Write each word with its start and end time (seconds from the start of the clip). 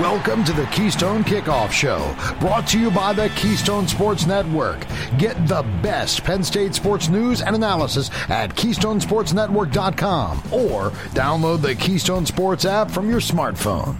Welcome 0.00 0.44
to 0.44 0.52
the 0.52 0.66
Keystone 0.66 1.24
Kickoff 1.24 1.72
Show, 1.72 2.14
brought 2.38 2.66
to 2.68 2.78
you 2.78 2.90
by 2.90 3.14
the 3.14 3.30
Keystone 3.30 3.88
Sports 3.88 4.26
Network. 4.26 4.84
Get 5.16 5.48
the 5.48 5.62
best 5.82 6.22
Penn 6.22 6.44
State 6.44 6.74
sports 6.74 7.08
news 7.08 7.40
and 7.40 7.56
analysis 7.56 8.10
at 8.28 8.54
KeystonesportsNetwork.com 8.54 10.38
or 10.52 10.90
download 11.14 11.62
the 11.62 11.74
Keystone 11.76 12.26
Sports 12.26 12.66
app 12.66 12.90
from 12.90 13.08
your 13.08 13.20
smartphone. 13.20 13.96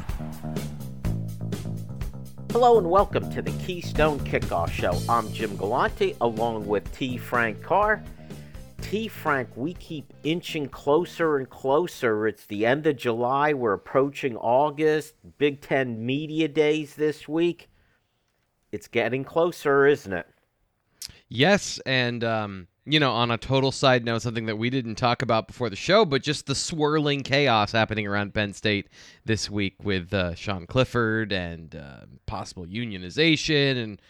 Hello 2.51 2.77
and 2.77 2.91
welcome 2.91 3.31
to 3.31 3.41
the 3.41 3.53
Keystone 3.65 4.21
Kickoff 4.21 4.69
Show. 4.71 5.01
I'm 5.09 5.33
Jim 5.33 5.57
Galante 5.57 6.15
along 6.21 6.67
with 6.67 6.95
T. 6.95 7.17
Frank 7.17 7.63
Carr. 7.63 8.05
Frank, 8.87 9.51
we 9.57 9.75
keep 9.75 10.13
inching 10.23 10.69
closer 10.69 11.37
and 11.37 11.51
closer. 11.51 12.29
It's 12.29 12.47
the 12.47 12.65
end 12.65 12.87
of 12.87 12.97
July. 12.97 13.53
We're 13.53 13.73
approaching 13.73 14.37
August. 14.37 15.15
Big 15.39 15.61
Ten 15.61 16.07
Media 16.07 16.47
Days 16.47 16.95
this 16.95 17.27
week. 17.27 17.69
It's 18.71 18.87
getting 18.87 19.25
closer, 19.25 19.87
isn't 19.87 20.13
it? 20.13 20.27
Yes, 21.29 21.81
and 21.85 22.23
um, 22.23 22.69
you 22.85 23.01
know, 23.01 23.11
on 23.11 23.33
a 23.33 23.37
total 23.37 23.73
side 23.73 24.05
note, 24.05 24.23
something 24.23 24.47
that 24.47 24.57
we 24.57 24.71
didn't 24.71 24.95
talk 24.95 25.21
about 25.21 25.49
before 25.49 25.69
the 25.69 25.77
show, 25.77 26.05
but 26.05 26.23
just 26.23 26.47
the 26.47 26.55
swirling 26.55 27.25
chaos 27.25 27.73
happening 27.73 28.07
around 28.07 28.35
Penn 28.35 28.53
State 28.53 28.89
this 29.25 29.51
week 29.51 29.75
with 29.83 30.15
uh, 30.15 30.37
Sean 30.37 30.65
Clifford 30.65 31.33
and 31.33 31.75
uh, 31.75 32.07
possible 32.27 32.65
unionization 32.65 33.83
and 33.83 34.01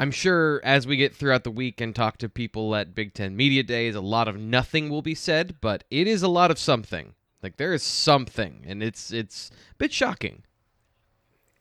I'm 0.00 0.12
sure 0.12 0.62
as 0.64 0.86
we 0.86 0.96
get 0.96 1.14
throughout 1.14 1.44
the 1.44 1.50
week 1.50 1.78
and 1.78 1.94
talk 1.94 2.16
to 2.18 2.30
people 2.30 2.74
at 2.74 2.94
Big 2.94 3.12
Ten 3.12 3.36
Media 3.36 3.62
Days, 3.62 3.94
a 3.94 4.00
lot 4.00 4.28
of 4.28 4.38
nothing 4.38 4.88
will 4.88 5.02
be 5.02 5.14
said, 5.14 5.56
but 5.60 5.84
it 5.90 6.06
is 6.06 6.22
a 6.22 6.28
lot 6.28 6.50
of 6.50 6.58
something. 6.58 7.12
Like 7.42 7.58
there 7.58 7.74
is 7.74 7.82
something, 7.82 8.64
and 8.66 8.82
it's 8.82 9.12
it's 9.12 9.50
a 9.72 9.74
bit 9.76 9.92
shocking. 9.92 10.44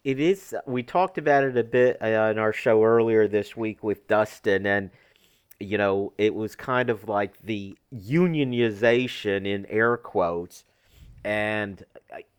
It 0.05 0.21
is. 0.21 0.55
We 0.65 0.83
talked 0.83 1.17
about 1.17 1.43
it 1.43 1.57
a 1.57 1.65
bit 1.65 1.97
uh, 2.01 2.05
in 2.31 2.39
our 2.39 2.53
show 2.53 2.81
earlier 2.81 3.27
this 3.27 3.57
week 3.57 3.83
with 3.83 4.07
Dustin, 4.07 4.65
and 4.65 4.89
you 5.59 5.77
know, 5.77 6.13
it 6.17 6.33
was 6.33 6.55
kind 6.55 6.89
of 6.89 7.09
like 7.09 7.33
the 7.43 7.77
unionization 7.93 9.45
in 9.45 9.65
air 9.65 9.97
quotes, 9.97 10.63
and 11.25 11.83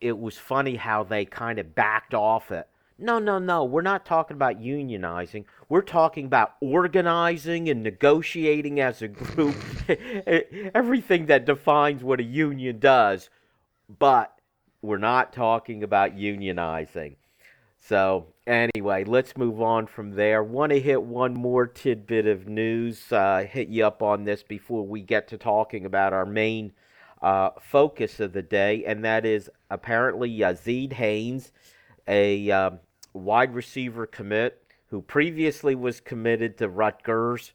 it 0.01 0.19
was 0.19 0.39
funny 0.39 0.77
how 0.77 1.05
they 1.05 1.27
kind 1.27 1.59
of 1.59 1.75
backed 1.75 2.15
off 2.15 2.51
it 2.51 2.71
no, 3.01 3.19
no, 3.19 3.39
no. 3.39 3.65
We're 3.65 3.83
not 3.83 4.05
talking 4.05 4.37
about 4.37 4.61
unionizing. 4.61 5.45
We're 5.69 5.83
talking 5.83 6.27
about 6.27 6.55
organizing 6.61 7.69
and 7.69 7.83
negotiating 7.83 8.81
as 8.81 9.03
a 9.03 9.09
group. 9.09 9.57
Everything 10.75 11.27
that 11.27 11.47
defines 11.47 12.05
what 12.05 12.21
a 12.21 12.25
union 12.25 12.79
does. 12.79 13.31
But 13.99 14.33
we're 14.83 14.99
not 14.99 15.33
talking 15.33 15.83
about 15.83 16.17
unionizing. 16.17 17.17
So, 17.81 18.27
anyway, 18.47 19.05
let's 19.05 19.37
move 19.37 19.61
on 19.61 19.87
from 19.87 20.13
there. 20.13 20.43
Want 20.43 20.71
to 20.71 20.81
hit 20.81 21.03
one 21.03 21.35
more 21.35 21.67
tidbit 21.67 22.27
of 22.27 22.47
news, 22.47 23.11
uh, 23.11 23.47
hit 23.51 23.69
you 23.69 23.87
up 23.87 24.03
on 24.03 24.25
this 24.25 24.43
before 24.43 24.87
we 24.87 25.01
get 25.01 25.29
to 25.29 25.39
talking 25.39 25.87
about 25.87 26.13
our 26.13 26.27
main 26.27 26.73
uh, 27.23 27.51
focus 27.61 28.21
of 28.21 28.33
the 28.33 28.43
day, 28.43 28.85
and 28.85 29.05
that 29.05 29.25
is 29.25 29.51
apparently 29.71 30.31
Yazeed 30.31 30.93
Haynes, 30.93 31.53
a 32.07 32.51
um, 32.51 32.81
wide 33.13 33.55
receiver 33.55 34.07
commit 34.07 34.63
who 34.87 35.03
previously 35.03 35.75
was 35.75 36.01
committed 36.01 36.59
to 36.59 36.69
Rutgers, 36.69 37.53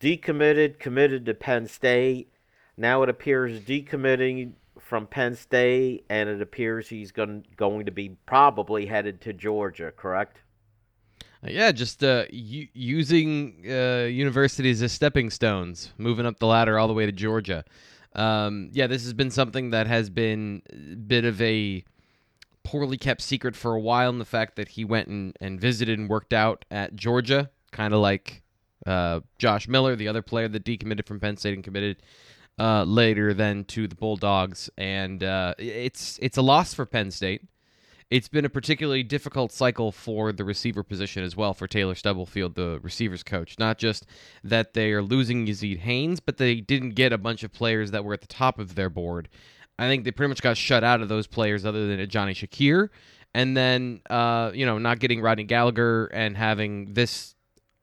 decommitted, 0.00 0.78
committed 0.78 1.24
to 1.26 1.34
Penn 1.34 1.66
State. 1.66 2.32
Now 2.76 3.02
it 3.02 3.08
appears 3.08 3.60
decommitting 3.60 4.54
from 4.80 5.06
Penn 5.06 5.36
State, 5.36 6.04
and 6.08 6.28
it 6.28 6.42
appears 6.42 6.88
he's 6.88 7.12
going, 7.12 7.46
going 7.56 7.86
to 7.86 7.92
be 7.92 8.16
probably 8.26 8.86
headed 8.86 9.20
to 9.20 9.32
Georgia, 9.32 9.92
correct? 9.96 10.42
Yeah, 11.46 11.72
just 11.72 12.02
uh, 12.02 12.24
u- 12.30 12.68
using 12.72 13.64
uh, 13.68 14.06
universities 14.10 14.82
as 14.82 14.92
stepping 14.92 15.30
stones, 15.30 15.92
moving 15.98 16.26
up 16.26 16.38
the 16.38 16.46
ladder 16.46 16.78
all 16.78 16.88
the 16.88 16.94
way 16.94 17.06
to 17.06 17.12
Georgia. 17.12 17.64
Um, 18.14 18.70
yeah, 18.72 18.86
this 18.86 19.04
has 19.04 19.12
been 19.12 19.30
something 19.30 19.70
that 19.70 19.86
has 19.86 20.10
been 20.10 20.62
a 20.72 20.96
bit 20.96 21.24
of 21.24 21.40
a 21.40 21.84
poorly 22.64 22.96
kept 22.96 23.20
secret 23.22 23.56
for 23.56 23.74
a 23.74 23.80
while 23.80 24.10
in 24.10 24.18
the 24.18 24.24
fact 24.24 24.56
that 24.56 24.68
he 24.68 24.84
went 24.84 25.08
and, 25.08 25.36
and 25.40 25.60
visited 25.60 25.98
and 25.98 26.08
worked 26.08 26.32
out 26.32 26.64
at 26.70 26.94
Georgia, 26.94 27.50
kind 27.70 27.92
of 27.94 28.00
like 28.00 28.42
uh, 28.86 29.20
Josh 29.38 29.68
Miller, 29.68 29.96
the 29.96 30.08
other 30.08 30.22
player 30.22 30.48
that 30.48 30.64
decommitted 30.64 31.06
from 31.06 31.20
Penn 31.20 31.36
State 31.36 31.54
and 31.54 31.64
committed 31.64 32.02
uh, 32.58 32.84
later 32.84 33.34
then 33.34 33.64
to 33.64 33.88
the 33.88 33.94
Bulldogs. 33.94 34.70
And 34.76 35.22
uh, 35.22 35.54
it's 35.58 36.18
it's 36.22 36.36
a 36.36 36.42
loss 36.42 36.74
for 36.74 36.86
Penn 36.86 37.10
State. 37.10 37.42
It's 38.10 38.28
been 38.28 38.44
a 38.44 38.50
particularly 38.50 39.02
difficult 39.02 39.52
cycle 39.52 39.90
for 39.90 40.32
the 40.32 40.44
receiver 40.44 40.82
position 40.82 41.24
as 41.24 41.34
well 41.34 41.54
for 41.54 41.66
Taylor 41.66 41.94
Stubblefield, 41.94 42.56
the 42.56 42.78
receivers 42.82 43.22
coach. 43.22 43.58
Not 43.58 43.78
just 43.78 44.04
that 44.44 44.74
they 44.74 44.92
are 44.92 45.00
losing 45.00 45.46
Yazeed 45.46 45.78
Haynes, 45.78 46.20
but 46.20 46.36
they 46.36 46.56
didn't 46.56 46.90
get 46.90 47.14
a 47.14 47.18
bunch 47.18 47.42
of 47.42 47.52
players 47.52 47.90
that 47.90 48.04
were 48.04 48.12
at 48.12 48.20
the 48.20 48.26
top 48.26 48.58
of 48.58 48.74
their 48.74 48.90
board 48.90 49.30
I 49.78 49.88
think 49.88 50.04
they 50.04 50.10
pretty 50.10 50.28
much 50.28 50.42
got 50.42 50.56
shut 50.56 50.84
out 50.84 51.00
of 51.00 51.08
those 51.08 51.26
players 51.26 51.64
other 51.64 51.86
than 51.86 52.08
Johnny 52.08 52.34
Shakir. 52.34 52.90
And 53.34 53.56
then, 53.56 54.00
uh, 54.10 54.50
you 54.54 54.66
know, 54.66 54.78
not 54.78 54.98
getting 54.98 55.20
Rodney 55.20 55.44
Gallagher 55.44 56.06
and 56.06 56.36
having 56.36 56.92
this. 56.92 57.34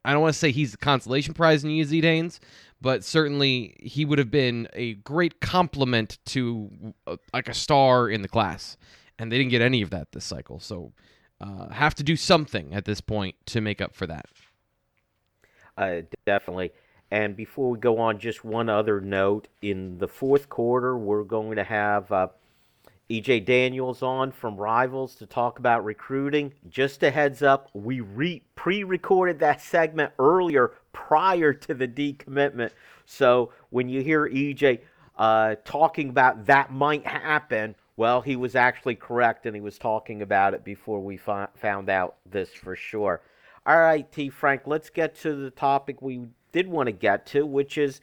I 0.06 0.14
don't 0.14 0.22
want 0.22 0.34
to 0.34 0.40
say 0.40 0.52
he's 0.52 0.72
the 0.72 0.78
consolation 0.78 1.34
prize 1.34 1.64
in 1.64 1.72
Yazeed 1.72 2.04
Haynes, 2.04 2.40
but 2.80 3.04
certainly 3.04 3.76
he 3.80 4.06
would 4.06 4.18
have 4.20 4.32
been 4.32 4.68
a 4.74 4.94
great 4.94 5.42
complement 5.42 6.20
to 6.28 6.94
uh, 7.06 7.18
like 7.34 7.50
a 7.50 7.54
star 7.54 8.10
in 8.10 8.22
the 8.22 8.28
class. 8.28 8.78
And 9.18 9.32
they 9.32 9.38
didn't 9.38 9.52
get 9.52 9.62
any 9.62 9.82
of 9.82 9.90
that 9.90 10.12
this 10.14 10.24
cycle. 10.24 10.60
So 10.60 10.94
uh, 11.42 11.70
have 11.70 11.96
to 11.96 12.04
do 12.04 12.16
something 12.16 12.74
at 12.74 12.86
this 12.86 13.02
point 13.02 13.36
to 13.48 13.60
make 13.60 13.82
up 13.82 13.96
for 13.96 14.08
that. 14.08 14.28
Uh, 15.78 16.02
definitely. 16.26 16.72
And 17.12 17.36
before 17.36 17.72
we 17.72 17.80
go 17.80 18.00
on, 18.00 18.20
just 18.20 18.46
one 18.46 18.70
other 18.70 19.02
note. 19.02 19.48
In 19.62 19.98
the 19.98 20.08
fourth 20.08 20.50
quarter, 20.50 20.98
we're 20.98 21.24
going 21.24 21.56
to 21.56 21.64
have 21.64 22.12
uh, 22.12 22.28
EJ 23.10 23.46
Daniels 23.46 24.04
on 24.04 24.32
from 24.32 24.56
Rivals 24.56 25.16
to 25.16 25.26
talk 25.26 25.58
about 25.58 25.84
recruiting. 25.84 26.54
Just 26.70 27.02
a 27.02 27.10
heads 27.10 27.42
up, 27.42 27.70
we 27.74 28.02
re- 28.02 28.44
pre 28.56 28.84
recorded 28.84 29.40
that 29.40 29.62
segment 29.62 30.14
earlier 30.20 30.74
prior 30.94 31.52
to 31.52 31.74
the 31.74 31.88
decommitment. 31.88 32.72
So 33.06 33.52
when 33.72 33.90
you 33.90 34.04
hear 34.04 34.30
EJ 34.30 34.82
uh, 35.18 35.56
talking 35.66 36.10
about 36.10 36.46
that 36.46 36.72
might 36.72 37.08
happen, 37.08 37.74
well, 37.98 38.22
he 38.22 38.36
was 38.36 38.56
actually 38.56 38.96
correct 38.96 39.48
and 39.48 39.56
he 39.56 39.62
was 39.62 39.80
talking 39.80 40.22
about 40.22 40.54
it 40.54 40.64
before 40.64 41.02
we 41.02 41.18
fi- 41.18 41.50
found 41.56 41.90
out 41.90 42.18
this 42.30 42.54
for 42.54 42.76
sure. 42.76 43.22
All 43.66 43.80
right, 43.80 44.10
T. 44.12 44.30
Frank, 44.30 44.62
let's 44.68 44.90
get 44.90 45.16
to 45.22 45.36
the 45.36 45.50
topic 45.50 46.02
we 46.02 46.22
did 46.52 46.68
want 46.68 46.88
to 46.88 46.92
get 46.92 47.26
to, 47.28 47.46
which 47.46 47.78
is 47.78 48.02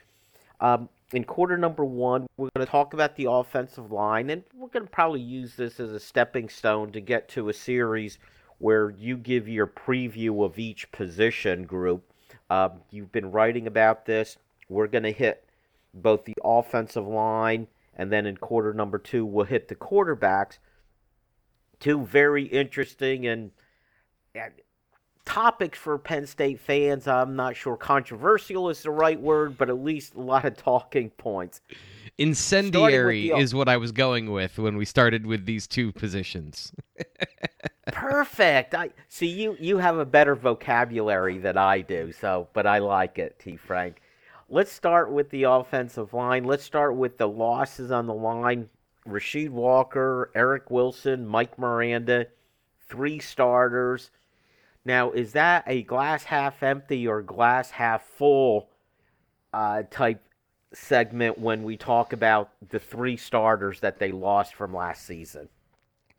um, 0.61 0.89
in 1.13 1.25
quarter 1.25 1.57
number 1.57 1.85
one, 1.85 2.27
we're 2.37 2.49
going 2.55 2.67
to 2.67 2.71
talk 2.71 2.93
about 2.93 3.17
the 3.17 3.31
offensive 3.31 3.93
line, 3.93 4.31
and 4.31 4.43
we're 4.55 4.69
going 4.69 4.85
to 4.85 4.91
probably 4.91 5.21
use 5.21 5.55
this 5.55 5.79
as 5.79 5.93
a 5.93 6.01
stepping 6.01 6.49
stone 6.49 6.93
to 6.93 7.01
get 7.01 7.29
to 7.31 7.49
a 7.49 7.55
series 7.55 8.19
where 8.59 8.91
you 8.91 9.17
give 9.17 9.49
your 9.49 9.67
preview 9.67 10.45
of 10.45 10.59
each 10.59 10.91
position 10.91 11.65
group. 11.65 12.13
Um, 12.51 12.81
you've 12.91 13.13
been 13.13 13.31
writing 13.31 13.67
about 13.67 14.07
this. 14.07 14.39
We're 14.69 14.87
going 14.89 15.05
to 15.05 15.13
hit 15.13 15.45
both 15.95 16.25
the 16.25 16.35
offensive 16.43 17.07
line, 17.07 17.69
and 17.95 18.11
then 18.11 18.27
in 18.27 18.37
quarter 18.37 18.73
number 18.73 18.99
two, 18.99 19.25
we'll 19.25 19.47
hit 19.47 19.69
the 19.69 19.75
quarterbacks. 19.75 20.59
Two 21.79 22.05
very 22.05 22.45
interesting 22.45 23.27
and 23.27 23.51
topics 25.27 25.79
for 25.79 25.99
Penn 25.99 26.27
State 26.27 26.61
fans. 26.61 27.07
I'm 27.07 27.37
not 27.37 27.55
sure 27.55 27.77
controversial 27.77 28.71
is 28.71 28.83
the 28.83 28.91
right 28.91 29.21
word, 29.21 29.59
but 29.59 29.69
at 29.69 29.83
least 29.83 30.15
a 30.15 30.21
lot 30.21 30.47
of 30.47 30.57
talking 30.57 31.11
points. 31.11 31.61
Incendiary 32.17 33.29
the, 33.29 33.37
is 33.37 33.55
what 33.55 33.69
I 33.69 33.77
was 33.77 33.93
going 33.93 34.31
with 34.31 34.59
when 34.59 34.79
we 34.79 34.87
started 34.87 35.27
with 35.27 35.45
these 35.45 35.67
two 35.67 35.93
positions. 35.93 36.73
Perfect. 37.89 38.75
I 38.75 38.91
see 39.09 39.27
you 39.27 39.57
you 39.61 39.79
have 39.79 39.99
a 39.99 40.05
better 40.07 40.35
vocabulary 40.35 41.39
than 41.39 41.59
I 41.59 41.83
do, 41.83 42.13
so 42.13 42.49
but 42.55 42.67
I 42.67 42.79
like 42.79 43.19
it, 43.19 43.39
T 43.39 43.57
Frank. 43.57 44.01
Let's 44.49 44.73
start 44.73 45.13
with 45.13 45.29
the 45.31 45.43
offensive 45.43 46.15
line. 46.15 46.45
Let's 46.45 46.65
start 46.65 46.97
with 46.97 47.19
the 47.19 47.29
losses 47.29 47.91
on 47.91 48.07
the 48.07 48.15
line. 48.15 48.69
Rasheed 49.07 49.51
Walker, 49.51 50.31
Eric 50.35 50.71
Wilson, 50.71 51.27
Mike 51.27 51.59
Miranda, 51.59 52.27
three 52.89 53.19
starters. 53.19 54.11
Now, 54.87 55.11
is 55.11 55.33
that 55.33 55.65
a 55.67 55.83
glass 55.83 56.23
half 56.23 56.63
empty 56.63 57.09
or 57.09 57.21
glass 57.21 57.73
half 57.73 58.05
full 58.05 58.69
uh, 59.53 59.83
type 59.91 60.23
segment 60.73 61.39
when 61.39 61.65
we 61.65 61.77
talk 61.77 62.13
about 62.13 62.53
the 62.69 62.79
three 62.79 63.17
starters 63.17 63.81
that 63.81 63.99
they 63.99 64.13
lost 64.13 64.55
from 64.55 64.73
last 64.73 65.05
season? 65.05 65.49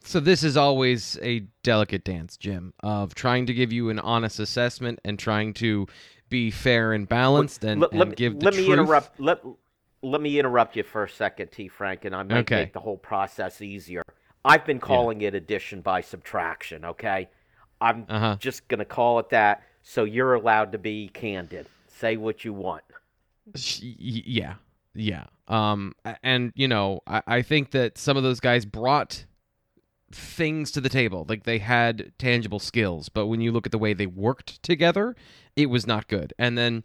So 0.03 0.19
this 0.19 0.43
is 0.43 0.57
always 0.57 1.17
a 1.21 1.39
delicate 1.63 2.03
dance, 2.03 2.35
Jim, 2.35 2.73
of 2.81 3.15
trying 3.15 3.45
to 3.45 3.53
give 3.53 3.71
you 3.71 3.89
an 3.89 3.99
honest 3.99 4.37
assessment 4.37 4.99
and 5.05 5.17
trying 5.17 5.53
to 5.55 5.87
be 6.27 6.51
fair 6.51 6.91
and 6.91 7.07
balanced 7.07 7.63
and, 7.63 7.79
let, 7.79 7.93
and 7.93 8.15
give 8.17 8.37
the 8.37 8.45
let 8.45 8.53
truth. 8.53 8.67
me 8.67 8.73
interrupt. 8.73 9.17
Let 9.17 9.41
let 10.01 10.19
me 10.19 10.37
interrupt 10.37 10.75
you 10.75 10.83
for 10.83 11.05
a 11.05 11.09
second, 11.09 11.53
T. 11.53 11.69
Frank, 11.69 12.03
and 12.03 12.13
I 12.13 12.23
might 12.23 12.39
okay. 12.39 12.55
make 12.63 12.73
the 12.73 12.81
whole 12.81 12.97
process 12.97 13.61
easier. 13.61 14.03
I've 14.43 14.65
been 14.65 14.79
calling 14.79 15.21
yeah. 15.21 15.29
it 15.29 15.35
addition 15.35 15.81
by 15.81 16.01
subtraction. 16.01 16.83
Okay, 16.83 17.29
I'm 17.81 18.05
uh-huh. 18.09 18.37
just 18.39 18.67
gonna 18.67 18.85
call 18.85 19.19
it 19.19 19.29
that. 19.29 19.63
So 19.83 20.03
you're 20.03 20.33
allowed 20.33 20.71
to 20.73 20.77
be 20.77 21.09
candid. 21.13 21.67
Say 21.87 22.17
what 22.17 22.43
you 22.43 22.53
want. 22.53 22.83
Yeah, 23.79 24.55
yeah. 24.93 25.25
Um, 25.47 25.93
and 26.21 26.51
you 26.55 26.67
know, 26.67 27.01
I, 27.07 27.21
I 27.27 27.41
think 27.41 27.71
that 27.71 27.97
some 27.97 28.17
of 28.17 28.23
those 28.23 28.39
guys 28.39 28.65
brought 28.65 29.25
things 30.11 30.71
to 30.71 30.81
the 30.81 30.89
table. 30.89 31.25
Like 31.27 31.43
they 31.43 31.59
had 31.59 32.11
tangible 32.17 32.59
skills, 32.59 33.09
but 33.09 33.27
when 33.27 33.41
you 33.41 33.51
look 33.51 33.65
at 33.65 33.71
the 33.71 33.77
way 33.77 33.93
they 33.93 34.07
worked 34.07 34.61
together, 34.63 35.15
it 35.55 35.67
was 35.67 35.87
not 35.87 36.07
good. 36.07 36.33
And 36.37 36.57
then 36.57 36.83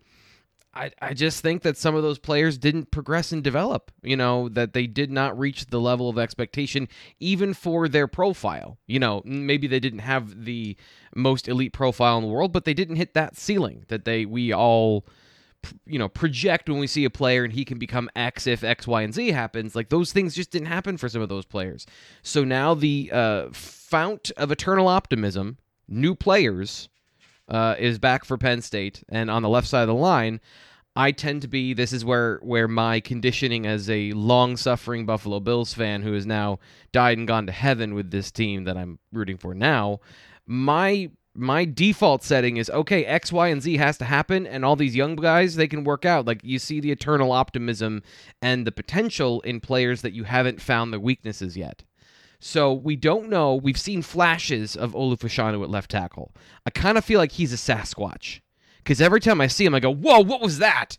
I, 0.75 0.91
I 1.03 1.13
just 1.13 1.43
think 1.43 1.63
that 1.63 1.77
some 1.77 1.95
of 1.95 2.03
those 2.03 2.19
players 2.19 2.57
didn't 2.57 2.91
progress 2.91 3.31
and 3.31 3.45
develop, 3.45 3.91
you 4.03 4.17
know, 4.17 4.49
that 4.51 4.73
they 4.73 4.87
did 4.87 5.11
not 5.11 5.39
reach 5.39 5.67
the 5.67 5.81
level 5.81 6.09
of 6.09 6.19
expectation 6.19 6.89
even 7.21 7.53
for 7.53 7.89
their 7.89 8.07
profile. 8.07 8.79
You 8.87 8.99
know, 8.99 9.21
maybe 9.25 9.67
they 9.67 9.81
didn't 9.81 9.99
have 10.01 10.45
the 10.45 10.77
most 11.15 11.47
elite 11.47 11.75
profile 11.75 12.17
in 12.17 12.25
the 12.25 12.31
world, 12.31 12.53
but 12.53 12.65
they 12.65 12.73
didn't 12.73 12.97
hit 12.97 13.13
that 13.15 13.37
ceiling 13.37 13.85
that 13.89 14.07
they 14.07 14.25
we 14.25 14.53
all 14.53 15.07
you 15.87 15.99
know 15.99 16.09
project 16.09 16.69
when 16.69 16.79
we 16.79 16.87
see 16.87 17.05
a 17.05 17.11
player 17.11 17.45
and 17.45 17.53
he 17.53 17.65
can 17.65 17.79
become 17.79 18.11
x 18.17 18.49
if 18.49 18.65
x 18.65 18.85
y 18.85 19.03
and 19.03 19.15
z 19.15 19.31
happens 19.31 19.77
like 19.77 19.91
those 19.91 20.13
things 20.13 20.35
just 20.35 20.51
didn't 20.51 20.67
happen 20.67 20.97
for 20.97 21.09
some 21.09 21.23
of 21.23 21.29
those 21.29 21.45
players 21.45 21.87
so 22.21 22.43
now 22.43 22.75
the 22.75 23.09
uh, 23.13 23.49
fount 23.53 24.33
of 24.37 24.51
eternal 24.51 24.89
optimism 24.89 25.57
new 25.87 26.17
players 26.17 26.89
uh, 27.53 27.77
is 27.79 28.01
back 28.01 28.25
for 28.25 28.37
penn 28.37 28.61
state. 28.61 29.05
And 29.09 29.31
on 29.31 29.43
the 29.43 29.49
left 29.49 29.69
side 29.69 29.83
of 29.83 29.89
the 29.89 29.95
line 29.95 30.41
i 30.95 31.11
tend 31.11 31.41
to 31.41 31.49
be 31.49 31.73
this 31.73 31.91
is 31.91 32.05
where 32.05 32.39
where 32.43 32.69
my 32.69 33.01
conditioning 33.01 33.67
as 33.67 33.89
a 33.89 34.13
long 34.13 34.59
suffering 34.59 35.07
buffalo 35.07 35.41
bills 35.41 35.73
fan 35.73 36.03
who 36.03 36.13
has 36.13 36.27
now 36.27 36.59
died 36.93 37.17
and 37.17 37.27
gone 37.27 37.47
to 37.47 37.53
heaven 37.53 37.95
with 37.95 38.11
this 38.11 38.31
team 38.31 38.65
that 38.65 38.77
i'm 38.77 38.99
rooting 39.11 39.39
for 39.39 39.55
now 39.55 39.99
my 40.47 41.11
my 41.35 41.65
default 41.65 42.23
setting 42.23 42.59
is 42.59 42.69
okay 42.71 43.05
x 43.05 43.33
y 43.33 43.49
and 43.49 43.63
z 43.63 43.77
has 43.77 43.97
to 43.97 44.05
happen 44.05 44.47
and 44.47 44.65
all 44.65 44.77
these 44.77 44.95
young 44.95 45.17
guys 45.17 45.55
they 45.55 45.69
can 45.69 45.85
work 45.85 46.05
out. 46.05 46.27
Like 46.27 46.41
you 46.45 46.59
see 46.59 46.81
the 46.81 46.91
eternal 46.91 47.33
optimism 47.33 48.03
and 48.43 48.67
the 48.67 48.73
potential 48.73 49.41
in 49.41 49.61
players 49.61 50.03
that 50.03 50.13
you 50.13 50.25
haven't 50.25 50.61
found 50.61 50.93
their 50.93 51.01
weaknesses 51.01 51.57
yet 51.57 51.85
so 52.45 52.73
we 52.73 52.97
don't 52.97 53.29
know 53.29 53.55
we've 53.55 53.79
seen 53.79 54.03
flashes 54.03 54.77
of 54.77 54.93
Olu 54.93 55.19
Fashanu 55.19 55.63
at 55.63 55.71
left 55.71 55.91
tackle 55.91 56.33
i 56.67 56.71
kind 56.71 56.99
of 56.99 57.05
feel 57.05 57.19
like 57.19 57.33
he's 57.33 57.53
a 57.53 57.57
sasquatch 57.57 58.41
because 58.79 59.01
every 59.01 59.21
time 59.21 59.41
i 59.41 59.47
see 59.47 59.65
him 59.65 59.75
i 59.75 59.81
go 59.81 59.93
whoa 59.93 60.21
what 60.21 60.41
was 60.41 60.59
that 60.59 60.99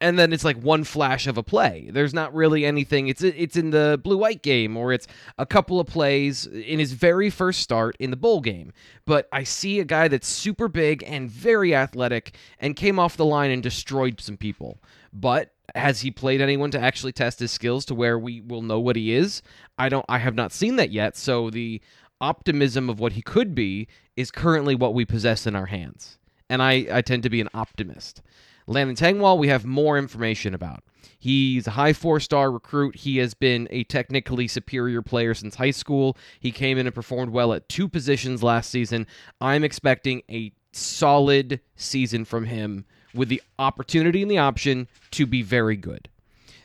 and 0.00 0.18
then 0.18 0.32
it's 0.32 0.44
like 0.44 0.56
one 0.56 0.84
flash 0.84 1.26
of 1.26 1.36
a 1.36 1.42
play. 1.42 1.90
There's 1.92 2.14
not 2.14 2.34
really 2.34 2.64
anything. 2.64 3.08
It's 3.08 3.22
it's 3.22 3.56
in 3.56 3.70
the 3.70 4.00
blue 4.02 4.16
white 4.16 4.42
game 4.42 4.76
or 4.76 4.92
it's 4.92 5.06
a 5.36 5.44
couple 5.44 5.78
of 5.78 5.86
plays 5.86 6.46
in 6.46 6.78
his 6.78 6.92
very 6.92 7.28
first 7.28 7.60
start 7.60 7.96
in 8.00 8.10
the 8.10 8.16
bowl 8.16 8.40
game. 8.40 8.72
But 9.04 9.28
I 9.30 9.42
see 9.44 9.78
a 9.78 9.84
guy 9.84 10.08
that's 10.08 10.26
super 10.26 10.68
big 10.68 11.04
and 11.06 11.30
very 11.30 11.74
athletic 11.74 12.34
and 12.58 12.74
came 12.74 12.98
off 12.98 13.16
the 13.16 13.26
line 13.26 13.50
and 13.50 13.62
destroyed 13.62 14.20
some 14.20 14.38
people. 14.38 14.78
But 15.12 15.52
has 15.74 16.00
he 16.00 16.10
played 16.10 16.40
anyone 16.40 16.70
to 16.70 16.80
actually 16.80 17.12
test 17.12 17.40
his 17.40 17.50
skills 17.50 17.84
to 17.86 17.94
where 17.94 18.18
we 18.18 18.40
will 18.40 18.62
know 18.62 18.80
what 18.80 18.96
he 18.96 19.12
is? 19.12 19.42
I 19.78 19.88
don't 19.88 20.04
I 20.08 20.18
have 20.18 20.34
not 20.34 20.52
seen 20.52 20.76
that 20.76 20.90
yet. 20.90 21.16
So 21.16 21.50
the 21.50 21.80
optimism 22.20 22.90
of 22.90 23.00
what 23.00 23.12
he 23.12 23.22
could 23.22 23.54
be 23.54 23.88
is 24.16 24.30
currently 24.30 24.74
what 24.74 24.94
we 24.94 25.04
possess 25.04 25.46
in 25.46 25.56
our 25.56 25.66
hands. 25.66 26.18
And 26.48 26.62
I, 26.62 26.86
I 26.90 27.02
tend 27.02 27.22
to 27.22 27.30
be 27.30 27.40
an 27.40 27.48
optimist. 27.54 28.22
Landon 28.66 28.96
Tengwall, 28.96 29.38
we 29.38 29.48
have 29.48 29.64
more 29.64 29.98
information 29.98 30.54
about. 30.54 30.82
He's 31.18 31.66
a 31.66 31.72
high 31.72 31.92
four 31.92 32.20
star 32.20 32.50
recruit. 32.50 32.96
He 32.96 33.18
has 33.18 33.34
been 33.34 33.68
a 33.70 33.84
technically 33.84 34.48
superior 34.48 35.02
player 35.02 35.34
since 35.34 35.56
high 35.56 35.70
school. 35.70 36.16
He 36.38 36.50
came 36.50 36.78
in 36.78 36.86
and 36.86 36.94
performed 36.94 37.32
well 37.32 37.52
at 37.52 37.68
two 37.68 37.88
positions 37.88 38.42
last 38.42 38.70
season. 38.70 39.06
I'm 39.40 39.64
expecting 39.64 40.22
a 40.30 40.52
solid 40.72 41.60
season 41.74 42.24
from 42.24 42.46
him 42.46 42.84
with 43.14 43.28
the 43.28 43.42
opportunity 43.58 44.22
and 44.22 44.30
the 44.30 44.38
option 44.38 44.88
to 45.12 45.26
be 45.26 45.42
very 45.42 45.76
good. 45.76 46.08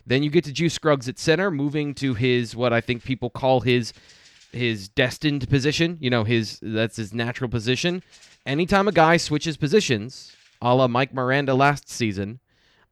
Then 0.06 0.22
you 0.22 0.30
get 0.30 0.44
to 0.44 0.52
Juice 0.52 0.74
Scruggs 0.74 1.08
at 1.08 1.18
center, 1.18 1.50
moving 1.50 1.94
to 1.94 2.14
his 2.14 2.54
what 2.54 2.72
I 2.72 2.80
think 2.80 3.04
people 3.04 3.30
call 3.30 3.60
his 3.60 3.92
his 4.52 4.88
destined 4.88 5.48
position. 5.48 5.98
You 6.00 6.10
know, 6.10 6.24
his 6.24 6.60
that's 6.62 6.96
his 6.96 7.12
natural 7.12 7.50
position. 7.50 8.02
Anytime 8.44 8.86
a 8.86 8.92
guy 8.92 9.16
switches 9.16 9.56
positions, 9.56 10.32
a 10.62 10.74
la 10.74 10.86
Mike 10.86 11.12
Miranda 11.12 11.54
last 11.54 11.88
season, 11.88 12.38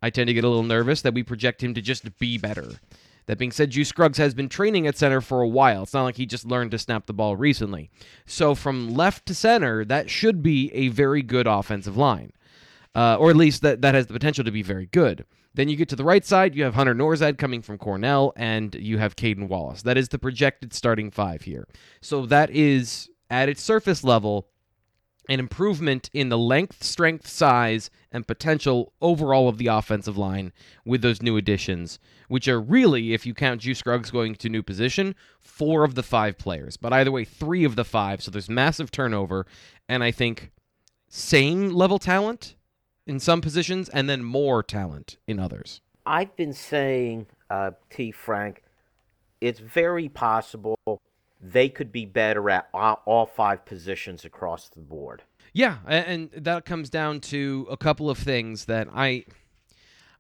I 0.03 0.11
tend 0.11 0.27
to 0.27 0.35
get 0.35 0.45
a 0.45 0.49
little 0.49 0.65
nervous 0.65 1.03
that 1.03 1.15
we 1.15 1.23
project 1.23 1.63
him 1.63 1.75
to 1.75 1.81
just 1.81 2.19
be 2.19 2.37
better. 2.37 2.73
That 3.27 3.39
being 3.39 3.53
said, 3.53 3.71
Juice 3.71 3.89
Scruggs 3.89 4.19
has 4.19 4.35
been 4.35 4.51
training 4.51 4.87
at 4.87 4.99
center 4.99 5.23
for 5.23 5.41
a 5.41 5.49
while. 5.49 5.85
It's 5.85 5.95
not 5.95 6.03
like 6.03 6.17
he 6.17 6.27
just 6.27 6.45
learned 6.45 6.73
to 6.73 6.79
snap 6.79 7.07
the 7.07 7.15
ball 7.15 7.37
recently. 7.37 7.91
So 8.27 8.55
from 8.55 8.95
left 8.95 9.25
to 9.27 9.35
center, 9.35 9.83
that 9.87 10.11
should 10.11 10.43
be 10.43 10.71
a 10.75 10.89
very 10.89 11.23
good 11.23 11.47
offensive 11.47 11.97
line. 11.97 12.33
Uh, 12.95 13.17
or 13.17 13.31
at 13.31 13.37
least 13.37 13.63
that, 13.63 13.83
that 13.83 13.95
has 13.95 14.07
the 14.07 14.13
potential 14.13 14.45
to 14.45 14.53
be 14.53 14.63
very 14.63 14.87
good. 14.87 15.25
Then 15.55 15.69
you 15.69 15.77
get 15.77 15.89
to 15.89 15.97
the 15.97 16.05
right 16.05 16.25
side, 16.25 16.55
you 16.55 16.65
have 16.65 16.75
Hunter 16.75 16.95
Nourzad 16.95 17.39
coming 17.39 17.63
from 17.63 17.79
Cornell, 17.79 18.33
and 18.37 18.75
you 18.75 18.99
have 18.99 19.17
Caedan 19.17 19.49
Wallace. 19.49 19.83
That 19.83 19.97
is 19.97 20.09
the 20.09 20.19
projected 20.19 20.73
starting 20.73 21.11
five 21.11 21.43
here. 21.43 21.67
So 22.01 22.27
that 22.27 22.51
is, 22.51 23.09
at 23.31 23.49
its 23.49 23.63
surface 23.63 24.05
level, 24.05 24.49
an 25.29 25.41
improvement 25.41 26.11
in 26.13 26.29
the 26.29 26.39
length, 26.39 26.85
strength, 26.85 27.27
size, 27.27 27.89
and 28.13 28.27
potential 28.27 28.93
overall 29.01 29.49
of 29.49 29.59
the 29.59 29.69
offensive 29.69 30.19
line 30.19 30.53
with 30.85 31.03
those 31.03 31.23
new 31.23 31.37
additions, 31.37 31.99
which 32.29 32.47
are 32.47 32.61
really, 32.61 33.15
if 33.15 33.25
you 33.25 33.33
count 33.33 33.63
Juice 33.63 33.79
Scruggs 33.79 34.11
going 34.11 34.35
to 34.35 34.49
new 34.49 34.63
position, 34.63 35.15
four 35.41 35.85
of 35.85 35.95
the 35.95 36.03
five 36.03 36.37
players. 36.37 36.77
But 36.77 36.93
either 36.93 37.11
way, 37.11 37.25
three 37.25 37.65
of 37.65 37.77
the 37.77 37.85
five. 37.85 38.23
So 38.23 38.31
there's 38.31 38.51
massive 38.51 38.91
turnover, 38.91 39.47
and 39.89 40.05
I 40.05 40.11
think 40.11 40.53
same 41.09 41.71
level 41.71 41.99
talent 41.99 42.55
in 43.07 43.21
some 43.21 43.41
positions, 43.41 43.89
and 43.89 44.09
then 44.09 44.23
more 44.23 44.63
talent 44.63 45.17
in 45.27 45.39
others. 45.39 45.81
I've 46.07 46.35
been 46.37 46.53
saying, 46.53 47.27
uh, 47.51 47.73
T. 47.91 48.11
Frank, 48.13 48.63
it's 49.41 49.61
very 49.61 50.09
possible 50.09 50.79
they 51.41 51.69
could 51.69 51.93
be 51.93 52.07
better 52.07 52.49
at 52.49 52.69
all 52.73 53.27
five 53.27 53.65
positions 53.67 54.25
across 54.25 54.69
the 54.71 54.81
board. 54.81 55.23
Yeah, 55.53 55.79
and 55.87 56.31
that 56.35 56.65
comes 56.65 56.91
down 56.91 57.21
to 57.21 57.67
a 57.71 57.77
couple 57.77 58.11
of 58.11 58.19
things 58.19 58.65
that 58.65 58.89
I 58.93 59.25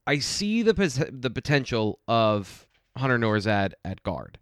I 0.06 0.18
see 0.18 0.62
the 0.62 0.74
the 1.10 1.30
potential 1.30 1.98
of 2.06 2.66
Hunter 2.96 3.18
Nourzad 3.18 3.72
at 3.84 4.02
guard, 4.02 4.38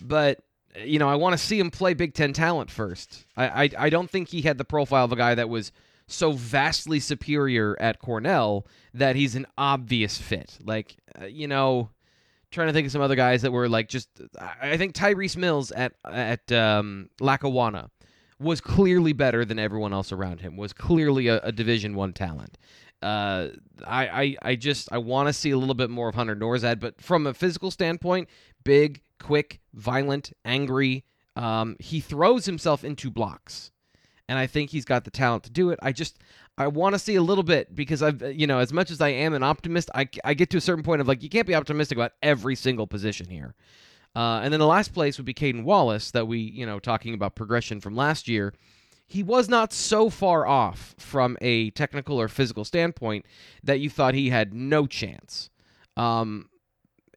but 0.00 0.40
you 0.82 0.98
know 0.98 1.08
I 1.08 1.16
want 1.16 1.34
to 1.34 1.38
see 1.38 1.58
him 1.58 1.70
play 1.70 1.94
Big 1.94 2.14
Ten 2.14 2.32
talent 2.32 2.70
first. 2.70 3.26
I, 3.36 3.64
I 3.64 3.70
I 3.78 3.90
don't 3.90 4.08
think 4.08 4.28
he 4.28 4.42
had 4.42 4.56
the 4.56 4.64
profile 4.64 5.04
of 5.04 5.12
a 5.12 5.16
guy 5.16 5.34
that 5.34 5.48
was 5.48 5.72
so 6.08 6.32
vastly 6.32 6.98
superior 6.98 7.76
at 7.78 8.00
Cornell 8.00 8.66
that 8.94 9.14
he's 9.14 9.36
an 9.36 9.46
obvious 9.56 10.18
fit. 10.18 10.58
Like 10.64 10.96
uh, 11.20 11.26
you 11.26 11.46
know 11.46 11.90
trying 12.50 12.68
to 12.68 12.72
think 12.72 12.86
of 12.86 12.92
some 12.92 13.02
other 13.02 13.14
guys 13.14 13.42
that 13.42 13.52
were 13.52 13.68
like 13.68 13.88
just. 13.88 14.08
I 14.60 14.76
think 14.76 14.94
Tyrese 14.94 15.36
Mills 15.36 15.70
at 15.72 15.92
at 16.04 16.50
um, 16.52 17.10
Lackawanna 17.20 17.90
was 18.40 18.60
clearly 18.60 19.12
better 19.12 19.44
than 19.44 19.58
everyone 19.58 19.92
else 19.92 20.12
around 20.12 20.40
him. 20.40 20.56
Was 20.56 20.72
clearly 20.72 21.28
a, 21.28 21.40
a 21.40 21.52
Division 21.52 21.94
One 21.94 22.12
talent. 22.12 22.58
Uh, 23.00 23.48
I, 23.86 24.08
I 24.08 24.36
I 24.42 24.56
just 24.56 24.90
I 24.92 24.98
want 24.98 25.28
to 25.28 25.32
see 25.32 25.50
a 25.50 25.58
little 25.58 25.74
bit 25.74 25.90
more 25.90 26.08
of 26.08 26.14
Hunter 26.14 26.36
Nourzad, 26.36 26.80
but 26.80 27.00
from 27.00 27.26
a 27.26 27.34
physical 27.34 27.70
standpoint, 27.70 28.28
big, 28.64 29.02
quick, 29.20 29.60
violent, 29.74 30.32
angry. 30.44 31.04
Um, 31.36 31.76
he 31.78 32.00
throws 32.00 32.46
himself 32.46 32.82
into 32.82 33.12
blocks, 33.12 33.70
and 34.28 34.38
I 34.38 34.46
think 34.46 34.70
he's 34.70 34.84
got 34.84 35.04
the 35.04 35.10
talent 35.10 35.44
to 35.44 35.50
do 35.50 35.70
it. 35.70 35.78
I 35.82 35.92
just 35.92 36.18
I 36.58 36.66
want 36.66 36.94
to 36.94 36.98
see 36.98 37.14
a 37.14 37.22
little 37.22 37.44
bit 37.44 37.74
because 37.74 38.02
I've, 38.02 38.20
you 38.34 38.46
know, 38.46 38.58
as 38.58 38.72
much 38.72 38.90
as 38.90 39.00
I 39.00 39.08
am 39.10 39.32
an 39.32 39.42
optimist, 39.42 39.90
I, 39.94 40.08
I 40.24 40.34
get 40.34 40.50
to 40.50 40.58
a 40.58 40.60
certain 40.60 40.82
point 40.82 41.00
of 41.00 41.06
like, 41.06 41.22
you 41.22 41.28
can't 41.28 41.46
be 41.46 41.54
optimistic 41.54 41.96
about 41.96 42.12
every 42.20 42.56
single 42.56 42.86
position 42.86 43.28
here. 43.28 43.54
Uh, 44.16 44.40
and 44.42 44.52
then 44.52 44.58
the 44.58 44.66
last 44.66 44.92
place 44.92 45.16
would 45.18 45.24
be 45.24 45.34
Caedan 45.34 45.62
Wallace, 45.62 46.10
that 46.10 46.26
we, 46.26 46.38
you 46.38 46.66
know, 46.66 46.80
talking 46.80 47.14
about 47.14 47.36
progression 47.36 47.80
from 47.80 47.94
last 47.94 48.26
year. 48.26 48.52
He 49.06 49.22
was 49.22 49.48
not 49.48 49.72
so 49.72 50.10
far 50.10 50.46
off 50.46 50.94
from 50.98 51.38
a 51.40 51.70
technical 51.70 52.20
or 52.20 52.28
physical 52.28 52.64
standpoint 52.64 53.24
that 53.62 53.80
you 53.80 53.88
thought 53.88 54.14
he 54.14 54.30
had 54.30 54.52
no 54.52 54.86
chance. 54.86 55.50
Um, 55.96 56.48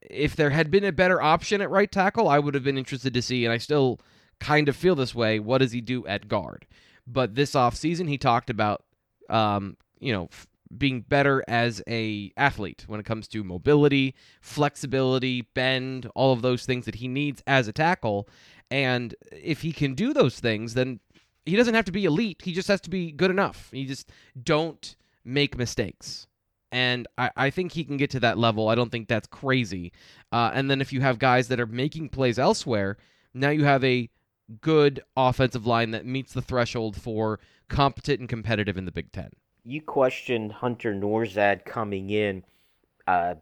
if 0.01 0.36
there 0.36 0.51
had 0.51 0.70
been 0.70 0.84
a 0.84 0.91
better 0.91 1.22
option 1.22 1.62
at 1.62 1.70
right 1.70 1.91
tackle, 1.91 2.30
I 2.30 2.39
would 2.39 2.53
have 2.53 2.63
been 2.63 2.77
interested 2.77 3.13
to 3.13 3.22
see, 3.22 3.44
and 3.44 3.51
I 3.51 3.58
still 3.58 4.00
kind 4.39 4.70
of 4.70 4.75
feel 4.75 4.96
this 4.96 5.15
way. 5.15 5.39
What 5.39 5.58
does 5.58 5.72
he 5.72 5.82
do 5.82 6.06
at 6.06 6.27
guard? 6.27 6.65
But 7.08 7.36
this 7.36 7.53
offseason, 7.53 8.08
he 8.08 8.17
talked 8.17 8.50
about 8.50 8.84
um, 9.29 9.77
you 10.00 10.12
know, 10.12 10.25
f- 10.31 10.48
being 10.77 11.01
better 11.01 11.43
as 11.48 11.81
a 11.88 12.31
athlete 12.38 12.86
when 12.88 13.00
it 13.00 13.05
comes 13.05 13.27
to 13.29 13.43
mobility, 13.43 14.15
flexibility, 14.41 15.41
bend, 15.53 16.10
all 16.15 16.34
of 16.34 16.41
those 16.41 16.65
things 16.65 16.86
that 16.86 16.96
he 16.96 17.08
needs 17.08 17.41
as 17.48 17.67
a 17.67 17.74
tackle. 17.74 18.27
And 18.70 19.15
if 19.31 19.62
he 19.62 19.74
can 19.74 19.96
do 19.96 20.13
those 20.13 20.39
things, 20.39 20.74
then 20.74 21.00
he 21.46 21.55
doesn't 21.55 21.74
have 21.74 21.86
to 21.86 21.91
be 21.91 22.05
elite. 22.05 22.41
He 22.43 22.53
just 22.53 22.67
has 22.67 22.81
to 22.81 22.89
be 22.89 23.12
good 23.12 23.31
enough. 23.31 23.70
He 23.72 23.86
just 23.86 24.10
don't 24.41 24.96
make 25.25 25.58
mistakes. 25.58 26.27
And 26.72 27.05
I, 27.17 27.31
I 27.36 27.50
think 27.50 27.74
he 27.74 27.84
can 27.84 27.98
get 27.98 28.12
to 28.12 28.20
that 28.22 28.38
level. 28.38 28.70
I 28.70 28.75
don't 28.75 28.89
think 28.89 29.08
that's 29.08 29.27
crazy. 29.27 29.91
Uh, 30.31 30.51
and 30.53 30.72
then 30.72 30.79
if 30.79 30.93
you 30.93 31.01
have 31.01 31.20
guys 31.20 31.50
that 31.50 31.60
are 31.60 31.67
making 31.67 32.10
plays 32.10 32.39
elsewhere, 32.39 32.98
Now 33.34 33.50
you 33.50 33.65
have 33.65 33.84
a 33.84 34.10
good 34.62 35.01
offensive 35.15 35.65
line 35.65 35.91
that 35.91 36.05
meets 36.05 36.34
the 36.34 36.41
threshold 36.41 36.96
for 36.96 37.39
competent 37.70 38.20
and 38.20 38.29
competitive 38.29 38.77
in 38.77 38.86
the 38.86 38.91
Big 38.91 39.12
Ten. 39.12 39.31
You 39.63 39.81
questioned 39.81 40.51
Hunter 40.51 40.93
Nourzad 40.93 41.65
coming 41.65 42.10
in 42.10 42.43
uh, 43.08 43.36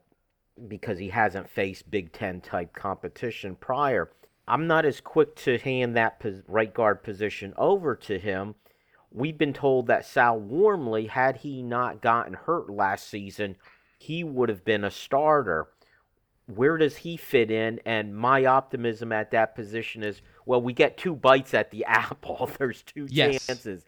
because 0.67 0.99
he 0.99 1.09
hasn't 1.09 1.49
faced 1.49 1.89
Big 1.89 2.11
Ten 2.11 2.41
type 2.41 2.73
competition 2.73 3.55
prior. 3.55 4.11
I'm 4.47 4.67
not 4.67 4.85
as 4.85 4.99
quick 4.99 5.35
to 5.37 5.57
hand 5.59 5.95
that 5.95 6.23
right 6.47 6.73
guard 6.73 7.03
position 7.03 7.53
over 7.55 7.95
to 7.95 8.17
him. 8.17 8.55
We've 9.11 9.37
been 9.37 9.53
told 9.53 9.87
that 9.87 10.05
Sal 10.05 10.39
Wormley, 10.39 11.07
had 11.07 11.37
he 11.37 11.63
not 11.63 12.01
gotten 12.01 12.33
hurt 12.33 12.69
last 12.69 13.07
season, 13.07 13.55
he 13.97 14.23
would 14.23 14.49
have 14.49 14.65
been 14.65 14.83
a 14.83 14.91
starter. 14.91 15.67
Where 16.55 16.77
does 16.77 16.97
he 16.97 17.17
fit 17.17 17.51
in? 17.51 17.79
And 17.85 18.15
my 18.15 18.45
optimism 18.45 19.11
at 19.11 19.31
that 19.31 19.55
position 19.55 20.03
is 20.03 20.21
well, 20.45 20.61
we 20.61 20.73
get 20.73 20.97
two 20.97 21.15
bites 21.15 21.53
at 21.53 21.69
the 21.71 21.85
apple. 21.87 22.49
There's 22.57 22.81
two 22.83 23.07
yes. 23.09 23.45
chances. 23.45 23.85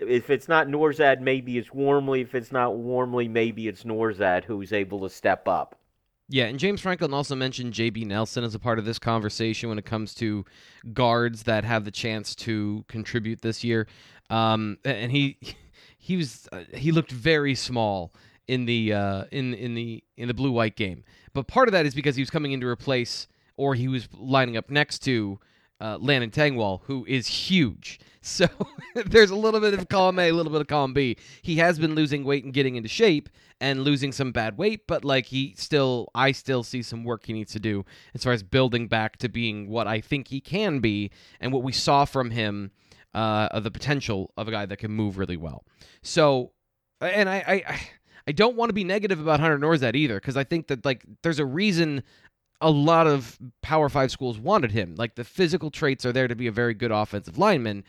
If 0.00 0.30
it's 0.30 0.48
not 0.48 0.66
Nourzad, 0.66 1.20
maybe 1.20 1.58
it's 1.58 1.72
Wormley. 1.72 2.22
If 2.22 2.34
it's 2.34 2.50
not 2.50 2.76
Wormley, 2.76 3.28
maybe 3.28 3.68
it's 3.68 3.84
Nourzad 3.84 4.44
who's 4.44 4.72
able 4.72 5.00
to 5.00 5.08
step 5.08 5.46
up. 5.46 5.78
Yeah, 6.28 6.46
and 6.46 6.58
James 6.58 6.80
Franklin 6.80 7.12
also 7.12 7.36
mentioned 7.36 7.74
JB 7.74 8.06
Nelson 8.06 8.42
as 8.42 8.54
a 8.54 8.58
part 8.58 8.78
of 8.78 8.84
this 8.84 8.98
conversation 8.98 9.68
when 9.68 9.78
it 9.78 9.84
comes 9.84 10.14
to 10.14 10.44
guards 10.92 11.42
that 11.44 11.64
have 11.64 11.84
the 11.84 11.90
chance 11.90 12.34
to 12.36 12.84
contribute 12.88 13.42
this 13.42 13.62
year. 13.62 13.86
Um, 14.30 14.78
and 14.84 15.12
he 15.12 15.38
he 15.98 16.16
was 16.16 16.48
uh, 16.50 16.62
he 16.74 16.90
looked 16.90 17.12
very 17.12 17.54
small 17.54 18.12
in 18.48 18.64
the 18.64 18.92
uh, 18.92 19.24
in 19.30 19.54
in 19.54 19.74
the 19.74 20.02
in 20.16 20.26
the 20.26 20.34
blue 20.34 20.52
white 20.52 20.74
game. 20.74 21.04
But 21.34 21.46
part 21.46 21.68
of 21.68 21.72
that 21.72 21.86
is 21.86 21.94
because 21.94 22.16
he 22.16 22.22
was 22.22 22.30
coming 22.30 22.52
in 22.52 22.60
to 22.60 22.66
replace 22.66 23.26
or 23.56 23.74
he 23.74 23.88
was 23.88 24.08
lining 24.12 24.56
up 24.56 24.70
next 24.70 25.00
to 25.00 25.38
uh, 25.80 25.98
Landon 26.00 26.30
Tengwall, 26.30 26.80
who 26.84 27.04
is 27.06 27.26
huge. 27.26 28.00
So 28.24 28.46
there's 28.94 29.30
a 29.30 29.34
little 29.34 29.58
bit 29.58 29.74
of 29.74 29.88
column 29.88 30.20
A, 30.20 30.28
a 30.28 30.32
little 30.32 30.52
bit 30.52 30.60
of 30.60 30.68
column 30.68 30.94
B. 30.94 31.16
He 31.42 31.56
has 31.56 31.80
been 31.80 31.96
losing 31.96 32.22
weight 32.22 32.44
and 32.44 32.54
getting 32.54 32.76
into 32.76 32.88
shape 32.88 33.28
and 33.60 33.82
losing 33.82 34.12
some 34.12 34.30
bad 34.30 34.56
weight, 34.56 34.86
but 34.86 35.04
like 35.04 35.26
he 35.26 35.54
still, 35.58 36.08
I 36.14 36.30
still 36.30 36.62
see 36.62 36.82
some 36.82 37.02
work 37.02 37.26
he 37.26 37.32
needs 37.32 37.50
to 37.54 37.58
do 37.58 37.84
as 38.14 38.22
far 38.22 38.32
as 38.32 38.44
building 38.44 38.86
back 38.86 39.16
to 39.16 39.28
being 39.28 39.68
what 39.68 39.88
I 39.88 40.00
think 40.00 40.28
he 40.28 40.40
can 40.40 40.78
be 40.78 41.10
and 41.40 41.52
what 41.52 41.64
we 41.64 41.72
saw 41.72 42.04
from 42.04 42.30
him, 42.30 42.70
uh, 43.12 43.58
the 43.58 43.72
potential 43.72 44.32
of 44.36 44.46
a 44.46 44.52
guy 44.52 44.66
that 44.66 44.76
can 44.76 44.92
move 44.92 45.18
really 45.18 45.36
well. 45.36 45.64
So, 46.02 46.52
and 47.00 47.28
I, 47.28 47.38
I, 47.38 47.54
I 47.74 47.80
don't 48.30 48.54
want 48.54 48.68
to 48.68 48.72
be 48.74 48.84
negative 48.84 49.18
about 49.20 49.40
Hunter 49.40 49.58
Nourzad 49.58 49.96
either 49.96 50.14
because 50.14 50.36
I 50.36 50.44
think 50.44 50.68
that 50.68 50.84
like 50.84 51.04
there's 51.22 51.40
a 51.40 51.44
reason 51.44 52.04
a 52.60 52.70
lot 52.70 53.08
of 53.08 53.36
Power 53.60 53.88
Five 53.88 54.12
schools 54.12 54.38
wanted 54.38 54.70
him. 54.70 54.94
Like 54.94 55.16
the 55.16 55.24
physical 55.24 55.70
traits 55.70 56.06
are 56.06 56.12
there 56.12 56.28
to 56.28 56.36
be 56.36 56.46
a 56.46 56.52
very 56.52 56.74
good 56.74 56.92
offensive 56.92 57.36
lineman. 57.36 57.82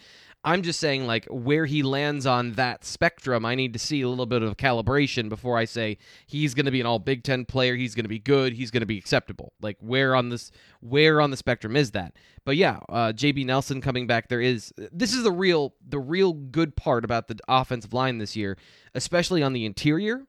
I'm 0.46 0.62
just 0.62 0.80
saying, 0.80 1.08
like, 1.08 1.26
where 1.30 1.66
he 1.66 1.84
lands 1.84 2.26
on 2.26 2.54
that 2.54 2.84
spectrum, 2.84 3.46
I 3.46 3.56
need 3.56 3.72
to 3.74 3.80
see 3.80 4.02
a 4.02 4.10
little 4.10 4.26
bit 4.26 4.42
of 4.42 4.58
calibration 4.58 5.30
before 5.30 5.58
I 5.58 5.64
say 5.64 5.98
he's 6.28 6.54
going 6.54 6.66
to 6.66 6.72
be 6.72 6.82
an 6.82 6.86
all 6.86 7.00
Big 7.00 7.24
Ten 7.24 7.46
player. 7.46 7.76
He's 7.76 7.96
going 7.96 8.04
to 8.04 8.10
be 8.10 8.20
good. 8.20 8.54
He's 8.54 8.70
going 8.70 8.82
to 8.82 8.86
be 8.88 8.98
acceptable. 8.98 9.54
Like, 9.62 9.78
where 9.80 10.16
on 10.16 10.30
this, 10.30 10.52
where 10.82 11.22
on 11.22 11.32
the 11.32 11.38
spectrum 11.38 11.78
is 11.78 11.92
that? 11.92 12.14
But 12.44 12.58
yeah, 12.58 12.80
uh, 12.90 13.14
JB 13.14 13.46
Nelson 13.46 13.80
coming 13.80 14.06
back. 14.06 14.28
There 14.28 14.42
is 14.42 14.74
this 14.92 15.14
is 15.14 15.24
the 15.24 15.32
real, 15.32 15.76
the 15.88 16.00
real 16.00 16.34
good 16.34 16.76
part 16.76 17.06
about 17.06 17.30
the 17.30 17.40
offensive 17.48 17.94
line 17.94 18.18
this 18.18 18.36
year, 18.36 18.58
especially 18.94 19.42
on 19.42 19.54
the 19.54 19.66
interior, 19.66 20.28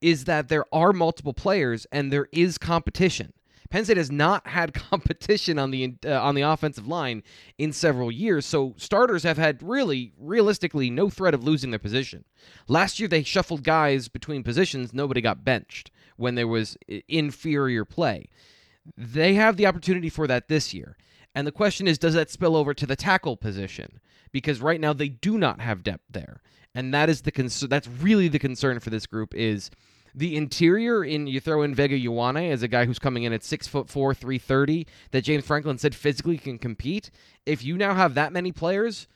is 0.00 0.24
that 0.24 0.48
there 0.48 0.64
are 0.74 0.92
multiple 0.92 1.34
players 1.34 1.86
and 1.92 2.12
there 2.12 2.28
is 2.32 2.58
competition. 2.58 3.32
Penn 3.72 3.86
State 3.86 3.96
has 3.96 4.12
not 4.12 4.46
had 4.48 4.74
competition 4.90 5.58
on 5.58 5.70
the 5.70 5.94
uh, 6.04 6.20
on 6.20 6.34
the 6.34 6.42
offensive 6.42 6.86
line 6.86 7.22
in 7.56 7.72
several 7.72 8.12
years, 8.12 8.44
so 8.44 8.74
starters 8.76 9.22
have 9.22 9.38
had 9.38 9.62
really, 9.62 10.12
realistically, 10.18 10.90
no 10.90 11.08
threat 11.08 11.32
of 11.32 11.42
losing 11.42 11.70
their 11.70 11.78
position. 11.78 12.26
Last 12.68 13.00
year, 13.00 13.08
they 13.08 13.22
shuffled 13.22 13.64
guys 13.64 14.08
between 14.08 14.42
positions; 14.42 14.92
nobody 14.92 15.22
got 15.22 15.42
benched 15.42 15.90
when 16.18 16.34
there 16.34 16.46
was 16.46 16.76
inferior 17.08 17.86
play. 17.86 18.28
They 18.94 19.34
have 19.34 19.56
the 19.56 19.66
opportunity 19.66 20.10
for 20.10 20.26
that 20.26 20.48
this 20.48 20.74
year. 20.74 20.98
And 21.34 21.46
the 21.46 21.52
question 21.52 21.88
is, 21.88 21.96
does 21.96 22.12
that 22.12 22.30
spill 22.30 22.56
over 22.56 22.74
to 22.74 22.84
the 22.84 22.94
tackle 22.94 23.38
position? 23.38 24.00
Because 24.32 24.60
right 24.60 24.80
now 24.80 24.92
they 24.92 25.08
do 25.08 25.38
not 25.38 25.60
have 25.60 25.82
depth 25.82 26.04
there, 26.10 26.42
and 26.74 26.92
that 26.92 27.08
is 27.08 27.22
the 27.22 27.30
concern. 27.30 27.70
That's 27.70 27.88
really 27.88 28.28
the 28.28 28.38
concern 28.38 28.80
for 28.80 28.90
this 28.90 29.06
group 29.06 29.34
is 29.34 29.70
the 30.14 30.36
interior 30.36 31.04
in 31.04 31.26
you 31.26 31.40
throw 31.40 31.62
in 31.62 31.74
Vega 31.74 31.98
Ioane 31.98 32.50
as 32.50 32.62
a 32.62 32.68
guy 32.68 32.84
who's 32.84 32.98
coming 32.98 33.22
in 33.22 33.32
at 33.32 33.42
six 33.42 33.66
foot 33.66 33.88
four, 33.88 34.14
three 34.14 34.38
thirty, 34.38 34.86
that 35.10 35.22
James 35.22 35.44
Franklin 35.44 35.78
said 35.78 35.94
physically 35.94 36.38
can 36.38 36.58
compete. 36.58 37.10
If 37.46 37.64
you 37.64 37.76
now 37.76 37.94
have 37.94 38.14
that 38.14 38.32
many 38.32 38.52
players, 38.52 39.08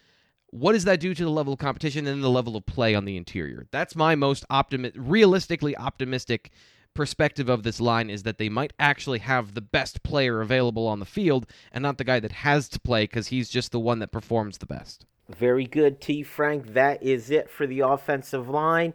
what 0.51 0.73
does 0.73 0.85
that 0.85 1.01
do 1.01 1.15
to 1.15 1.25
the 1.25 1.31
level 1.31 1.53
of 1.53 1.59
competition 1.59 2.07
and 2.07 2.23
the 2.23 2.31
level 2.31 2.57
of 2.57 2.67
play 2.67 2.95
on 2.95 3.05
the 3.05 3.17
interior? 3.17 3.67
That's 3.71 3.97
my 3.97 4.15
most 4.15 4.45
optimistic, 4.49 5.01
realistically 5.05 5.77
optimistic 5.77 6.51
perspective 6.95 7.51
of 7.51 7.63
this 7.63 7.79
line 7.79 8.09
is 8.09 8.23
that 8.23 8.39
they 8.39 8.49
might 8.49 8.73
actually 8.79 9.19
have 9.19 9.53
the 9.53 9.61
best 9.61 10.03
player 10.03 10.41
available 10.41 10.87
on 10.87 10.99
the 10.99 11.05
field 11.05 11.47
and 11.71 11.83
not 11.83 11.99
the 11.99 12.05
guy 12.05 12.19
that 12.19 12.33
has 12.33 12.69
to 12.71 12.81
play 12.81 13.05
because 13.05 13.29
he's 13.29 13.51
just 13.51 13.71
the 13.71 13.79
one 13.79 13.99
that 13.99 14.11
performs 14.11 14.59
the 14.59 14.67
best. 14.67 15.05
Very 15.29 15.67
good, 15.67 16.01
T. 16.01 16.23
Frank. 16.23 16.73
That 16.73 17.03
is 17.03 17.31
it 17.31 17.51
for 17.51 17.67
the 17.67 17.81
offensive 17.81 18.49
line. 18.49 18.95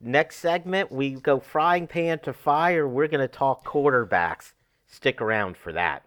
Next 0.00 0.36
segment, 0.36 0.92
we 0.92 1.12
go 1.12 1.40
frying 1.40 1.86
pan 1.86 2.18
to 2.20 2.32
fire. 2.32 2.86
We're 2.86 3.08
going 3.08 3.26
to 3.26 3.28
talk 3.28 3.64
quarterbacks. 3.64 4.52
Stick 4.86 5.20
around 5.20 5.56
for 5.56 5.72
that. 5.72 6.04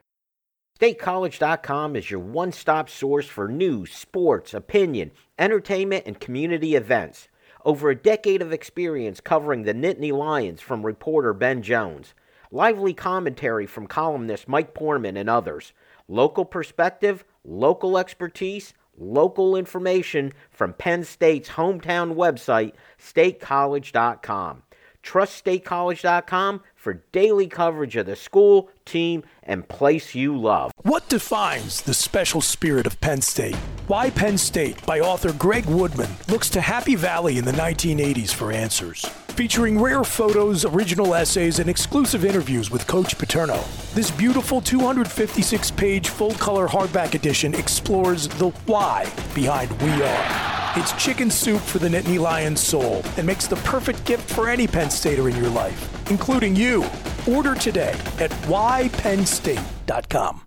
StateCollege.com 0.80 1.96
is 1.96 2.12
your 2.12 2.20
one 2.20 2.52
stop 2.52 2.90
source 2.90 3.26
for 3.26 3.48
news, 3.48 3.92
sports, 3.92 4.54
opinion, 4.54 5.12
entertainment, 5.40 6.04
and 6.06 6.20
community 6.20 6.76
events. 6.76 7.30
Over 7.66 7.90
a 7.90 7.96
decade 7.96 8.42
of 8.42 8.54
experience 8.54 9.20
covering 9.20 9.64
the 9.64 9.74
Nittany 9.74 10.12
Lions 10.12 10.62
from 10.62 10.86
reporter 10.86 11.34
Ben 11.34 11.64
Jones. 11.64 12.14
Lively 12.52 12.94
commentary 12.94 13.66
from 13.66 13.88
columnist 13.88 14.48
Mike 14.48 14.74
Poorman 14.74 15.18
and 15.18 15.30
others. 15.30 15.74
Local 16.08 16.46
perspective, 16.46 17.26
local 17.44 17.98
expertise, 17.98 18.74
local 18.98 19.56
information 19.56 20.34
from 20.52 20.74
Penn 20.74 21.04
State's 21.04 21.50
hometown 21.50 22.16
website, 22.16 22.74
statecollege.com. 23.00 24.64
Trust 25.04 25.46
statecollege.com 25.46 26.62
for 26.76 26.94
daily 27.14 27.48
coverage 27.48 27.96
of 27.96 28.06
the 28.06 28.16
school, 28.16 28.70
team, 28.84 29.24
and 29.44 29.68
place 29.70 30.14
you 30.14 30.38
love. 30.38 30.72
What 30.82 31.08
defines 31.08 31.82
the 31.82 31.94
special 31.94 32.42
spirit 32.42 32.86
of 32.86 33.00
Penn 33.00 33.22
State? 33.22 33.56
Why 33.88 34.10
Penn 34.10 34.38
State 34.38 34.86
by 34.86 35.00
author 35.00 35.32
Greg 35.32 35.66
Woodman 35.66 36.10
looks 36.28 36.50
to 36.50 36.62
Happy 36.62 36.96
Valley 36.96 37.38
in 37.38 37.46
the 37.46 37.54
1980s 37.54 38.34
for 38.34 38.52
answers. 38.52 39.10
Featuring 39.38 39.80
rare 39.80 40.04
photos, 40.04 40.66
original 40.66 41.14
essays, 41.14 41.60
and 41.60 41.70
exclusive 41.70 42.26
interviews 42.26 42.72
with 42.72 42.88
Coach 42.88 43.20
Paterno. 43.20 43.64
This 43.94 44.10
beautiful 44.10 44.62
256 44.62 45.70
page 45.70 46.10
full 46.10 46.32
color 46.32 46.68
hardback 46.68 47.14
edition 47.14 47.54
explores 47.54 48.28
the 48.28 48.50
why 48.66 49.06
behind 49.36 49.72
We 49.80 49.92
Are. 49.92 50.74
It's 50.76 50.92
chicken 50.94 51.30
soup 51.30 51.62
for 51.62 51.78
the 51.78 51.88
Nittany 51.88 52.20
Lions 52.20 52.62
soul 52.62 53.04
and 53.18 53.28
makes 53.28 53.46
the 53.46 53.58
perfect 53.58 54.04
gift 54.06 54.34
for 54.34 54.50
any 54.50 54.66
Penn 54.66 54.90
Stater 54.90 55.30
in 55.30 55.36
your 55.36 55.50
life, 55.50 56.10
including 56.10 56.56
you. 56.56 56.84
Order 57.28 57.54
today 57.54 57.94
at 58.18 58.32
ypennstate.com. 58.48 60.47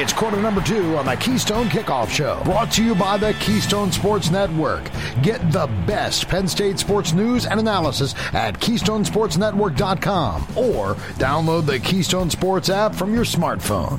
It's 0.00 0.12
quarter 0.12 0.40
number 0.40 0.60
two 0.60 0.96
on 0.96 1.06
the 1.06 1.16
Keystone 1.16 1.66
Kickoff 1.66 2.08
Show, 2.08 2.40
brought 2.44 2.70
to 2.74 2.84
you 2.84 2.94
by 2.94 3.16
the 3.16 3.34
Keystone 3.40 3.90
Sports 3.90 4.30
Network. 4.30 4.88
Get 5.22 5.40
the 5.50 5.66
best 5.88 6.28
Penn 6.28 6.46
State 6.46 6.78
sports 6.78 7.12
news 7.12 7.46
and 7.46 7.58
analysis 7.58 8.14
at 8.32 8.60
KeystonesportsNetwork.com 8.60 10.42
or 10.56 10.94
download 11.18 11.66
the 11.66 11.80
Keystone 11.80 12.30
Sports 12.30 12.70
app 12.70 12.94
from 12.94 13.12
your 13.12 13.24
smartphone. 13.24 13.98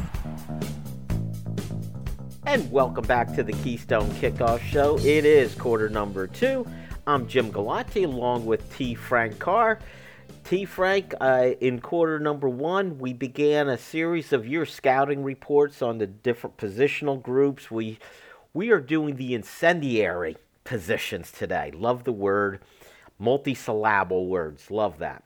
And 2.45 2.71
welcome 2.71 3.05
back 3.05 3.35
to 3.35 3.43
the 3.43 3.51
Keystone 3.51 4.09
Kickoff 4.11 4.61
Show. 4.61 4.97
It 4.99 5.25
is 5.25 5.53
quarter 5.53 5.89
number 5.89 6.27
two. 6.27 6.65
I'm 7.07 7.27
Jim 7.27 7.51
Galante 7.51 8.03
along 8.03 8.45
with 8.45 8.73
T. 8.73 8.95
Frank 8.95 9.37
Carr. 9.37 9.79
T. 10.49 10.65
Frank, 10.65 11.13
uh, 11.21 11.51
in 11.61 11.79
quarter 11.79 12.17
number 12.17 12.49
one, 12.49 12.97
we 12.97 13.13
began 13.13 13.69
a 13.69 13.77
series 13.77 14.33
of 14.33 14.47
your 14.47 14.65
scouting 14.65 15.23
reports 15.23 15.83
on 15.83 15.99
the 15.99 16.07
different 16.07 16.57
positional 16.57 17.21
groups. 17.21 17.69
We 17.69 17.99
we 18.51 18.71
are 18.71 18.79
doing 18.79 19.17
the 19.17 19.35
incendiary 19.35 20.37
positions 20.63 21.31
today. 21.31 21.71
Love 21.75 22.03
the 22.03 22.11
word, 22.11 22.61
multisyllable 23.21 24.27
words. 24.27 24.71
Love 24.71 24.97
that. 24.97 25.23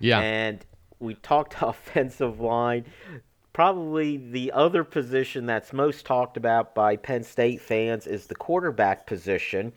Yeah. 0.00 0.18
And 0.18 0.66
we 0.98 1.14
talked 1.14 1.54
offensive 1.60 2.40
line. 2.40 2.86
Probably 3.52 4.16
the 4.16 4.50
other 4.50 4.82
position 4.82 5.46
that's 5.46 5.72
most 5.72 6.04
talked 6.04 6.36
about 6.36 6.74
by 6.74 6.96
Penn 6.96 7.22
State 7.22 7.60
fans 7.60 8.08
is 8.08 8.26
the 8.26 8.34
quarterback 8.34 9.06
position, 9.06 9.72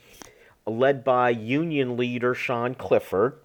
led 0.66 1.04
by 1.04 1.30
Union 1.30 1.98
leader 1.98 2.34
Sean 2.34 2.74
Clifford 2.74 3.38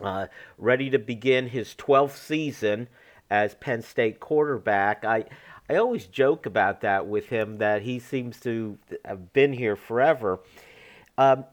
uh, 0.00 0.26
ready 0.58 0.90
to 0.90 0.98
begin 0.98 1.48
his 1.48 1.74
12th 1.74 2.16
season 2.16 2.88
as 3.30 3.54
Penn 3.54 3.82
State 3.82 4.20
quarterback. 4.20 5.04
I 5.04 5.24
I 5.68 5.76
always 5.76 6.06
joke 6.06 6.46
about 6.46 6.80
that 6.82 7.06
with 7.06 7.28
him 7.28 7.58
that 7.58 7.82
he 7.82 7.98
seems 7.98 8.38
to 8.40 8.78
have 9.04 9.32
been 9.32 9.52
here 9.52 9.74
forever. 9.74 10.38
Um, 11.18 11.44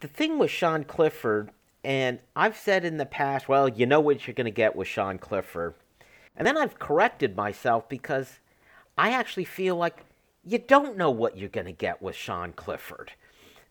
the 0.00 0.08
thing 0.08 0.38
with 0.38 0.50
Sean 0.50 0.84
Clifford, 0.84 1.50
and 1.82 2.18
I've 2.36 2.56
said 2.56 2.84
in 2.84 2.98
the 2.98 3.06
past, 3.06 3.48
well, 3.48 3.68
you 3.68 3.86
know 3.86 4.00
what 4.00 4.26
you're 4.26 4.34
going 4.34 4.44
to 4.44 4.50
get 4.50 4.76
with 4.76 4.86
Sean 4.88 5.18
Clifford. 5.18 5.74
And 6.36 6.46
then 6.46 6.58
I've 6.58 6.78
corrected 6.78 7.36
myself 7.36 7.88
because 7.88 8.40
I 8.98 9.12
actually 9.12 9.44
feel 9.44 9.76
like 9.76 10.04
you 10.44 10.58
don't 10.58 10.96
know 10.96 11.10
what 11.10 11.38
you're 11.38 11.48
going 11.48 11.66
to 11.66 11.72
get 11.72 12.02
with 12.02 12.16
Sean 12.16 12.52
Clifford. 12.52 13.12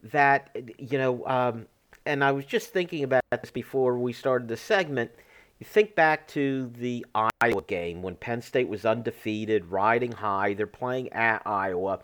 That, 0.02 0.56
you 0.80 0.98
know, 0.98 1.26
um, 1.28 1.68
and 2.06 2.24
I 2.24 2.32
was 2.32 2.46
just 2.46 2.72
thinking 2.72 3.04
about 3.04 3.24
this 3.32 3.52
before 3.52 3.98
we 3.98 4.14
started 4.14 4.48
the 4.48 4.58
segment. 4.58 5.12
You 5.60 5.66
think 5.66 5.96
back 5.96 6.28
to 6.30 6.72
the 6.78 7.06
Iowa 7.16 7.62
game 7.68 8.02
when 8.02 8.16
Penn 8.16 8.42
State 8.42 8.68
was 8.68 8.86
undefeated, 8.86 9.66
riding 9.68 10.12
high. 10.12 10.54
They're 10.54 10.68
playing 10.68 11.12
at 11.14 11.42
Iowa. 11.46 12.00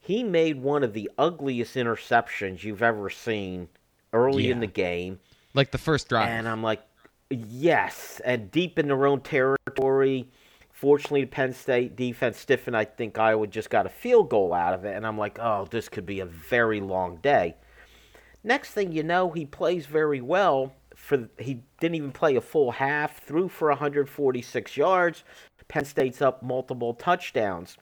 He 0.00 0.22
made 0.22 0.62
one 0.62 0.82
of 0.82 0.92
the 0.92 1.10
ugliest 1.18 1.74
interceptions 1.76 2.62
you've 2.62 2.82
ever 2.82 3.10
seen 3.10 3.68
early 4.12 4.44
Yeah. 4.46 4.52
in 4.52 4.60
the 4.60 4.66
game. 4.66 5.18
Like 5.54 5.70
the 5.70 5.78
first 5.78 6.08
drive. 6.08 6.28
And 6.28 6.48
I'm 6.48 6.62
like, 6.62 6.82
yes, 7.30 8.20
and 8.24 8.50
deep 8.50 8.78
in 8.78 8.86
their 8.88 9.06
own 9.06 9.20
territory. 9.20 10.28
Fortunately, 10.70 11.22
the 11.22 11.28
Penn 11.28 11.52
State 11.52 11.96
defense 11.96 12.38
stiffened. 12.38 12.76
I 12.76 12.84
think 12.84 13.18
Iowa 13.18 13.46
just 13.46 13.70
got 13.70 13.86
a 13.86 13.90
field 13.90 14.28
goal 14.28 14.52
out 14.52 14.74
of 14.74 14.84
it, 14.84 14.96
and 14.96 15.06
I'm 15.06 15.16
like, 15.16 15.38
oh, 15.40 15.66
this 15.70 15.88
could 15.88 16.04
be 16.06 16.20
a 16.20 16.26
very 16.26 16.80
long 16.80 17.16
day. 17.16 17.54
Next 18.44 18.70
thing 18.72 18.92
you 18.92 19.02
know, 19.02 19.30
he 19.30 19.46
plays 19.46 19.86
very 19.86 20.20
well. 20.20 20.72
For 20.94 21.28
he 21.38 21.58
didn't 21.80 21.96
even 21.96 22.12
play 22.12 22.36
a 22.36 22.40
full 22.40 22.70
half, 22.70 23.22
threw 23.24 23.48
for 23.48 23.68
146 23.68 24.76
yards. 24.76 25.24
Penn 25.66 25.84
State's 25.84 26.22
up 26.22 26.42
multiple 26.42 26.94
touchdowns. 26.94 27.76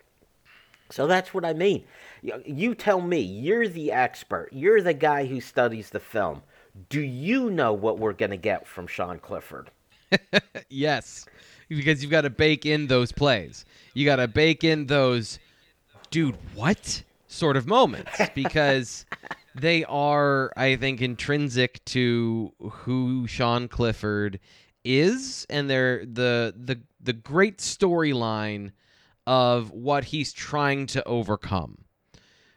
So 0.91 1.07
that's 1.07 1.35
what 1.35 1.45
I 1.45 1.53
mean. 1.53 1.85
You- 2.23 2.43
You 2.47 2.75
tell 2.75 3.01
me, 3.01 3.21
you're 3.21 3.69
the 3.69 3.93
expert. 3.93 4.49
You're 4.53 4.81
the 4.83 4.95
guy 4.95 5.27
who 5.27 5.41
studies 5.41 5.91
the 5.91 6.01
film. 6.01 6.43
Do 6.89 7.01
you 7.01 7.51
know 7.51 7.73
what 7.75 7.99
we're 7.99 8.13
going 8.15 8.31
to 8.31 8.37
get 8.39 8.67
from 8.67 8.87
Sean 8.87 9.19
Clifford? 9.19 9.71
yes. 10.69 11.27
Because 11.69 12.03
you've 12.03 12.11
got 12.11 12.23
to 12.23 12.31
bake 12.31 12.65
in 12.67 12.87
those 12.87 13.13
plays. 13.13 13.65
You 13.95 14.05
got 14.07 14.17
to 14.17 14.29
bake 14.29 14.65
in 14.65 14.87
those, 14.87 15.39
dude, 16.11 16.37
what 16.55 17.03
sort 17.29 17.57
of 17.57 17.67
moments? 17.67 18.11
Because 18.35 19.05
they 19.55 19.85
are, 19.85 20.53
I 20.57 20.77
think, 20.77 21.01
intrinsic 21.01 21.85
to 21.87 22.53
who 22.61 23.27
Sean 23.27 23.69
Clifford 23.69 24.41
is 24.85 25.47
and 25.49 25.71
they're 25.71 26.05
the 26.05 26.53
the 26.57 26.81
the 27.01 27.13
great 27.13 27.59
storyline 27.59 28.73
of 29.27 29.71
what 29.71 30.05
he's 30.05 30.33
trying 30.33 30.87
to 30.87 31.05
overcome. 31.07 31.85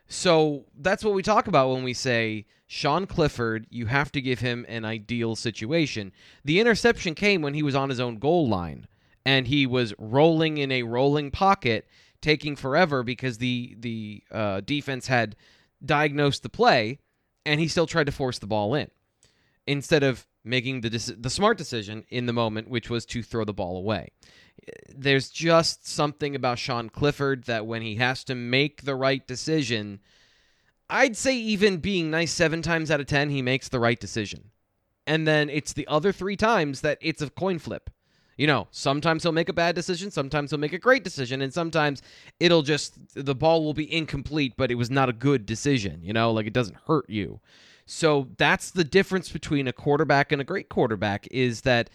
So 0.08 0.66
that's 0.78 1.04
what 1.04 1.14
we 1.14 1.24
talk 1.24 1.48
about 1.48 1.70
when 1.70 1.84
we 1.84 1.94
say 1.94 2.46
Sean 2.68 3.06
Clifford, 3.06 3.68
you 3.70 3.86
have 3.88 4.12
to 4.14 4.22
give 4.22 4.40
him 4.40 4.66
an 4.68 4.86
ideal 4.86 5.36
situation. 5.36 6.12
The 6.44 6.60
interception 6.60 7.14
came 7.14 7.42
when 7.42 7.54
he 7.54 7.64
was 7.64 7.76
on 7.76 7.90
his 7.90 8.00
own 8.00 8.18
goal 8.18 8.48
line 8.48 8.88
and 9.26 9.48
he 9.48 9.66
was 9.66 9.94
rolling 9.98 10.58
in 10.58 10.72
a 10.72 10.84
rolling 10.84 11.32
pocket, 11.32 11.88
taking 12.22 12.56
forever 12.56 13.04
because 13.04 13.38
the 13.38 13.76
the 13.80 14.24
uh, 14.32 14.62
defense 14.62 15.08
had 15.08 15.36
diagnosed 15.86 16.44
the 16.44 16.50
play, 16.50 17.00
and 17.46 17.60
he 17.60 17.68
still 17.68 17.88
tried 17.88 18.08
to 18.08 18.12
force 18.12 18.40
the 18.40 18.48
ball 18.48 18.74
in 18.74 18.90
instead 19.68 20.04
of 20.04 20.28
making 20.44 20.82
the 20.82 20.90
the 21.20 21.30
smart 21.30 21.58
decision 21.58 22.06
in 22.10 22.26
the 22.26 22.34
moment, 22.34 22.70
which 22.70 22.90
was 22.90 23.06
to 23.08 23.24
throw 23.24 23.44
the 23.44 23.54
ball 23.54 23.78
away. 23.78 24.10
There's 24.90 25.30
just 25.30 25.88
something 25.88 26.36
about 26.36 26.60
Sean 26.60 26.90
Clifford 26.90 27.44
that 27.46 27.66
when 27.66 27.82
he 27.82 27.96
has 27.96 28.24
to 28.26 28.36
make 28.36 28.84
the 28.84 28.96
right 28.96 29.26
decision, 29.28 30.00
I'd 30.90 31.18
say 31.18 31.36
even 31.36 31.78
being 31.78 32.10
nice 32.10 32.32
seven 32.32 32.62
times 32.62 32.90
out 32.90 33.00
of 33.00 33.08
ten, 33.08 33.30
he 33.30 33.42
makes 33.42 33.70
the 33.70 33.80
right 33.80 34.00
decision. 34.00 34.52
And 35.08 35.28
then 35.28 35.50
it's 35.50 35.74
the 35.74 35.88
other 35.88 36.12
three 36.12 36.36
times 36.36 36.82
that 36.82 36.98
it's 37.02 37.22
a 37.22 37.30
coin 37.30 37.60
flip. 37.60 37.90
You 38.38 38.48
know, 38.48 38.68
sometimes 38.72 39.24
he'll 39.24 39.32
make 39.32 39.50
a 39.50 39.54
bad 39.54 39.76
decision, 39.76 40.12
sometimes 40.12 40.52
he'll 40.52 40.60
make 40.60 40.74
a 40.74 40.80
great 40.80 41.04
decision, 41.04 41.42
and 41.42 41.54
sometimes 41.54 42.02
it'll 42.40 42.64
just, 42.64 42.96
the 43.14 43.36
ball 43.36 43.64
will 43.64 43.74
be 43.74 43.92
incomplete, 43.94 44.54
but 44.58 44.72
it 44.72 44.76
was 44.76 44.92
not 44.92 45.08
a 45.08 45.14
good 45.14 45.46
decision. 45.46 46.02
You 46.04 46.14
know, 46.14 46.32
like 46.32 46.46
it 46.46 46.54
doesn't 46.54 46.78
hurt 46.88 47.10
you. 47.10 47.40
So 47.86 48.28
that's 48.38 48.72
the 48.72 48.84
difference 48.84 49.32
between 49.32 49.68
a 49.68 49.74
quarterback 49.74 50.32
and 50.32 50.42
a 50.42 50.46
great 50.46 50.70
quarterback 50.70 51.28
is 51.32 51.62
that 51.62 51.90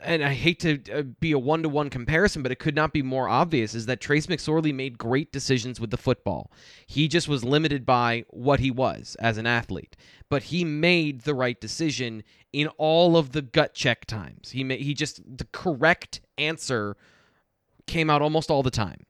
and 0.00 0.24
I 0.24 0.34
hate 0.34 0.60
to 0.60 0.80
uh, 0.92 1.02
be 1.02 1.32
a 1.32 1.38
one 1.38 1.62
to 1.62 1.68
one 1.68 1.88
comparison, 1.88 2.42
but 2.42 2.50
it 2.50 2.58
could 2.58 2.74
not 2.74 2.92
be 2.92 3.02
more 3.02 3.28
obvious 3.28 3.74
is 3.74 3.86
that 3.86 4.00
Trace 4.00 4.26
McSorley 4.26 4.74
made 4.74 4.98
great 4.98 5.32
decisions 5.32 5.80
with 5.80 5.90
the 5.90 5.96
football. 5.96 6.50
He 6.86 7.06
just 7.06 7.28
was 7.28 7.44
limited 7.44 7.86
by 7.86 8.24
what 8.30 8.60
he 8.60 8.70
was 8.70 9.16
as 9.20 9.38
an 9.38 9.46
athlete, 9.46 9.96
but 10.28 10.44
he 10.44 10.64
made 10.64 11.22
the 11.22 11.34
right 11.34 11.60
decision 11.60 12.24
in 12.52 12.68
all 12.76 13.16
of 13.16 13.32
the 13.32 13.42
gut 13.42 13.74
check 13.74 14.04
times. 14.04 14.50
He 14.50 14.64
he 14.76 14.94
just 14.94 15.22
the 15.38 15.46
correct 15.52 16.20
answer 16.38 16.96
came 17.86 18.10
out 18.10 18.22
almost 18.22 18.50
all 18.50 18.62
the 18.62 18.70
time. 18.70 19.06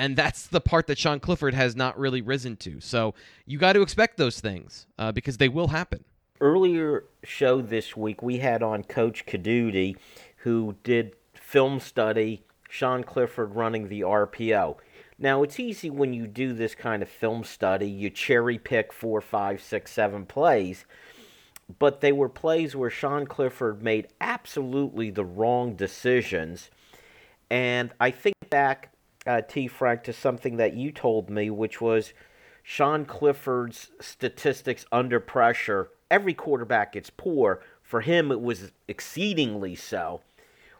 And 0.00 0.16
that's 0.16 0.46
the 0.46 0.60
part 0.60 0.86
that 0.86 0.96
Sean 0.96 1.18
Clifford 1.18 1.54
has 1.54 1.74
not 1.74 1.98
really 1.98 2.22
risen 2.22 2.56
to. 2.58 2.80
So 2.80 3.14
you 3.46 3.58
got 3.58 3.72
to 3.72 3.82
expect 3.82 4.16
those 4.16 4.40
things 4.40 4.86
uh, 4.96 5.10
because 5.10 5.38
they 5.38 5.48
will 5.48 5.68
happen. 5.68 6.04
Earlier 6.40 7.04
show 7.24 7.60
this 7.60 7.96
week 7.96 8.22
we 8.22 8.38
had 8.38 8.62
on 8.62 8.82
coach 8.84 9.26
Caduti 9.26 9.96
who 10.38 10.76
did 10.82 11.14
film 11.34 11.80
study 11.80 12.42
sean 12.68 13.02
clifford 13.02 13.54
running 13.54 13.88
the 13.88 14.02
rpo 14.02 14.76
now 15.18 15.42
it's 15.42 15.58
easy 15.58 15.90
when 15.90 16.12
you 16.12 16.26
do 16.26 16.52
this 16.52 16.74
kind 16.74 17.02
of 17.02 17.08
film 17.08 17.42
study 17.42 17.88
you 17.88 18.10
cherry 18.10 18.58
pick 18.58 18.92
four 18.92 19.20
five 19.20 19.60
six 19.60 19.92
seven 19.92 20.26
plays 20.26 20.84
but 21.78 22.00
they 22.00 22.12
were 22.12 22.28
plays 22.28 22.76
where 22.76 22.90
sean 22.90 23.26
clifford 23.26 23.82
made 23.82 24.08
absolutely 24.20 25.10
the 25.10 25.24
wrong 25.24 25.74
decisions. 25.74 26.70
And 27.50 27.92
i 28.00 28.10
think 28.10 28.34
back 28.50 28.92
uh, 29.26 29.42
t. 29.46 29.66
Frank 29.66 30.04
to 30.04 30.12
something 30.12 30.56
that 30.56 30.74
you 30.74 30.92
told 30.92 31.30
me 31.30 31.50
which 31.50 31.80
was 31.80 32.12
Sean 32.62 33.06
Clifford's 33.06 33.88
statistics 33.98 34.84
under 34.92 35.18
pressure, 35.20 35.88
every 36.10 36.34
quarterback 36.34 36.92
gets 36.92 37.10
poor. 37.10 37.60
For 37.82 38.00
him, 38.00 38.30
it 38.30 38.40
was 38.40 38.72
exceedingly 38.86 39.74
so. 39.74 40.20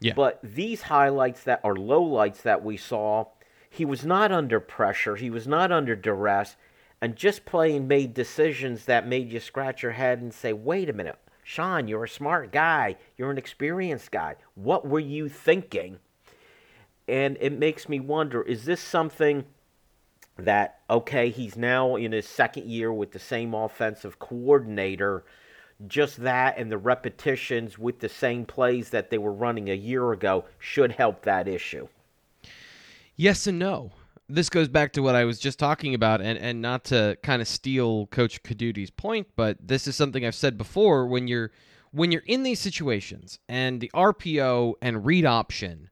Yeah. 0.00 0.12
But 0.14 0.38
these 0.42 0.82
highlights 0.82 1.42
that 1.44 1.60
are 1.64 1.74
lowlights 1.74 2.42
that 2.42 2.64
we 2.64 2.76
saw, 2.76 3.26
he 3.68 3.84
was 3.84 4.04
not 4.04 4.30
under 4.30 4.60
pressure, 4.60 5.16
he 5.16 5.30
was 5.30 5.46
not 5.46 5.72
under 5.72 5.96
duress, 5.96 6.56
and 7.00 7.16
just 7.16 7.44
playing 7.44 7.88
made 7.88 8.14
decisions 8.14 8.84
that 8.84 9.06
made 9.06 9.32
you 9.32 9.40
scratch 9.40 9.82
your 9.82 9.92
head 9.92 10.20
and 10.20 10.32
say, 10.32 10.52
wait 10.52 10.88
a 10.88 10.92
minute, 10.92 11.18
Sean, 11.42 11.88
you're 11.88 12.04
a 12.04 12.08
smart 12.08 12.52
guy, 12.52 12.96
you're 13.16 13.30
an 13.30 13.38
experienced 13.38 14.10
guy. 14.10 14.36
What 14.54 14.86
were 14.86 15.00
you 15.00 15.28
thinking? 15.28 15.98
And 17.06 17.38
it 17.40 17.58
makes 17.58 17.88
me 17.88 18.00
wonder 18.00 18.42
is 18.42 18.66
this 18.66 18.80
something 18.80 19.44
that 20.38 20.80
okay 20.88 21.30
he's 21.30 21.56
now 21.56 21.96
in 21.96 22.12
his 22.12 22.28
second 22.28 22.66
year 22.66 22.92
with 22.92 23.12
the 23.12 23.18
same 23.18 23.54
offensive 23.54 24.18
coordinator 24.18 25.24
just 25.86 26.16
that 26.22 26.58
and 26.58 26.72
the 26.72 26.78
repetitions 26.78 27.78
with 27.78 28.00
the 28.00 28.08
same 28.08 28.44
plays 28.44 28.90
that 28.90 29.10
they 29.10 29.18
were 29.18 29.32
running 29.32 29.68
a 29.70 29.74
year 29.74 30.12
ago 30.12 30.44
should 30.58 30.92
help 30.92 31.22
that 31.22 31.46
issue 31.46 31.88
Yes 33.18 33.48
and 33.48 33.58
no. 33.58 33.90
This 34.28 34.48
goes 34.48 34.68
back 34.68 34.92
to 34.92 35.02
what 35.02 35.16
I 35.16 35.24
was 35.24 35.40
just 35.40 35.58
talking 35.58 35.92
about, 35.92 36.20
and, 36.20 36.38
and 36.38 36.62
not 36.62 36.84
to 36.84 37.18
kind 37.24 37.42
of 37.42 37.48
steal 37.48 38.06
Coach 38.06 38.44
Caduti's 38.44 38.90
point, 38.90 39.26
but 39.34 39.58
this 39.60 39.88
is 39.88 39.96
something 39.96 40.24
I've 40.24 40.36
said 40.36 40.56
before. 40.56 41.04
When 41.08 41.26
you're 41.26 41.50
when 41.90 42.12
you're 42.12 42.22
in 42.26 42.44
these 42.44 42.60
situations, 42.60 43.40
and 43.48 43.80
the 43.80 43.90
RPO 43.92 44.74
and 44.80 45.04
read 45.04 45.24
option 45.24 45.90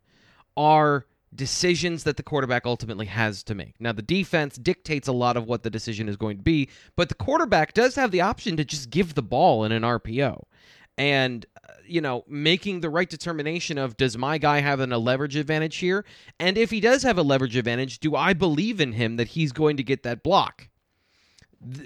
are 0.56 1.06
decisions 1.34 2.04
that 2.04 2.16
the 2.16 2.22
quarterback 2.22 2.66
ultimately 2.66 3.06
has 3.06 3.42
to 3.44 3.54
make. 3.54 3.74
Now, 3.80 3.92
the 3.92 4.02
defense 4.02 4.56
dictates 4.56 5.08
a 5.08 5.12
lot 5.12 5.36
of 5.36 5.46
what 5.46 5.62
the 5.62 5.70
decision 5.70 6.08
is 6.08 6.16
going 6.16 6.38
to 6.38 6.42
be, 6.42 6.68
but 6.94 7.08
the 7.08 7.14
quarterback 7.14 7.74
does 7.74 7.94
have 7.96 8.10
the 8.10 8.20
option 8.20 8.56
to 8.56 8.64
just 8.64 8.90
give 8.90 9.14
the 9.14 9.22
ball 9.22 9.64
in 9.64 9.72
an 9.72 9.82
RPO. 9.82 10.44
And, 10.98 11.44
uh, 11.62 11.72
you 11.86 12.00
know, 12.00 12.24
making 12.26 12.80
the 12.80 12.88
right 12.88 13.08
determination 13.08 13.76
of 13.76 13.96
does 13.96 14.16
my 14.16 14.38
guy 14.38 14.60
have 14.60 14.80
an, 14.80 14.92
a 14.92 14.98
leverage 14.98 15.36
advantage 15.36 15.76
here? 15.76 16.06
And 16.40 16.56
if 16.56 16.70
he 16.70 16.80
does 16.80 17.02
have 17.02 17.18
a 17.18 17.22
leverage 17.22 17.56
advantage, 17.56 17.98
do 17.98 18.16
I 18.16 18.32
believe 18.32 18.80
in 18.80 18.92
him 18.92 19.16
that 19.16 19.28
he's 19.28 19.52
going 19.52 19.76
to 19.76 19.82
get 19.82 20.04
that 20.04 20.22
block? 20.22 20.68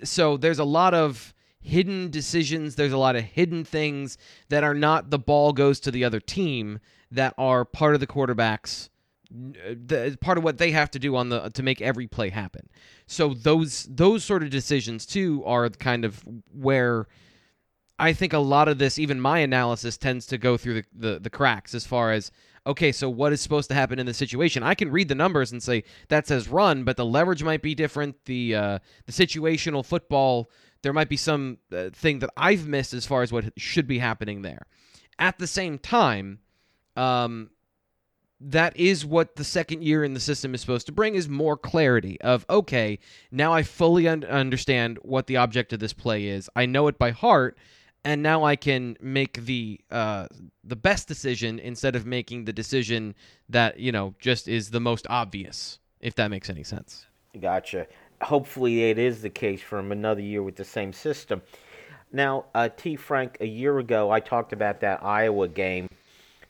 So 0.04 0.36
there's 0.36 0.58
a 0.58 0.64
lot 0.64 0.94
of 0.94 1.34
hidden 1.60 2.10
decisions, 2.10 2.76
there's 2.76 2.92
a 2.92 2.98
lot 2.98 3.16
of 3.16 3.24
hidden 3.24 3.64
things 3.64 4.16
that 4.48 4.64
are 4.64 4.74
not 4.74 5.10
the 5.10 5.18
ball 5.18 5.52
goes 5.52 5.80
to 5.80 5.90
the 5.90 6.04
other 6.04 6.20
team 6.20 6.78
that 7.10 7.34
are 7.36 7.64
part 7.64 7.94
of 7.94 8.00
the 8.00 8.06
quarterback's 8.06 8.89
the 9.30 10.18
part 10.20 10.38
of 10.38 10.44
what 10.44 10.58
they 10.58 10.72
have 10.72 10.90
to 10.90 10.98
do 10.98 11.16
on 11.16 11.28
the 11.28 11.50
to 11.50 11.62
make 11.62 11.80
every 11.80 12.06
play 12.06 12.30
happen. 12.30 12.68
So 13.06 13.34
those 13.34 13.84
those 13.90 14.24
sort 14.24 14.42
of 14.42 14.50
decisions 14.50 15.06
too 15.06 15.42
are 15.46 15.68
kind 15.70 16.04
of 16.04 16.24
where 16.52 17.06
I 17.98 18.14
think 18.14 18.32
a 18.32 18.38
lot 18.38 18.66
of 18.68 18.78
this, 18.78 18.98
even 18.98 19.20
my 19.20 19.40
analysis, 19.40 19.98
tends 19.98 20.26
to 20.28 20.38
go 20.38 20.56
through 20.56 20.74
the, 20.74 20.84
the, 20.94 21.18
the 21.20 21.30
cracks 21.30 21.74
as 21.74 21.86
far 21.86 22.12
as 22.12 22.32
okay, 22.66 22.92
so 22.92 23.08
what 23.08 23.32
is 23.32 23.40
supposed 23.40 23.68
to 23.68 23.74
happen 23.74 23.98
in 23.98 24.06
the 24.06 24.14
situation? 24.14 24.62
I 24.62 24.74
can 24.74 24.90
read 24.90 25.08
the 25.08 25.14
numbers 25.14 25.52
and 25.52 25.62
say 25.62 25.84
that 26.08 26.26
says 26.26 26.48
run, 26.48 26.84
but 26.84 26.96
the 26.96 27.04
leverage 27.04 27.42
might 27.42 27.62
be 27.62 27.74
different. 27.74 28.16
The 28.24 28.54
uh, 28.54 28.78
the 29.06 29.12
situational 29.12 29.84
football, 29.84 30.50
there 30.82 30.92
might 30.92 31.08
be 31.08 31.16
some 31.16 31.58
uh, 31.72 31.90
thing 31.92 32.18
that 32.20 32.30
I've 32.36 32.66
missed 32.66 32.94
as 32.94 33.06
far 33.06 33.22
as 33.22 33.32
what 33.32 33.52
should 33.56 33.86
be 33.86 33.98
happening 33.98 34.42
there. 34.42 34.66
At 35.18 35.38
the 35.38 35.46
same 35.46 35.78
time, 35.78 36.40
um, 36.96 37.50
that 38.40 38.76
is 38.76 39.04
what 39.04 39.36
the 39.36 39.44
second 39.44 39.84
year 39.84 40.02
in 40.02 40.14
the 40.14 40.20
system 40.20 40.54
is 40.54 40.60
supposed 40.60 40.86
to 40.86 40.92
bring 40.92 41.14
is 41.14 41.28
more 41.28 41.56
clarity 41.56 42.18
of 42.22 42.46
okay 42.48 42.98
now 43.30 43.52
i 43.52 43.62
fully 43.62 44.08
un- 44.08 44.24
understand 44.24 44.98
what 45.02 45.26
the 45.26 45.36
object 45.36 45.72
of 45.72 45.80
this 45.80 45.92
play 45.92 46.26
is. 46.26 46.48
I 46.56 46.66
know 46.66 46.88
it 46.88 46.98
by 46.98 47.10
heart 47.10 47.58
and 48.02 48.22
now 48.22 48.44
i 48.44 48.56
can 48.56 48.96
make 49.00 49.44
the 49.44 49.78
uh, 49.90 50.26
the 50.64 50.76
best 50.76 51.06
decision 51.06 51.58
instead 51.58 51.94
of 51.94 52.06
making 52.06 52.46
the 52.46 52.52
decision 52.52 53.14
that 53.48 53.78
you 53.78 53.92
know 53.92 54.14
just 54.18 54.48
is 54.48 54.70
the 54.70 54.80
most 54.80 55.06
obvious 55.10 55.78
if 56.00 56.14
that 56.14 56.30
makes 56.30 56.48
any 56.48 56.64
sense. 56.64 57.06
Gotcha. 57.38 57.86
Hopefully 58.22 58.84
it 58.90 58.98
is 58.98 59.20
the 59.20 59.28
case 59.28 59.60
for 59.60 59.78
him 59.78 59.92
another 59.92 60.22
year 60.22 60.42
with 60.42 60.56
the 60.56 60.64
same 60.64 60.94
system. 60.94 61.42
Now 62.10 62.46
uh, 62.54 62.70
t. 62.74 62.96
Frank 62.96 63.36
a 63.40 63.46
year 63.46 63.78
ago 63.78 64.10
i 64.10 64.18
talked 64.18 64.54
about 64.54 64.80
that 64.80 65.04
iowa 65.04 65.46
game. 65.46 65.90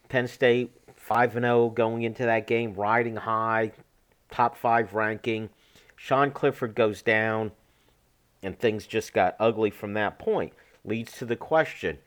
Penn 0.09 0.29
state 0.29 0.73
5 1.11 1.33
0 1.33 1.71
going 1.71 2.03
into 2.03 2.25
that 2.25 2.47
game, 2.47 2.73
riding 2.75 3.17
high, 3.17 3.73
top 4.31 4.57
five 4.57 4.95
ranking. 4.95 5.51
Sean 5.97 6.31
Clifford 6.31 6.77
goes 6.77 7.03
down, 7.03 7.51
and 8.45 8.57
things 8.57 8.87
just 8.87 9.13
got 9.13 9.35
ugly 9.41 9.71
from 9.71 9.95
that 9.95 10.21
point. 10.21 10.53
Leads 10.85 11.13
to 11.15 11.25
the 11.27 11.35
question 11.35 11.99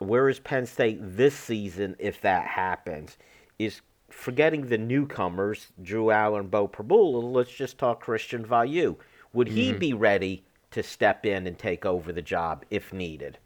where 0.00 0.28
is 0.28 0.40
Penn 0.40 0.66
State 0.66 0.98
this 1.00 1.36
season 1.36 1.94
if 2.00 2.20
that 2.22 2.44
happens? 2.44 3.16
Is 3.60 3.82
forgetting 4.08 4.66
the 4.66 4.78
newcomers, 4.78 5.68
Drew 5.80 6.06
Allar, 6.06 6.42
Beau 6.42 6.66
Pribula, 6.66 7.22
let's 7.22 7.52
just 7.52 7.78
talk 7.78 8.00
Christian 8.00 8.44
Veilleux. 8.44 8.96
Would 9.32 9.46
he 9.46 9.70
mm-hmm. 9.70 9.78
be 9.78 9.92
ready 9.92 10.44
to 10.72 10.82
step 10.82 11.24
in 11.24 11.46
and 11.46 11.56
take 11.56 11.86
over 11.86 12.12
the 12.12 12.20
job 12.20 12.64
if 12.68 12.92
needed? 12.92 13.38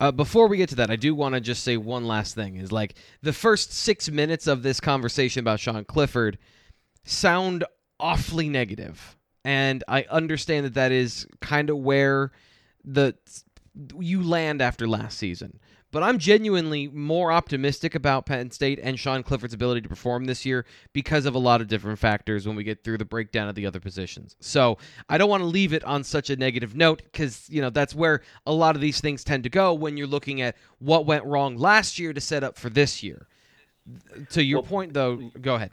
Uh, 0.00 0.12
before 0.12 0.48
we 0.48 0.56
get 0.56 0.68
to 0.70 0.74
that, 0.76 0.90
I 0.90 0.96
do 0.96 1.14
want 1.14 1.34
to 1.34 1.40
just 1.40 1.64
say 1.64 1.76
one 1.76 2.06
last 2.06 2.34
thing: 2.34 2.56
is 2.56 2.72
like 2.72 2.94
the 3.22 3.32
first 3.32 3.72
six 3.72 4.10
minutes 4.10 4.46
of 4.46 4.62
this 4.62 4.80
conversation 4.80 5.40
about 5.40 5.60
Sean 5.60 5.84
Clifford 5.84 6.38
sound 7.04 7.64
awfully 8.00 8.48
negative, 8.48 9.16
and 9.44 9.84
I 9.88 10.06
understand 10.10 10.66
that 10.66 10.74
that 10.74 10.92
is 10.92 11.26
kind 11.40 11.70
of 11.70 11.78
where 11.78 12.32
the 12.84 13.14
you 13.98 14.22
land 14.22 14.62
after 14.62 14.86
last 14.86 15.18
season. 15.18 15.58
But 15.94 16.02
I'm 16.02 16.18
genuinely 16.18 16.88
more 16.88 17.30
optimistic 17.30 17.94
about 17.94 18.26
Penn 18.26 18.50
State 18.50 18.80
and 18.82 18.98
Sean 18.98 19.22
Clifford's 19.22 19.54
ability 19.54 19.82
to 19.82 19.88
perform 19.88 20.24
this 20.24 20.44
year 20.44 20.66
because 20.92 21.24
of 21.24 21.36
a 21.36 21.38
lot 21.38 21.60
of 21.60 21.68
different 21.68 22.00
factors 22.00 22.48
when 22.48 22.56
we 22.56 22.64
get 22.64 22.82
through 22.82 22.98
the 22.98 23.04
breakdown 23.04 23.48
of 23.48 23.54
the 23.54 23.64
other 23.64 23.78
positions. 23.78 24.34
So 24.40 24.76
I 25.08 25.18
don't 25.18 25.30
want 25.30 25.42
to 25.42 25.46
leave 25.46 25.72
it 25.72 25.84
on 25.84 26.02
such 26.02 26.30
a 26.30 26.36
negative 26.36 26.74
note 26.74 27.02
because, 27.04 27.48
you 27.48 27.62
know, 27.62 27.70
that's 27.70 27.94
where 27.94 28.22
a 28.44 28.52
lot 28.52 28.74
of 28.74 28.80
these 28.80 29.00
things 29.00 29.22
tend 29.22 29.44
to 29.44 29.48
go 29.48 29.72
when 29.72 29.96
you're 29.96 30.08
looking 30.08 30.40
at 30.40 30.56
what 30.80 31.06
went 31.06 31.24
wrong 31.26 31.56
last 31.56 31.96
year 31.96 32.12
to 32.12 32.20
set 32.20 32.42
up 32.42 32.58
for 32.58 32.70
this 32.70 33.04
year. 33.04 33.28
To 34.30 34.42
your 34.42 34.62
well, 34.62 34.68
point, 34.68 34.94
though, 34.94 35.30
go 35.40 35.54
ahead. 35.54 35.70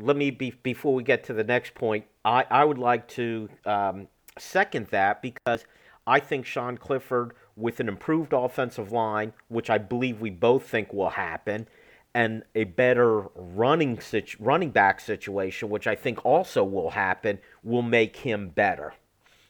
Let 0.00 0.16
me, 0.16 0.30
be, 0.30 0.54
before 0.62 0.94
we 0.94 1.02
get 1.02 1.24
to 1.24 1.32
the 1.32 1.42
next 1.42 1.74
point, 1.74 2.04
I, 2.24 2.44
I 2.48 2.64
would 2.64 2.78
like 2.78 3.08
to 3.08 3.48
um, 3.66 4.06
second 4.38 4.86
that 4.92 5.20
because 5.20 5.64
I 6.06 6.20
think 6.20 6.46
Sean 6.46 6.78
Clifford– 6.78 7.32
with 7.56 7.80
an 7.80 7.88
improved 7.88 8.32
offensive 8.32 8.92
line, 8.92 9.32
which 9.48 9.70
I 9.70 9.78
believe 9.78 10.20
we 10.20 10.30
both 10.30 10.68
think 10.68 10.92
will 10.92 11.10
happen, 11.10 11.66
and 12.14 12.44
a 12.54 12.64
better 12.64 13.22
running 13.34 14.00
situ- 14.00 14.36
running 14.40 14.70
back 14.70 15.00
situation, 15.00 15.68
which 15.68 15.86
I 15.86 15.94
think 15.94 16.24
also 16.24 16.64
will 16.64 16.90
happen, 16.90 17.38
will 17.62 17.82
make 17.82 18.16
him 18.16 18.48
better. 18.48 18.94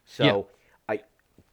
So, 0.06 0.24
yeah. 0.88 0.94
I 0.96 1.00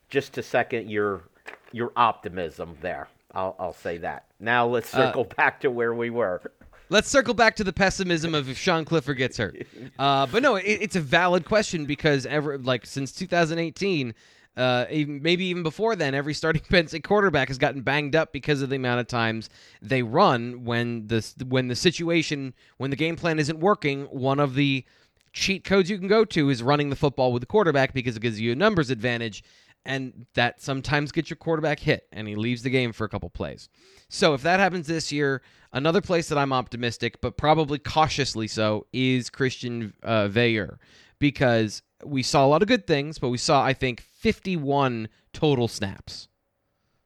just 0.09 0.33
to 0.33 0.43
second 0.43 0.89
your 0.89 1.23
your 1.71 1.91
optimism 1.95 2.77
there. 2.81 3.07
I'll, 3.33 3.55
I'll 3.59 3.73
say 3.73 3.97
that. 3.99 4.25
Now 4.39 4.67
let's 4.67 4.93
uh, 4.93 5.07
circle 5.07 5.27
uh, 5.31 5.35
back 5.37 5.61
to 5.61 5.71
where 5.71 5.93
we 5.93 6.09
were. 6.09 6.41
Let's 6.89 7.07
circle 7.07 7.33
back 7.33 7.55
to 7.55 7.63
the 7.63 7.71
pessimism 7.71 8.35
of 8.35 8.49
if 8.49 8.57
Sean 8.57 8.83
Clifford 8.83 9.17
gets 9.17 9.37
hurt. 9.37 9.65
Uh, 9.99 10.25
but 10.25 10.41
no, 10.41 10.55
it, 10.55 10.63
it's 10.65 10.95
a 10.95 11.01
valid 11.01 11.45
question 11.45 11.85
because 11.85 12.25
ever 12.25 12.57
like 12.57 12.85
since 12.85 13.11
2018 13.11 14.15
uh, 14.57 14.85
even, 14.89 15.21
maybe 15.21 15.45
even 15.45 15.63
before 15.63 15.95
then, 15.95 16.13
every 16.13 16.33
starting 16.33 16.61
Penn 16.69 16.87
State 16.87 17.03
quarterback 17.03 17.47
has 17.47 17.57
gotten 17.57 17.81
banged 17.81 18.15
up 18.15 18.33
because 18.33 18.61
of 18.61 18.69
the 18.69 18.75
amount 18.75 18.99
of 18.99 19.07
times 19.07 19.49
they 19.81 20.03
run 20.03 20.65
when 20.65 21.07
the 21.07 21.25
when 21.47 21.67
the 21.67 21.75
situation 21.75 22.53
when 22.77 22.89
the 22.89 22.95
game 22.95 23.15
plan 23.15 23.39
isn't 23.39 23.59
working. 23.59 24.03
One 24.05 24.39
of 24.39 24.55
the 24.55 24.85
cheat 25.33 25.63
codes 25.63 25.89
you 25.89 25.97
can 25.97 26.07
go 26.07 26.25
to 26.25 26.49
is 26.49 26.61
running 26.61 26.89
the 26.89 26.95
football 26.95 27.31
with 27.31 27.41
the 27.41 27.47
quarterback 27.47 27.93
because 27.93 28.17
it 28.17 28.21
gives 28.21 28.39
you 28.41 28.51
a 28.51 28.55
numbers 28.55 28.89
advantage, 28.89 29.43
and 29.85 30.25
that 30.33 30.61
sometimes 30.61 31.13
gets 31.13 31.29
your 31.29 31.37
quarterback 31.37 31.79
hit 31.79 32.07
and 32.11 32.27
he 32.27 32.35
leaves 32.35 32.61
the 32.61 32.69
game 32.69 32.91
for 32.91 33.05
a 33.05 33.09
couple 33.09 33.29
plays. 33.29 33.69
So 34.09 34.33
if 34.33 34.41
that 34.43 34.59
happens 34.59 34.87
this 34.87 35.13
year, 35.13 35.41
another 35.71 36.01
place 36.01 36.27
that 36.27 36.37
I'm 36.37 36.51
optimistic, 36.51 37.21
but 37.21 37.37
probably 37.37 37.79
cautiously 37.79 38.47
so, 38.47 38.85
is 38.91 39.29
Christian 39.29 39.93
uh, 40.03 40.27
Veilleux 40.27 40.77
because 41.19 41.83
we 42.03 42.23
saw 42.23 42.45
a 42.45 42.47
lot 42.47 42.61
of 42.61 42.67
good 42.67 42.85
things, 42.85 43.17
but 43.19 43.29
we 43.29 43.37
saw, 43.37 43.63
I 43.63 43.73
think, 43.73 44.03
51 44.21 45.09
total 45.33 45.67
snaps. 45.67 46.27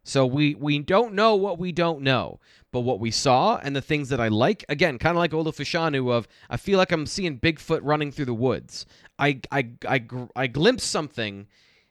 So 0.03 0.25
we 0.25 0.53
we 0.53 0.79
don't 0.79 1.15
know 1.15 1.35
what 1.35 1.57
we 1.57 1.71
don't 1.71 2.01
know, 2.01 2.39
but 2.71 2.81
what 2.81 2.99
we 2.99 3.09
saw 3.09 3.57
and 3.57 3.75
the 3.75 3.81
things 3.81 4.09
that 4.09 4.19
I 4.19 4.27
like, 4.27 4.63
again, 4.69 4.99
kind 4.99 5.17
of 5.17 5.19
like 5.19 5.31
Olu 5.31 5.47
Fashanu 5.47 6.11
of 6.11 6.27
I 6.49 6.57
feel 6.57 6.77
like 6.77 6.91
I'm 6.91 7.07
seeing 7.07 7.39
Bigfoot 7.39 7.79
running 7.81 8.11
through 8.11 8.25
the 8.25 8.33
woods. 8.33 8.85
I 9.17 9.39
I 9.51 9.69
I 9.87 10.05
I 10.35 10.47
glimpse 10.47 10.83
something 10.83 11.47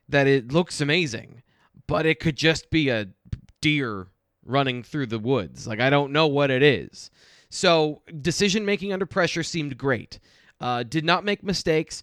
that 0.08 0.28
it 0.28 0.52
looks 0.52 0.80
amazing, 0.80 1.42
but 1.88 2.06
it 2.06 2.20
could 2.20 2.37
just 2.37 2.70
be 2.70 2.90
a 2.90 3.08
deer 3.60 4.08
running 4.44 4.82
through 4.82 5.06
the 5.06 5.18
woods. 5.18 5.66
Like 5.66 5.80
I 5.80 5.90
don't 5.90 6.12
know 6.12 6.26
what 6.26 6.50
it 6.50 6.62
is. 6.62 7.10
So 7.48 8.02
decision 8.20 8.64
making 8.64 8.92
under 8.92 9.06
pressure 9.06 9.42
seemed 9.42 9.78
great. 9.78 10.20
Uh, 10.60 10.84
did 10.84 11.04
not 11.04 11.24
make 11.24 11.42
mistakes 11.42 12.02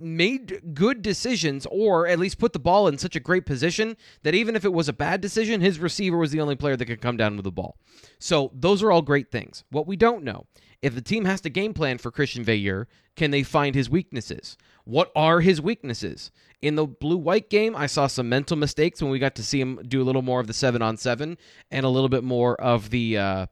made 0.00 0.74
good 0.74 1.02
decisions 1.02 1.66
or 1.70 2.06
at 2.06 2.18
least 2.18 2.38
put 2.38 2.52
the 2.52 2.58
ball 2.58 2.88
in 2.88 2.98
such 2.98 3.16
a 3.16 3.20
great 3.20 3.46
position 3.46 3.96
that 4.22 4.34
even 4.34 4.56
if 4.56 4.64
it 4.64 4.72
was 4.72 4.88
a 4.88 4.92
bad 4.92 5.20
decision, 5.20 5.60
his 5.60 5.78
receiver 5.78 6.16
was 6.16 6.30
the 6.30 6.40
only 6.40 6.56
player 6.56 6.76
that 6.76 6.86
could 6.86 7.00
come 7.00 7.16
down 7.16 7.36
with 7.36 7.44
the 7.44 7.52
ball. 7.52 7.76
So 8.18 8.50
those 8.54 8.82
are 8.82 8.90
all 8.90 9.02
great 9.02 9.30
things. 9.30 9.64
What 9.70 9.86
we 9.86 9.96
don't 9.96 10.24
know, 10.24 10.46
if 10.82 10.94
the 10.94 11.02
team 11.02 11.24
has 11.26 11.40
to 11.42 11.50
game 11.50 11.74
plan 11.74 11.98
for 11.98 12.10
Christian 12.10 12.44
Veilleux, 12.44 12.86
can 13.16 13.30
they 13.30 13.42
find 13.42 13.74
his 13.74 13.90
weaknesses? 13.90 14.56
What 14.84 15.12
are 15.14 15.40
his 15.40 15.60
weaknesses? 15.60 16.30
In 16.62 16.74
the 16.76 16.86
blue 16.86 17.16
white 17.16 17.50
game, 17.50 17.76
I 17.76 17.86
saw 17.86 18.06
some 18.06 18.28
mental 18.28 18.56
mistakes 18.56 19.02
when 19.02 19.10
we 19.10 19.18
got 19.18 19.34
to 19.36 19.42
see 19.42 19.60
him 19.60 19.80
do 19.86 20.00
a 20.00 20.04
little 20.04 20.22
more 20.22 20.40
of 20.40 20.46
the 20.46 20.52
seven 20.52 20.82
on 20.82 20.96
seven 20.96 21.36
and 21.70 21.84
a 21.84 21.88
little 21.88 22.08
bit 22.08 22.24
more 22.24 22.58
of 22.60 22.90
the 22.90 23.18
uh, 23.18 23.46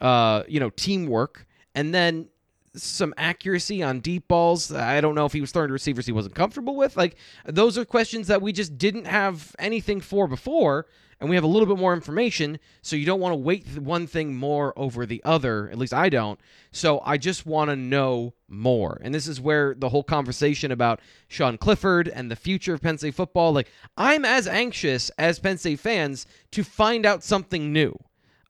uh, 0.00 0.42
you 0.48 0.60
know 0.60 0.70
teamwork. 0.70 1.46
And 1.74 1.94
then 1.94 2.28
some 2.74 3.12
accuracy 3.16 3.82
on 3.82 4.00
deep 4.00 4.28
balls. 4.28 4.72
I 4.72 5.00
don't 5.00 5.14
know 5.14 5.26
if 5.26 5.32
he 5.32 5.40
was 5.40 5.50
throwing 5.50 5.68
to 5.68 5.72
receivers 5.72 6.06
he 6.06 6.12
wasn't 6.12 6.34
comfortable 6.34 6.76
with. 6.76 6.96
Like 6.96 7.16
those 7.44 7.76
are 7.76 7.84
questions 7.84 8.28
that 8.28 8.42
we 8.42 8.52
just 8.52 8.78
didn't 8.78 9.06
have 9.06 9.54
anything 9.58 10.00
for 10.00 10.28
before, 10.28 10.86
and 11.20 11.28
we 11.28 11.36
have 11.36 11.44
a 11.44 11.48
little 11.48 11.66
bit 11.66 11.80
more 11.80 11.92
information. 11.92 12.58
So 12.82 12.96
you 12.96 13.06
don't 13.06 13.20
want 13.20 13.32
to 13.32 13.36
weight 13.36 13.66
one 13.78 14.06
thing 14.06 14.36
more 14.36 14.72
over 14.76 15.04
the 15.04 15.20
other. 15.24 15.68
At 15.70 15.78
least 15.78 15.92
I 15.92 16.08
don't. 16.08 16.38
So 16.70 17.00
I 17.04 17.18
just 17.18 17.44
want 17.44 17.70
to 17.70 17.76
know 17.76 18.34
more. 18.48 19.00
And 19.02 19.14
this 19.14 19.26
is 19.26 19.40
where 19.40 19.74
the 19.74 19.88
whole 19.88 20.04
conversation 20.04 20.70
about 20.70 21.00
Sean 21.28 21.58
Clifford 21.58 22.08
and 22.08 22.30
the 22.30 22.36
future 22.36 22.74
of 22.74 22.80
Penn 22.80 22.98
State 22.98 23.14
football. 23.14 23.52
Like 23.52 23.68
I'm 23.96 24.24
as 24.24 24.46
anxious 24.46 25.10
as 25.18 25.38
Penn 25.40 25.58
State 25.58 25.80
fans 25.80 26.26
to 26.52 26.62
find 26.62 27.04
out 27.04 27.24
something 27.24 27.72
new. 27.72 27.98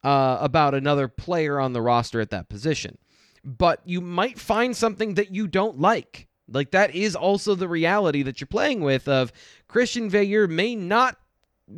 Uh, 0.02 0.38
about 0.40 0.74
another 0.74 1.08
player 1.08 1.60
on 1.60 1.74
the 1.74 1.82
roster 1.82 2.22
at 2.22 2.30
that 2.30 2.48
position 2.48 2.96
but 3.44 3.80
you 3.84 4.00
might 4.00 4.38
find 4.38 4.76
something 4.76 5.14
that 5.14 5.34
you 5.34 5.46
don't 5.46 5.80
like. 5.80 6.28
Like 6.48 6.72
that 6.72 6.94
is 6.94 7.14
also 7.14 7.54
the 7.54 7.68
reality 7.68 8.22
that 8.22 8.40
you're 8.40 8.46
playing 8.46 8.80
with 8.80 9.06
of 9.08 9.32
Christian 9.68 10.10
Veilleux 10.10 10.48
may 10.48 10.74
not 10.74 11.16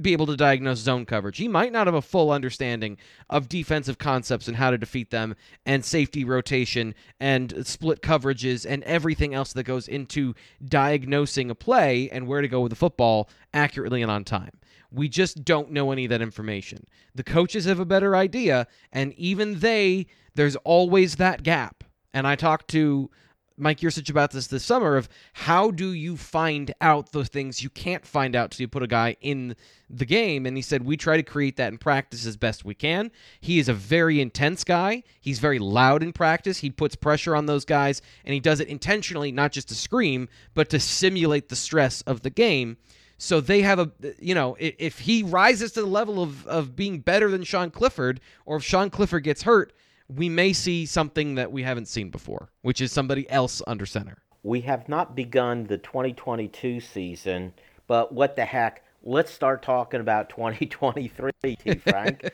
be 0.00 0.12
able 0.12 0.26
to 0.26 0.36
diagnose 0.36 0.78
zone 0.78 1.04
coverage. 1.04 1.36
He 1.36 1.48
might 1.48 1.72
not 1.72 1.86
have 1.86 1.94
a 1.94 2.02
full 2.02 2.30
understanding 2.30 2.96
of 3.28 3.48
defensive 3.48 3.98
concepts 3.98 4.48
and 4.48 4.56
how 4.56 4.70
to 4.70 4.78
defeat 4.78 5.10
them 5.10 5.34
and 5.66 5.84
safety 5.84 6.24
rotation 6.24 6.94
and 7.20 7.66
split 7.66 8.00
coverages 8.00 8.64
and 8.66 8.82
everything 8.84 9.34
else 9.34 9.52
that 9.52 9.64
goes 9.64 9.88
into 9.88 10.34
diagnosing 10.64 11.50
a 11.50 11.54
play 11.54 12.08
and 12.10 12.26
where 12.26 12.40
to 12.40 12.48
go 12.48 12.60
with 12.60 12.70
the 12.70 12.76
football 12.76 13.28
accurately 13.52 14.00
and 14.00 14.10
on 14.10 14.24
time. 14.24 14.52
We 14.92 15.08
just 15.08 15.44
don't 15.44 15.70
know 15.70 15.90
any 15.90 16.04
of 16.04 16.10
that 16.10 16.22
information. 16.22 16.86
The 17.14 17.24
coaches 17.24 17.64
have 17.64 17.80
a 17.80 17.84
better 17.84 18.14
idea, 18.14 18.66
and 18.92 19.12
even 19.14 19.60
they, 19.60 20.06
there's 20.34 20.56
always 20.56 21.16
that 21.16 21.42
gap. 21.42 21.84
And 22.14 22.26
I 22.26 22.36
talked 22.36 22.68
to 22.68 23.10
Mike 23.56 23.80
Yurcich 23.80 24.10
about 24.10 24.30
this 24.30 24.46
this 24.46 24.64
summer 24.64 24.96
of 24.96 25.08
how 25.34 25.70
do 25.70 25.92
you 25.92 26.16
find 26.16 26.74
out 26.80 27.12
the 27.12 27.24
things 27.24 27.62
you 27.62 27.70
can't 27.70 28.06
find 28.06 28.34
out 28.34 28.50
till 28.50 28.64
you 28.64 28.68
put 28.68 28.82
a 28.82 28.88
guy 28.88 29.16
in 29.20 29.54
the 29.88 30.04
game? 30.04 30.46
And 30.46 30.56
he 30.56 30.62
said 30.62 30.84
we 30.84 30.96
try 30.96 31.16
to 31.16 31.22
create 31.22 31.56
that 31.56 31.72
in 31.72 31.78
practice 31.78 32.26
as 32.26 32.36
best 32.36 32.64
we 32.64 32.74
can. 32.74 33.10
He 33.40 33.58
is 33.58 33.68
a 33.68 33.74
very 33.74 34.20
intense 34.20 34.64
guy. 34.64 35.02
He's 35.20 35.38
very 35.38 35.58
loud 35.58 36.02
in 36.02 36.12
practice. 36.12 36.58
He 36.58 36.70
puts 36.70 36.96
pressure 36.96 37.36
on 37.36 37.46
those 37.46 37.64
guys 37.64 38.02
and 38.24 38.34
he 38.34 38.40
does 38.40 38.60
it 38.60 38.68
intentionally 38.68 39.32
not 39.32 39.52
just 39.52 39.68
to 39.68 39.74
scream 39.74 40.28
but 40.54 40.68
to 40.70 40.80
simulate 40.80 41.48
the 41.48 41.56
stress 41.56 42.02
of 42.02 42.22
the 42.22 42.30
game 42.30 42.78
so 43.22 43.40
they 43.40 43.62
have 43.62 43.78
a, 43.78 43.88
you 44.18 44.34
know, 44.34 44.56
if 44.58 44.98
he 44.98 45.22
rises 45.22 45.70
to 45.72 45.80
the 45.80 45.86
level 45.86 46.20
of, 46.20 46.44
of 46.48 46.74
being 46.74 46.98
better 46.98 47.30
than 47.30 47.44
Sean 47.44 47.70
Clifford, 47.70 48.20
or 48.46 48.56
if 48.56 48.64
Sean 48.64 48.90
Clifford 48.90 49.22
gets 49.22 49.42
hurt, 49.44 49.72
we 50.08 50.28
may 50.28 50.52
see 50.52 50.84
something 50.86 51.36
that 51.36 51.52
we 51.52 51.62
haven't 51.62 51.86
seen 51.86 52.10
before, 52.10 52.50
which 52.62 52.80
is 52.80 52.90
somebody 52.90 53.30
else 53.30 53.62
under 53.68 53.86
center. 53.86 54.18
We 54.42 54.62
have 54.62 54.88
not 54.88 55.14
begun 55.14 55.68
the 55.68 55.78
2022 55.78 56.80
season, 56.80 57.54
but 57.86 58.12
what 58.12 58.34
the 58.34 58.44
heck? 58.44 58.82
Let's 59.04 59.30
start 59.30 59.62
talking 59.62 60.00
about 60.00 60.28
2023, 60.28 61.32
T. 61.54 61.74
Frank. 61.78 62.28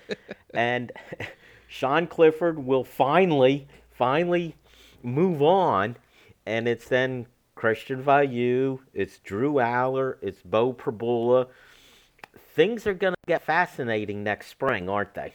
and 0.54 0.90
Sean 1.68 2.06
Clifford 2.06 2.64
will 2.64 2.84
finally, 2.84 3.68
finally 3.90 4.56
move 5.02 5.42
on, 5.42 5.96
and 6.46 6.66
it's 6.66 6.88
then 6.88 7.26
Christian 7.58 8.04
Veilleux, 8.04 8.78
it's 8.94 9.18
Drew 9.18 9.54
Allar, 9.54 10.18
it's 10.22 10.40
Beau 10.44 10.72
Pribula. 10.72 11.48
Things 12.54 12.86
are 12.86 12.94
going 12.94 13.14
to 13.14 13.26
get 13.26 13.42
fascinating 13.42 14.22
next 14.22 14.46
spring, 14.46 14.88
aren't 14.88 15.14
they? 15.14 15.32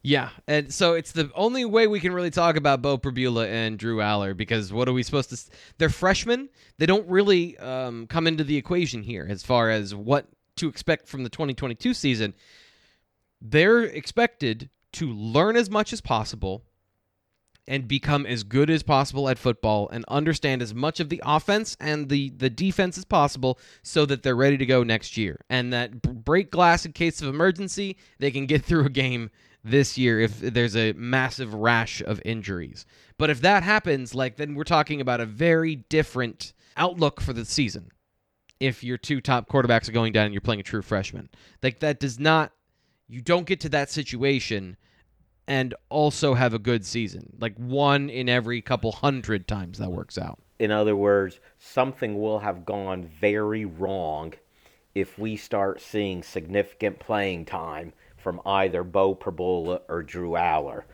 Yeah, 0.00 0.30
and 0.48 0.72
so 0.72 0.94
it's 0.94 1.12
the 1.12 1.30
only 1.34 1.66
way 1.66 1.88
we 1.88 2.00
can 2.00 2.14
really 2.14 2.30
talk 2.30 2.56
about 2.56 2.80
Beau 2.80 2.96
Pribula 2.96 3.46
and 3.48 3.78
Drew 3.78 3.98
Allar 3.98 4.34
because 4.34 4.72
what 4.72 4.88
are 4.88 4.94
we 4.94 5.02
supposed 5.02 5.28
to? 5.28 5.56
They're 5.76 5.90
freshmen. 5.90 6.48
They 6.78 6.86
don't 6.86 7.06
really 7.06 7.58
um, 7.58 8.06
come 8.06 8.26
into 8.26 8.42
the 8.42 8.56
equation 8.56 9.02
here 9.02 9.26
as 9.28 9.42
far 9.42 9.68
as 9.68 9.94
what 9.94 10.28
to 10.56 10.68
expect 10.68 11.06
from 11.06 11.22
the 11.22 11.28
2022 11.28 11.92
season. 11.92 12.32
They're 13.42 13.82
expected 13.82 14.70
to 14.92 15.12
learn 15.12 15.58
as 15.58 15.68
much 15.68 15.92
as 15.92 16.00
possible 16.00 16.64
and 17.68 17.88
become 17.88 18.26
as 18.26 18.44
good 18.44 18.70
as 18.70 18.82
possible 18.82 19.28
at 19.28 19.38
football 19.38 19.88
and 19.90 20.04
understand 20.08 20.62
as 20.62 20.74
much 20.74 21.00
of 21.00 21.08
the 21.08 21.20
offense 21.24 21.76
and 21.80 22.08
the, 22.08 22.30
the 22.30 22.50
defense 22.50 22.96
as 22.96 23.04
possible 23.04 23.58
so 23.82 24.06
that 24.06 24.22
they're 24.22 24.36
ready 24.36 24.56
to 24.56 24.66
go 24.66 24.82
next 24.82 25.16
year. 25.16 25.40
And 25.50 25.72
that 25.72 26.02
break 26.02 26.50
glass 26.50 26.86
in 26.86 26.92
case 26.92 27.20
of 27.20 27.28
emergency, 27.28 27.96
they 28.18 28.30
can 28.30 28.46
get 28.46 28.64
through 28.66 28.84
a 28.84 28.90
game 28.90 29.30
this 29.64 29.98
year 29.98 30.20
if 30.20 30.38
there's 30.38 30.76
a 30.76 30.92
massive 30.92 31.52
rash 31.52 32.00
of 32.00 32.22
injuries. 32.24 32.86
But 33.18 33.30
if 33.30 33.40
that 33.40 33.62
happens, 33.64 34.14
like 34.14 34.36
then 34.36 34.54
we're 34.54 34.64
talking 34.64 35.00
about 35.00 35.20
a 35.20 35.26
very 35.26 35.76
different 35.76 36.52
outlook 36.76 37.20
for 37.20 37.32
the 37.32 37.44
season. 37.44 37.90
If 38.60 38.84
your 38.84 38.96
two 38.96 39.20
top 39.20 39.50
quarterbacks 39.50 39.88
are 39.88 39.92
going 39.92 40.12
down 40.12 40.26
and 40.26 40.34
you're 40.34 40.40
playing 40.40 40.60
a 40.60 40.64
true 40.64 40.82
freshman. 40.82 41.28
Like 41.62 41.80
that 41.80 42.00
does 42.00 42.18
not 42.18 42.52
you 43.08 43.20
don't 43.20 43.46
get 43.46 43.60
to 43.60 43.68
that 43.70 43.90
situation 43.90 44.76
and 45.46 45.74
also 45.88 46.34
have 46.34 46.54
a 46.54 46.58
good 46.58 46.84
season. 46.84 47.32
Like 47.38 47.56
one 47.56 48.10
in 48.10 48.28
every 48.28 48.60
couple 48.60 48.92
hundred 48.92 49.46
times 49.46 49.78
that 49.78 49.90
works 49.90 50.18
out. 50.18 50.38
In 50.58 50.70
other 50.70 50.96
words, 50.96 51.38
something 51.58 52.20
will 52.20 52.38
have 52.38 52.64
gone 52.64 53.08
very 53.20 53.64
wrong 53.64 54.32
if 54.94 55.18
we 55.18 55.36
start 55.36 55.80
seeing 55.80 56.22
significant 56.22 56.98
playing 56.98 57.44
time 57.44 57.92
from 58.16 58.40
either 58.46 58.82
Beau 58.82 59.14
Pribula 59.14 59.82
or 59.88 60.02
Drew 60.02 60.30
Allar. 60.30 60.84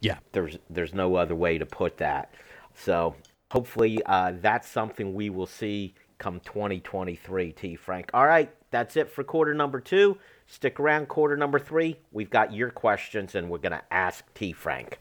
Yeah. 0.00 0.18
There's 0.32 0.58
there's 0.70 0.94
no 0.94 1.16
other 1.16 1.34
way 1.34 1.58
to 1.58 1.66
put 1.66 1.96
that. 1.98 2.32
So 2.74 3.16
hopefully 3.50 4.00
uh, 4.06 4.34
that's 4.40 4.68
something 4.68 5.12
we 5.12 5.30
will 5.30 5.46
see 5.46 5.94
come 6.18 6.40
2023, 6.40 7.52
T. 7.52 7.76
Frank. 7.76 8.10
All 8.12 8.26
right, 8.26 8.50
that's 8.70 8.96
it 8.96 9.10
for 9.10 9.24
quarter 9.24 9.54
number 9.54 9.80
two. 9.80 10.18
Stick 10.50 10.80
around 10.80 11.08
quarter 11.08 11.36
number 11.36 11.58
three. 11.58 11.98
We've 12.10 12.30
got 12.30 12.54
your 12.54 12.70
questions 12.70 13.34
and 13.34 13.50
we're 13.50 13.58
going 13.58 13.72
to 13.72 13.84
ask 13.90 14.24
T. 14.32 14.52
Frank. 14.52 14.98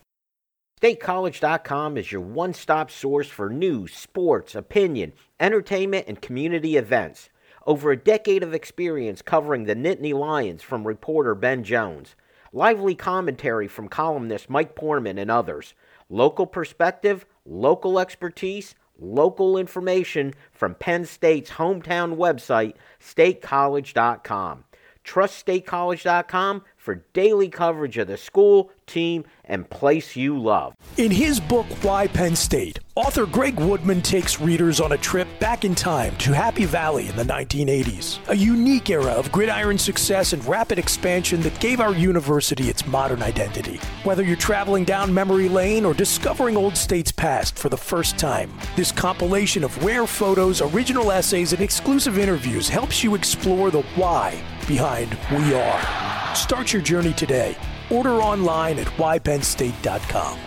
StateCollege.com 0.82 1.98
is 1.98 2.12
your 2.12 2.22
one 2.22 2.54
stop 2.54 2.92
source 2.92 3.30
for 3.30 3.50
news, 3.50 3.94
sports, 3.94 4.56
opinion, 4.56 5.14
entertainment, 5.40 6.06
and 6.08 6.22
community 6.22 6.76
events. 6.76 7.30
Over 7.66 7.92
a 7.92 7.98
decade 7.98 8.44
of 8.44 8.54
experience 8.54 9.22
covering 9.22 9.64
the 9.64 9.76
Nittany 9.76 10.14
Lions 10.14 10.64
from 10.64 10.86
reporter 10.86 11.34
Ben 11.34 11.64
Jones. 11.64 12.16
Lively 12.52 12.94
commentary 12.94 13.70
from 13.70 13.88
columnist 13.88 14.50
Mike 14.50 14.76
Poorman 14.76 15.18
and 15.18 15.32
others. 15.32 15.74
Local 16.10 16.46
perspective, 16.46 17.26
local 17.46 18.00
expertise, 18.00 18.76
local 19.00 19.58
information 19.58 20.34
from 20.52 20.76
Penn 20.76 21.06
State's 21.06 21.52
hometown 21.52 22.18
website, 22.18 22.74
statecollege.com. 23.02 24.66
TrustStateCollege.com 25.08 26.63
for 26.76 26.96
daily 27.13 27.50
coverage 27.50 27.98
of 27.98 28.08
the 28.08 28.17
school, 28.17 28.72
team, 28.86 29.26
and 29.43 29.70
place 29.70 30.15
you 30.15 30.38
love. 30.38 30.74
In 30.98 31.12
his 31.12 31.39
book, 31.39 31.65
Why 31.82 32.08
Penn 32.08 32.36
State, 32.36 32.80
author 32.96 33.26
Greg 33.26 33.60
Woodman 33.60 34.02
takes 34.02 34.39
readers 34.39 34.80
on 34.80 34.93
a 34.93 34.98
trip 34.98 35.28
back 35.39 35.65
in 35.65 35.76
time 35.76 36.15
to 36.17 36.32
Happy 36.32 36.65
Valley 36.65 37.08
in 37.08 37.15
the 37.15 37.24
1980s, 37.24 38.20
a 38.30 38.36
unique 38.36 38.89
era 38.89 39.12
of 39.12 39.32
gridiron 39.32 39.78
success 39.78 40.34
and 40.34 40.46
rapid 40.46 40.80
expansion 40.80 41.41
that 41.41 41.60
gave 41.60 41.80
our 41.80 41.93
university 41.93 42.70
its 42.70 42.86
modern 42.88 43.22
identity. 43.22 43.80
Whether 44.04 44.24
you're 44.24 44.38
traveling 44.38 44.84
down 44.86 45.13
memory 45.13 45.50
lane 45.50 45.86
or 45.86 45.93
discovering 45.93 46.56
Old 46.58 46.78
State's 46.78 47.12
past 47.12 47.58
for 47.58 47.70
the 47.70 47.78
first 47.78 48.17
time, 48.17 48.52
this 48.76 48.91
compilation 48.91 49.63
of 49.63 49.84
rare 49.84 50.08
photos, 50.08 50.62
original 50.62 51.12
essays, 51.12 51.54
and 51.54 51.62
exclusive 51.62 52.17
interviews 52.17 52.70
helps 52.70 53.04
you 53.04 53.15
explore 53.15 53.72
the 53.72 53.82
why 53.96 54.41
behind 54.68 55.18
We 55.32 55.54
Are. 55.54 56.36
Start 56.36 56.74
your 56.74 56.82
journey 56.82 57.14
today. 57.14 57.56
Order 57.90 58.22
online 58.22 58.80
at 58.80 58.88
whypennstate.com. 58.88 60.47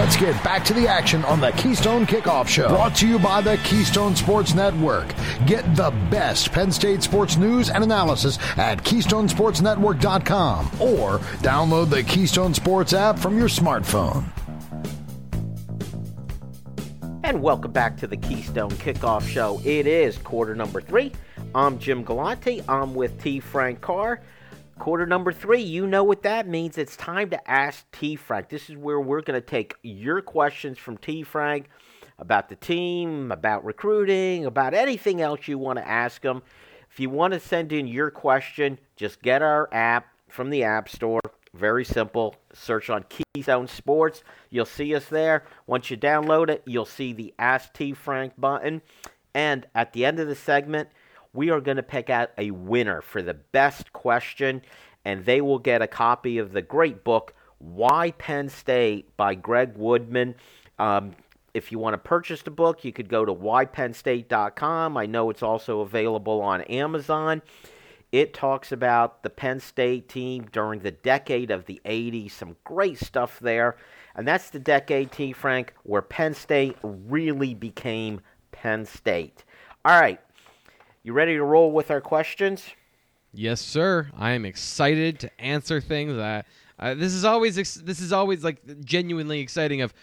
Let's 0.00 0.16
get 0.16 0.42
back 0.42 0.64
to 0.64 0.72
the 0.72 0.88
action 0.88 1.22
on 1.26 1.40
the 1.40 1.50
Keystone 1.50 2.06
Kickoff 2.06 2.48
Show. 2.48 2.70
Brought 2.70 2.96
to 2.96 3.06
you 3.06 3.18
by 3.18 3.42
the 3.42 3.58
Keystone 3.64 4.16
Sports 4.16 4.54
Network. 4.54 5.14
Get 5.44 5.76
the 5.76 5.90
best 6.10 6.52
Penn 6.52 6.72
State 6.72 7.02
sports 7.02 7.36
news 7.36 7.68
and 7.68 7.84
analysis 7.84 8.38
at 8.56 8.82
KeystonesportsNetwork.com 8.82 10.70
or 10.80 11.18
download 11.42 11.90
the 11.90 12.02
Keystone 12.02 12.54
Sports 12.54 12.94
app 12.94 13.18
from 13.18 13.36
your 13.36 13.48
smartphone. 13.48 14.24
And 17.22 17.42
welcome 17.42 17.72
back 17.72 17.98
to 17.98 18.06
the 18.06 18.16
Keystone 18.16 18.70
Kickoff 18.70 19.28
Show. 19.28 19.60
It 19.66 19.86
is 19.86 20.16
quarter 20.16 20.54
number 20.54 20.80
three. 20.80 21.12
I'm 21.54 21.78
Jim 21.78 22.04
Galante. 22.04 22.62
I'm 22.66 22.94
with 22.94 23.22
T. 23.22 23.38
Frank 23.38 23.82
Carr. 23.82 24.22
Quarter 24.80 25.04
number 25.04 25.30
three, 25.30 25.60
you 25.60 25.86
know 25.86 26.02
what 26.02 26.22
that 26.22 26.48
means. 26.48 26.78
It's 26.78 26.96
time 26.96 27.28
to 27.30 27.50
ask 27.50 27.84
T. 27.92 28.16
Frank. 28.16 28.48
This 28.48 28.70
is 28.70 28.78
where 28.78 28.98
we're 28.98 29.20
going 29.20 29.38
to 29.38 29.46
take 29.46 29.74
your 29.82 30.22
questions 30.22 30.78
from 30.78 30.96
T. 30.96 31.22
Frank 31.22 31.68
about 32.18 32.48
the 32.48 32.56
team, 32.56 33.30
about 33.30 33.62
recruiting, 33.62 34.46
about 34.46 34.72
anything 34.72 35.20
else 35.20 35.46
you 35.46 35.58
want 35.58 35.78
to 35.78 35.86
ask 35.86 36.24
him. 36.24 36.40
If 36.90 36.98
you 36.98 37.10
want 37.10 37.34
to 37.34 37.40
send 37.40 37.74
in 37.74 37.86
your 37.86 38.10
question, 38.10 38.78
just 38.96 39.20
get 39.20 39.42
our 39.42 39.68
app 39.70 40.06
from 40.28 40.48
the 40.48 40.64
App 40.64 40.88
Store. 40.88 41.20
Very 41.52 41.84
simple. 41.84 42.36
Search 42.54 42.88
on 42.88 43.04
Keystone 43.34 43.68
Sports. 43.68 44.24
You'll 44.48 44.64
see 44.64 44.94
us 44.94 45.04
there. 45.04 45.44
Once 45.66 45.90
you 45.90 45.98
download 45.98 46.48
it, 46.48 46.62
you'll 46.64 46.86
see 46.86 47.12
the 47.12 47.34
Ask 47.38 47.74
T. 47.74 47.92
Frank 47.92 48.32
button. 48.38 48.80
And 49.34 49.66
at 49.74 49.92
the 49.92 50.06
end 50.06 50.18
of 50.20 50.26
the 50.26 50.34
segment, 50.34 50.88
we 51.32 51.50
are 51.50 51.60
going 51.60 51.76
to 51.76 51.82
pick 51.82 52.10
out 52.10 52.30
a 52.38 52.50
winner 52.50 53.00
for 53.00 53.22
the 53.22 53.34
best 53.34 53.92
question, 53.92 54.62
and 55.04 55.24
they 55.24 55.40
will 55.40 55.58
get 55.58 55.82
a 55.82 55.86
copy 55.86 56.38
of 56.38 56.52
the 56.52 56.62
great 56.62 57.04
book, 57.04 57.34
Why 57.58 58.12
Penn 58.12 58.48
State 58.48 59.16
by 59.16 59.34
Greg 59.34 59.76
Woodman. 59.76 60.34
Um, 60.78 61.12
if 61.54 61.72
you 61.72 61.78
want 61.78 61.94
to 61.94 61.98
purchase 61.98 62.42
the 62.42 62.50
book, 62.50 62.84
you 62.84 62.92
could 62.92 63.08
go 63.08 63.24
to 63.24 63.32
whypennstate.com. 63.32 64.96
I 64.96 65.06
know 65.06 65.30
it's 65.30 65.42
also 65.42 65.80
available 65.80 66.40
on 66.40 66.62
Amazon. 66.62 67.42
It 68.12 68.34
talks 68.34 68.72
about 68.72 69.22
the 69.22 69.30
Penn 69.30 69.60
State 69.60 70.08
team 70.08 70.46
during 70.50 70.80
the 70.80 70.90
decade 70.90 71.50
of 71.50 71.66
the 71.66 71.80
80s, 71.84 72.32
some 72.32 72.56
great 72.64 72.98
stuff 72.98 73.38
there. 73.38 73.76
And 74.16 74.26
that's 74.26 74.50
the 74.50 74.58
decade, 74.58 75.12
T. 75.12 75.32
Frank, 75.32 75.74
where 75.84 76.02
Penn 76.02 76.34
State 76.34 76.76
really 76.82 77.54
became 77.54 78.20
Penn 78.50 78.84
State. 78.84 79.44
All 79.84 79.98
right, 79.98 80.20
you 81.02 81.12
ready 81.12 81.34
to 81.34 81.44
roll 81.44 81.72
with 81.72 81.90
our 81.90 82.00
questions? 82.00 82.64
Yes, 83.32 83.60
sir. 83.60 84.10
I 84.16 84.32
am 84.32 84.44
excited 84.44 85.20
to 85.20 85.40
answer 85.40 85.80
things. 85.80 86.18
I, 86.18 86.42
I 86.78 86.94
this 86.94 87.12
is 87.12 87.24
always 87.24 87.58
ex- 87.58 87.74
this 87.76 88.00
is 88.00 88.12
always 88.12 88.42
like 88.42 88.84
genuinely 88.84 89.40
exciting. 89.40 89.82
Of 89.82 89.94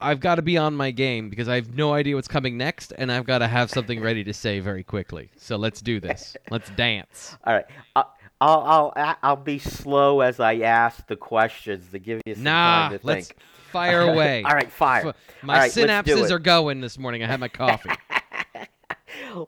I've 0.00 0.20
got 0.20 0.34
to 0.34 0.42
be 0.42 0.58
on 0.58 0.74
my 0.74 0.90
game 0.90 1.30
because 1.30 1.48
I 1.48 1.54
have 1.54 1.74
no 1.74 1.94
idea 1.94 2.16
what's 2.16 2.28
coming 2.28 2.58
next, 2.58 2.92
and 2.98 3.10
I've 3.10 3.24
got 3.24 3.38
to 3.38 3.48
have 3.48 3.70
something 3.70 4.00
ready 4.00 4.24
to 4.24 4.34
say 4.34 4.60
very 4.60 4.82
quickly. 4.82 5.30
So 5.36 5.56
let's 5.56 5.80
do 5.80 6.00
this. 6.00 6.36
let's 6.50 6.68
dance. 6.70 7.36
All 7.44 7.54
right. 7.54 7.66
I'll, 7.94 8.12
I'll 8.40 8.92
I'll 8.96 9.16
I'll 9.22 9.36
be 9.36 9.58
slow 9.58 10.20
as 10.20 10.40
I 10.40 10.56
ask 10.58 11.06
the 11.06 11.16
questions 11.16 11.90
to 11.92 11.98
give 11.98 12.20
you 12.26 12.34
some 12.34 12.44
nah, 12.44 12.88
time 12.88 12.98
to 12.98 13.06
let's 13.06 13.28
think. 13.28 13.40
fire 13.70 14.00
away. 14.12 14.42
All 14.42 14.52
right, 14.52 14.70
fire. 14.70 15.08
F- 15.08 15.16
My 15.42 15.54
All 15.54 15.60
right, 15.60 15.62
let's 15.64 15.74
do 15.74 15.86
synapses 15.86 16.30
are 16.30 16.38
going 16.40 16.80
this 16.80 16.98
morning. 16.98 17.22
I 17.22 17.26
had 17.28 17.40
my 17.40 17.48
coffee. 17.48 17.90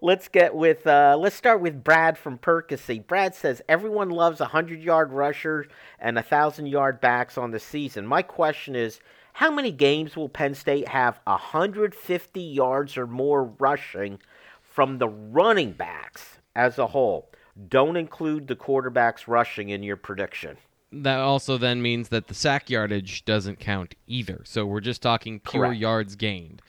Let's 0.03 0.29
get 0.29 0.55
with 0.55 0.87
uh, 0.87 1.17
let's 1.19 1.37
start 1.37 1.61
with 1.61 1.83
Brad 1.83 2.19
from 2.19 2.39
Percy. 2.39 2.99
Brad 2.99 3.35
says 3.35 3.63
everyone 3.69 4.11
loves 4.11 4.41
a 4.41 4.47
hundred 4.47 4.83
yard 4.83 5.13
rusher 5.13 5.67
and 5.99 6.19
a 6.19 6.23
thousand 6.23 6.67
yard 6.67 7.01
backs 7.01 7.39
on 7.39 7.51
the 7.51 7.61
season. 7.61 8.07
My 8.07 8.23
question 8.23 8.77
is, 8.77 9.01
how 9.33 9.51
many 9.51 9.73
games 9.73 10.17
will 10.17 10.29
Penn 10.29 10.55
State 10.55 10.89
have 10.89 11.21
hundred 11.27 11.95
fifty 11.95 12.43
yards 12.43 12.97
or 12.97 13.07
more 13.07 13.45
rushing 13.45 14.19
from 14.61 14.99
the 14.99 15.09
running 15.09 15.73
backs 15.73 16.39
as 16.55 16.79
a 16.79 16.89
whole? 16.89 17.31
Don't 17.69 17.97
include 17.97 18.47
the 18.47 18.57
quarterbacks 18.57 19.27
rushing 19.27 19.71
in 19.71 19.83
your 19.83 19.97
prediction. 19.97 20.59
that 20.93 21.19
also 21.19 21.59
then 21.59 21.83
means 21.83 22.09
that 22.09 22.29
the 22.29 22.35
sack 22.35 22.71
yardage 22.71 23.25
doesn't 23.25 23.59
count 23.59 23.95
either. 24.07 24.43
So 24.45 24.65
we're 24.65 24.81
just 24.81 25.03
talking 25.03 25.41
pure 25.41 25.67
Correct. 25.67 25.81
yards 25.81 26.17
gained. 26.17 26.63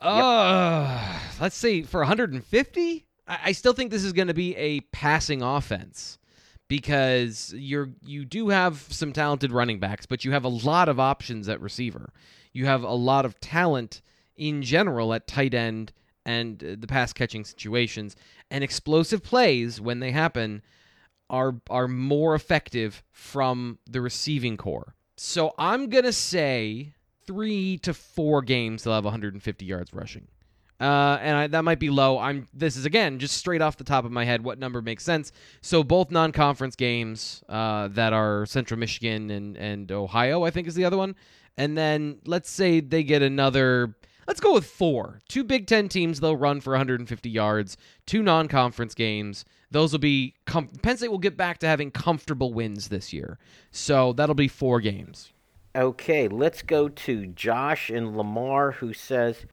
Uh, 0.00 1.18
let's 1.40 1.56
see 1.56 1.82
for 1.82 2.00
150. 2.00 3.06
I, 3.26 3.38
I 3.44 3.52
still 3.52 3.72
think 3.72 3.90
this 3.90 4.04
is 4.04 4.12
going 4.12 4.28
to 4.28 4.34
be 4.34 4.56
a 4.56 4.80
passing 4.80 5.42
offense 5.42 6.18
because 6.68 7.52
you're 7.56 7.90
you 8.02 8.24
do 8.24 8.48
have 8.48 8.86
some 8.90 9.12
talented 9.12 9.52
running 9.52 9.80
backs, 9.80 10.06
but 10.06 10.24
you 10.24 10.32
have 10.32 10.44
a 10.44 10.48
lot 10.48 10.88
of 10.88 11.00
options 11.00 11.48
at 11.48 11.60
receiver. 11.60 12.12
You 12.52 12.66
have 12.66 12.82
a 12.82 12.92
lot 12.92 13.24
of 13.24 13.40
talent 13.40 14.02
in 14.36 14.62
general 14.62 15.12
at 15.12 15.26
tight 15.26 15.52
end 15.52 15.92
and 16.24 16.62
uh, 16.62 16.76
the 16.78 16.86
pass 16.86 17.12
catching 17.12 17.44
situations 17.44 18.16
and 18.50 18.62
explosive 18.62 19.22
plays 19.22 19.80
when 19.80 20.00
they 20.00 20.12
happen 20.12 20.62
are 21.28 21.56
are 21.68 21.88
more 21.88 22.34
effective 22.34 23.02
from 23.12 23.78
the 23.88 24.00
receiving 24.00 24.56
corps. 24.56 24.94
So 25.16 25.54
I'm 25.58 25.88
gonna 25.88 26.12
say 26.12 26.94
three 27.30 27.78
to 27.78 27.94
four 27.94 28.42
games 28.42 28.82
they'll 28.82 28.94
have 28.94 29.04
150 29.04 29.64
yards 29.64 29.94
rushing. 29.94 30.26
Uh, 30.80 31.18
and 31.20 31.36
I, 31.36 31.46
that 31.46 31.62
might 31.62 31.78
be 31.78 31.90
low. 31.90 32.18
I'm. 32.18 32.48
This 32.54 32.74
is 32.74 32.86
again 32.86 33.18
just 33.18 33.36
straight 33.36 33.60
off 33.60 33.76
the 33.76 33.84
top 33.84 34.04
of 34.04 34.10
my 34.10 34.24
head. 34.24 34.42
What 34.42 34.58
number 34.58 34.80
makes 34.80 35.04
sense? 35.04 35.30
So 35.60 35.84
both 35.84 36.10
non-conference 36.10 36.74
games 36.74 37.44
uh, 37.50 37.88
that 37.88 38.14
are 38.14 38.46
Central 38.46 38.80
Michigan 38.80 39.30
and 39.30 39.58
and 39.58 39.92
Ohio, 39.92 40.42
I 40.42 40.50
think 40.50 40.66
is 40.66 40.74
the 40.74 40.86
other 40.86 40.96
one. 40.96 41.14
And 41.58 41.76
then 41.76 42.18
let's 42.24 42.50
say 42.50 42.80
they 42.80 43.02
get 43.02 43.20
another. 43.20 43.94
Let's 44.26 44.40
go 44.40 44.54
with 44.54 44.64
four. 44.64 45.20
Two 45.28 45.44
Big 45.44 45.66
Ten 45.66 45.88
teams 45.88 46.18
they'll 46.18 46.36
run 46.36 46.62
for 46.62 46.70
150 46.70 47.28
yards. 47.28 47.76
Two 48.06 48.22
non-conference 48.22 48.94
games. 48.94 49.44
Those 49.70 49.92
will 49.92 49.98
be. 49.98 50.34
Com- 50.46 50.68
Penn 50.82 50.96
State 50.96 51.10
will 51.10 51.18
get 51.18 51.36
back 51.36 51.58
to 51.58 51.66
having 51.66 51.90
comfortable 51.90 52.54
wins 52.54 52.88
this 52.88 53.12
year. 53.12 53.38
So 53.70 54.14
that'll 54.14 54.34
be 54.34 54.48
four 54.48 54.80
games. 54.80 55.30
Okay, 55.74 56.26
let's 56.26 56.62
go 56.62 56.88
to 56.88 57.26
Josh 57.26 57.90
and 57.90 58.16
Lamar, 58.16 58.72
who 58.72 58.92
says, 58.92 59.46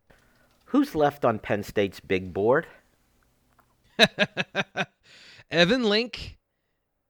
"Who's 0.65 0.95
left 0.95 1.23
on 1.23 1.37
Penn 1.37 1.63
State's 1.63 1.99
big 1.99 2.33
board?" 2.33 2.65
Evan 5.51 5.83
Link, 5.83 6.37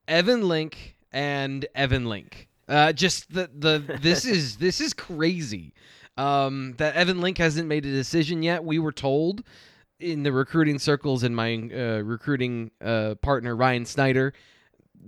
Evan 0.07 0.47
Link, 0.47 0.97
and 1.11 1.65
Evan 1.73 2.05
Link. 2.07 2.49
Uh, 2.67 2.91
just 2.91 3.33
the 3.33 3.49
the 3.53 3.97
this 4.01 4.25
is 4.35 4.57
this 4.57 4.81
is 4.81 4.93
crazy. 4.93 5.73
Um, 6.17 6.73
that 6.77 6.95
Evan 6.95 7.21
Link 7.21 7.37
hasn't 7.37 7.67
made 7.67 7.85
a 7.85 7.91
decision 7.91 8.43
yet. 8.43 8.63
We 8.63 8.79
were 8.79 8.91
told 8.91 9.43
in 9.99 10.23
the 10.23 10.31
recruiting 10.31 10.79
circles 10.79 11.23
and 11.23 11.35
my 11.35 11.55
uh, 11.55 12.01
recruiting 12.01 12.71
uh, 12.81 13.15
partner 13.21 13.55
Ryan 13.55 13.85
Snyder 13.85 14.33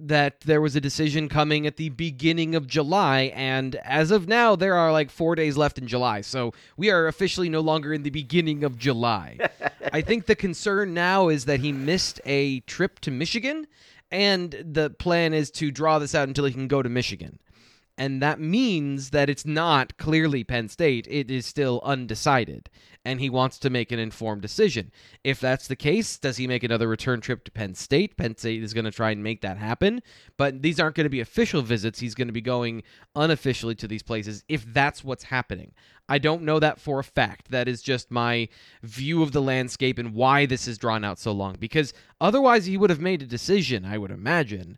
that 0.08 0.42
there 0.42 0.62
was 0.62 0.76
a 0.76 0.82
decision 0.82 1.30
coming 1.30 1.68
at 1.68 1.78
the 1.78 1.90
beginning 1.90 2.56
of 2.56 2.68
July, 2.68 3.32
and 3.36 3.76
as 3.78 4.12
of 4.12 4.28
now, 4.28 4.56
there 4.56 4.76
are 4.76 4.92
like 4.92 5.10
four 5.10 5.36
days 5.36 5.58
left 5.58 5.78
in 5.78 5.88
July. 5.88 6.22
So 6.22 6.54
we 6.78 6.90
are 6.90 7.08
officially 7.08 7.50
no 7.50 7.62
longer 7.62 7.94
in 7.94 8.04
the 8.04 8.10
beginning 8.10 8.64
of 8.64 8.78
July. 8.78 9.38
I 9.94 10.02
think 10.02 10.26
the 10.26 10.36
concern 10.36 10.94
now 10.94 11.30
is 11.30 11.46
that 11.46 11.60
he 11.60 11.72
missed 11.72 12.22
a 12.26 12.62
trip 12.62 13.00
to 13.02 13.12
Michigan, 13.12 13.68
and 14.12 14.52
the 14.66 14.90
plan 14.90 15.34
is 15.34 15.52
to 15.52 15.72
draw 15.72 16.00
this 16.00 16.16
out 16.16 16.28
until 16.28 16.46
he 16.46 16.54
can 16.54 16.68
go 16.68 16.82
to 16.82 16.90
Michigan. 16.90 17.40
And 17.98 18.22
that 18.22 18.40
means 18.40 19.10
that 19.10 19.30
it's 19.30 19.46
not 19.46 19.98
clearly 19.98 20.46
Penn 20.46 20.70
State. 20.70 21.06
It 21.10 21.30
is 21.30 21.46
still 21.46 21.82
undecided. 21.84 22.70
And 23.10 23.20
he 23.20 23.30
wants 23.30 23.58
to 23.60 23.70
make 23.72 23.92
an 23.92 23.98
informed 23.98 24.44
decision. 24.44 24.92
If 25.24 25.40
that's 25.40 25.68
the 25.68 25.76
case, 25.76 26.18
does 26.20 26.38
he 26.38 26.46
make 26.46 26.64
another 26.64 26.88
return 26.88 27.22
trip 27.22 27.44
to 27.46 27.52
Penn 27.52 27.74
State? 27.74 28.18
Penn 28.18 28.38
State 28.38 28.62
is 28.62 28.74
going 28.74 28.86
to 28.86 28.92
try 28.92 29.10
and 29.10 29.24
make 29.24 29.42
that 29.42 29.58
happen. 29.58 30.02
But 30.38 30.62
these 30.62 30.80
aren't 30.80 30.96
going 30.96 31.06
to 31.06 31.10
be 31.10 31.20
official 31.20 31.64
visits. 31.64 32.00
He's 32.00 32.14
going 32.14 32.28
to 32.28 32.34
be 32.34 32.42
going 32.42 32.84
unofficially 33.16 33.76
to 33.76 33.88
these 33.88 34.04
places 34.04 34.44
if 34.48 34.64
that's 34.72 35.04
what's 35.04 35.24
happening. 35.24 35.74
I 36.08 36.20
don't 36.20 36.44
know 36.44 36.60
that 36.60 36.80
for 36.80 37.00
a 37.00 37.04
fact. 37.04 37.50
That 37.50 37.68
is 37.68 37.82
just 37.82 38.12
my 38.12 38.48
view 38.84 39.24
of 39.24 39.32
the 39.32 39.42
landscape 39.42 39.98
and 39.98 40.14
why 40.14 40.46
this 40.46 40.68
is 40.68 40.78
drawn 40.78 41.04
out 41.04 41.20
so 41.20 41.32
long. 41.32 41.56
Because 41.60 41.94
otherwise, 42.22 42.66
he 42.66 42.78
would 42.78 42.90
have 42.92 43.00
made 43.00 43.22
a 43.22 43.28
decision, 43.28 43.86
I 43.86 43.98
would 43.98 44.12
imagine 44.12 44.78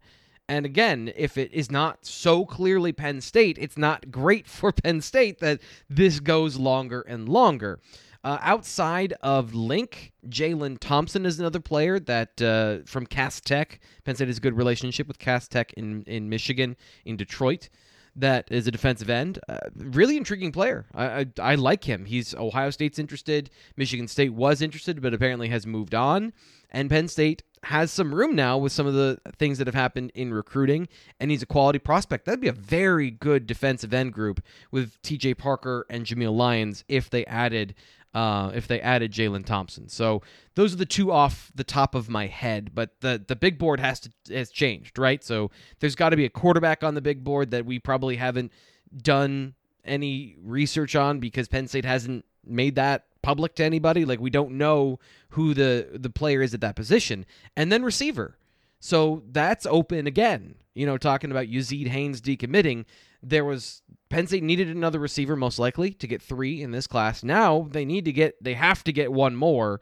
And 0.50 0.66
again, 0.66 1.14
if 1.16 1.38
it 1.38 1.54
is 1.54 1.72
not 1.72 2.06
so 2.06 2.46
clearly 2.46 2.92
Penn 2.92 3.22
State, 3.22 3.58
it's 3.58 3.78
not 3.78 4.12
great 4.12 4.48
for 4.58 4.72
Penn 4.74 5.02
State 5.02 5.40
that 5.40 5.62
this 5.90 6.20
goes 6.20 6.58
longer 6.58 7.02
and 7.02 7.30
longer. 7.30 7.80
Uh, 8.24 8.38
outside 8.42 9.14
of 9.24 9.56
Link, 9.56 10.12
Jalen 10.28 10.78
Thompson 10.80 11.26
is 11.26 11.40
another 11.40 11.60
player 11.60 12.00
that 12.00 12.40
uh, 12.42 12.80
from 12.86 13.06
Cass 13.08 13.42
Tech. 13.42 13.80
Penn 14.04 14.16
State 14.16 14.28
has 14.28 14.38
a 14.38 14.42
good 14.42 14.56
relationship 14.56 15.08
with 15.08 15.18
Cass 15.18 15.48
Tech 15.48 15.74
in, 15.74 16.04
in 16.04 16.30
Michigan, 16.30 16.78
in 17.04 17.18
Detroit. 17.18 17.70
That 18.16 18.52
is 18.52 18.68
a 18.68 18.72
defensive 18.72 19.10
end. 19.10 19.40
Uh, 19.48 19.58
really 19.76 20.18
intriguing 20.18 20.52
player. 20.52 20.86
I, 20.94 21.06
I, 21.06 21.26
I 21.40 21.56
like 21.56 21.86
him. 21.86 22.06
He's 22.06 22.36
Ohio 22.36 22.70
State's 22.70 23.00
interested. 23.00 23.50
Michigan 23.78 24.08
State 24.08 24.34
was 24.34 24.62
interested, 24.62 25.02
but 25.02 25.14
apparently 25.14 25.48
has 25.48 25.66
moved 25.66 25.96
on. 25.96 26.34
And 26.70 26.90
Penn 26.90 27.08
State 27.08 27.42
has 27.64 27.92
some 27.92 28.14
room 28.14 28.36
now 28.36 28.58
with 28.58 28.72
some 28.72 28.88
of 28.88 28.94
the 28.94 29.20
things 29.38 29.60
that 29.60 29.68
have 29.68 29.76
happened 29.76 30.12
in 30.16 30.34
recruiting, 30.34 30.88
and 31.20 31.30
he's 31.30 31.44
a 31.44 31.46
quality 31.48 31.80
prospect. 31.80 32.26
That'd 32.26 32.42
be 32.42 32.48
a 32.48 32.54
very 32.54 33.12
good 33.12 33.46
defensive 33.46 33.94
end 33.94 34.14
group 34.14 34.44
with 34.72 35.00
T.J. 35.04 35.36
Parker 35.36 35.86
and 35.90 36.06
Jameial 36.06 36.36
Lyons 36.36 36.84
if 36.88 37.10
they 37.10 37.26
added 37.26 37.76
uh, 38.14 38.52
if 38.54 38.68
they 38.68 38.82
added 38.82 39.12
Jalen 39.12 39.46
Thompson. 39.46 39.88
So 39.88 40.22
those 40.56 40.74
are 40.74 40.78
the 40.78 40.86
two 40.86 41.12
off 41.12 41.52
the 41.56 41.64
top 41.64 41.96
of 41.96 42.10
my 42.10 42.28
head. 42.28 42.72
But 42.74 43.00
the 43.02 43.24
the 43.26 43.36
big 43.36 43.58
board 43.58 43.80
has 43.80 44.00
to 44.02 44.12
has 44.32 44.50
changed, 44.50 44.98
right? 45.00 45.24
So 45.24 45.52
there's 45.80 45.96
got 45.96 46.10
to 46.10 46.18
be 46.18 46.26
a 46.26 46.30
quarterback 46.30 46.84
on 46.84 46.96
the 46.96 47.02
big 47.02 47.24
board 47.24 47.52
that 47.52 47.66
we 47.66 47.80
probably 47.80 48.18
haven't 48.18 48.52
done 48.96 49.54
any 49.86 50.36
research 50.44 50.96
on 50.96 51.20
because 51.20 51.48
Penn 51.48 51.68
State 51.68 51.86
hasn't 51.86 52.26
made 52.46 52.76
that 52.76 53.06
public 53.22 53.56
to 53.56 53.64
anybody. 53.64 54.06
Like 54.06 54.20
we 54.20 54.30
don't 54.30 54.54
know 54.54 55.00
who 55.30 55.54
the 55.54 55.90
the 55.94 56.10
player 56.10 56.42
is 56.42 56.54
at 56.54 56.62
that 56.62 56.76
position, 56.76 57.26
and 57.56 57.72
then 57.72 57.84
receiver. 57.84 58.38
So 58.80 59.24
that's 59.32 59.66
open 59.66 60.08
again. 60.08 60.56
You 60.74 60.86
know, 60.86 60.98
talking 60.98 61.32
about 61.32 61.48
Yazeed 61.48 61.88
Haynes 61.88 62.22
decommitting 62.22 62.86
there 63.24 63.46
was 63.46 63.82
Penn 64.10 64.28
State 64.28 64.44
needed 64.44 64.70
another 64.70 65.00
receiver 65.00 65.36
most 65.36 65.60
likely 65.60 65.92
to 65.94 66.08
get 66.08 66.22
three 66.22 66.62
in 66.62 66.72
this 66.72 66.88
class. 66.88 67.24
Now 67.24 67.68
they 67.72 67.86
need 67.86 68.06
to 68.06 68.12
get 68.12 68.44
they 68.44 68.56
have 68.56 68.84
to 68.86 68.94
get 68.94 69.12
one 69.12 69.36
more. 69.36 69.80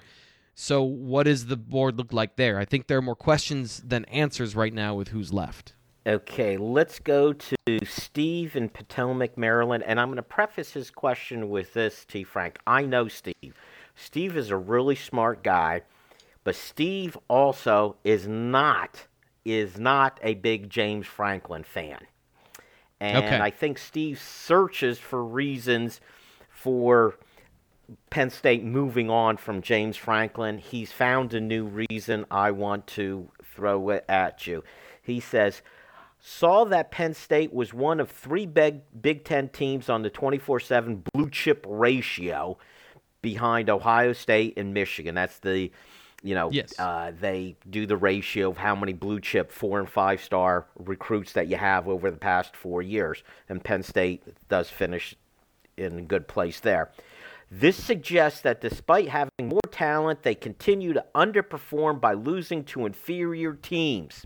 So 0.56 0.84
what 0.84 1.24
does 1.24 1.46
the 1.46 1.56
board 1.56 1.98
look 1.98 2.12
like 2.12 2.36
there? 2.36 2.60
I 2.60 2.66
think 2.66 2.88
there 2.88 2.98
are 2.98 3.02
more 3.02 3.16
questions 3.16 3.82
than 3.86 4.06
answers 4.06 4.56
right 4.56 4.74
now 4.74 4.94
with 4.94 5.10
who's 5.10 5.32
left. 5.32 5.74
Okay, 6.10 6.58
let's 6.58 6.98
go 6.98 7.34
to 7.34 7.56
Steve 7.86 8.56
in 8.56 8.70
Potomac, 8.70 9.38
Maryland, 9.38 9.84
and 9.86 10.00
I'm 10.00 10.08
going 10.08 10.16
to 10.16 10.24
preface 10.24 10.72
his 10.72 10.90
question 10.90 11.52
with 11.52 11.76
this, 11.76 12.04
T. 12.04 12.24
Frank. 12.24 12.58
I 12.66 12.82
know 12.82 13.08
Steve. 13.08 13.54
Steve 13.96 14.36
is 14.36 14.50
a 14.50 14.58
really 14.58 14.96
smart 14.96 15.44
guy, 15.44 15.84
but 16.44 16.56
Steve 16.56 17.16
also 17.28 17.96
is 18.04 18.28
not 18.28 19.06
is 19.46 19.78
not 19.78 20.20
a 20.24 20.34
big 20.34 20.72
James 20.72 21.06
Franklin 21.06 21.64
fan. 21.64 22.00
And 23.00 23.26
okay. 23.26 23.40
I 23.40 23.52
think 23.52 23.78
Steve 23.78 24.20
searches 24.20 24.98
for 24.98 25.24
reasons 25.24 26.02
for 26.50 27.18
Penn 28.10 28.32
State 28.32 28.64
moving 28.64 29.12
on 29.12 29.38
from 29.38 29.62
James 29.62 29.96
Franklin. 29.96 30.58
He's 30.58 30.92
found 30.92 31.36
a 31.36 31.40
new 31.40 31.66
reason 31.66 32.26
I 32.32 32.50
want 32.50 32.88
to 32.88 33.30
throw 33.44 33.90
it 33.90 34.06
at 34.10 34.48
you. 34.48 34.64
He 35.04 35.20
says, 35.20 35.62
saw 36.20 36.66
that 36.66 36.92
Penn 36.92 37.14
State 37.14 37.54
was 37.54 37.74
one 37.74 38.00
of 38.00 38.10
three 38.10 38.46
big 38.46 38.82
Big 39.02 39.24
Ten 39.24 39.50
teams 39.50 39.90
on 39.90 40.02
the 40.02 40.10
24 40.10 40.60
7 40.60 41.04
blue 41.14 41.30
chip 41.30 41.66
ratio 41.68 42.58
behind 43.22 43.70
Ohio 43.70 44.14
State 44.14 44.58
and 44.58 44.74
Michigan. 44.74 45.16
That's 45.16 45.40
the 45.40 45.72
you 46.22 46.36
know, 46.36 46.52
yes. 46.52 46.78
uh, 46.78 47.12
they 47.20 47.56
do 47.70 47.86
the 47.86 47.96
ratio 47.96 48.50
of 48.50 48.58
how 48.58 48.76
many 48.76 48.94
blue 48.94 49.22
chip 49.22 49.52
four 49.52 49.80
and 49.80 49.90
five 49.90 50.22
star 50.22 50.66
recruits 50.78 51.34
that 51.34 51.48
you 51.48 51.56
have 51.56 51.88
over 51.88 52.12
the 52.12 52.18
past 52.18 52.56
four 52.56 52.82
years, 52.82 53.24
and 53.48 53.64
Penn 53.64 53.84
State 53.84 54.24
does 54.50 54.70
finish 54.70 55.16
in 55.78 55.98
a 55.98 56.02
good 56.02 56.28
place 56.28 56.60
there. 56.60 56.92
This 57.50 57.82
suggests 57.82 58.42
that 58.42 58.62
despite 58.62 59.08
having 59.08 59.32
more 59.48 59.62
talent, 59.72 60.24
they 60.24 60.36
continue 60.36 60.94
to 60.94 61.04
underperform 61.16 62.00
by 62.00 62.14
losing 62.14 62.64
to 62.66 62.86
inferior 62.86 63.54
teams. 63.54 64.26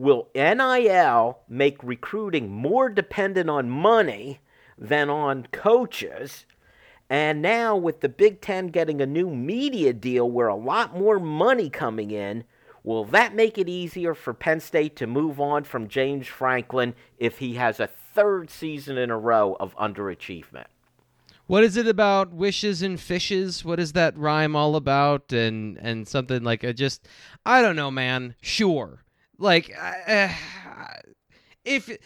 Will 0.00 0.30
NIL 0.34 1.40
make 1.46 1.76
recruiting 1.84 2.50
more 2.50 2.88
dependent 2.88 3.50
on 3.50 3.68
money 3.68 4.40
than 4.78 5.10
on 5.10 5.46
coaches? 5.52 6.46
And 7.10 7.42
now, 7.42 7.76
with 7.76 8.00
the 8.00 8.08
Big 8.08 8.40
Ten 8.40 8.68
getting 8.68 9.02
a 9.02 9.06
new 9.06 9.28
media 9.28 9.92
deal 9.92 10.30
where 10.30 10.48
a 10.48 10.54
lot 10.54 10.96
more 10.96 11.20
money 11.20 11.68
coming 11.68 12.12
in, 12.12 12.44
will 12.82 13.04
that 13.04 13.34
make 13.34 13.58
it 13.58 13.68
easier 13.68 14.14
for 14.14 14.32
Penn 14.32 14.60
State 14.60 14.96
to 14.96 15.06
move 15.06 15.38
on 15.38 15.64
from 15.64 15.86
James 15.86 16.26
Franklin 16.26 16.94
if 17.18 17.36
he 17.36 17.56
has 17.56 17.78
a 17.78 17.86
third 17.86 18.48
season 18.48 18.96
in 18.96 19.10
a 19.10 19.18
row 19.18 19.54
of 19.60 19.76
underachievement? 19.76 20.68
What 21.46 21.62
is 21.62 21.76
it 21.76 21.86
about 21.86 22.32
wishes 22.32 22.80
and 22.80 22.98
fishes? 22.98 23.66
What 23.66 23.78
is 23.78 23.92
that 23.92 24.16
rhyme 24.16 24.56
all 24.56 24.76
about? 24.76 25.30
And 25.30 25.76
and 25.76 26.08
something 26.08 26.42
like 26.42 26.64
a 26.64 26.72
just 26.72 27.06
I 27.44 27.60
don't 27.60 27.76
know, 27.76 27.90
man. 27.90 28.34
Sure, 28.40 29.04
like 29.40 29.76
uh, 29.76 30.28
if 31.64 31.98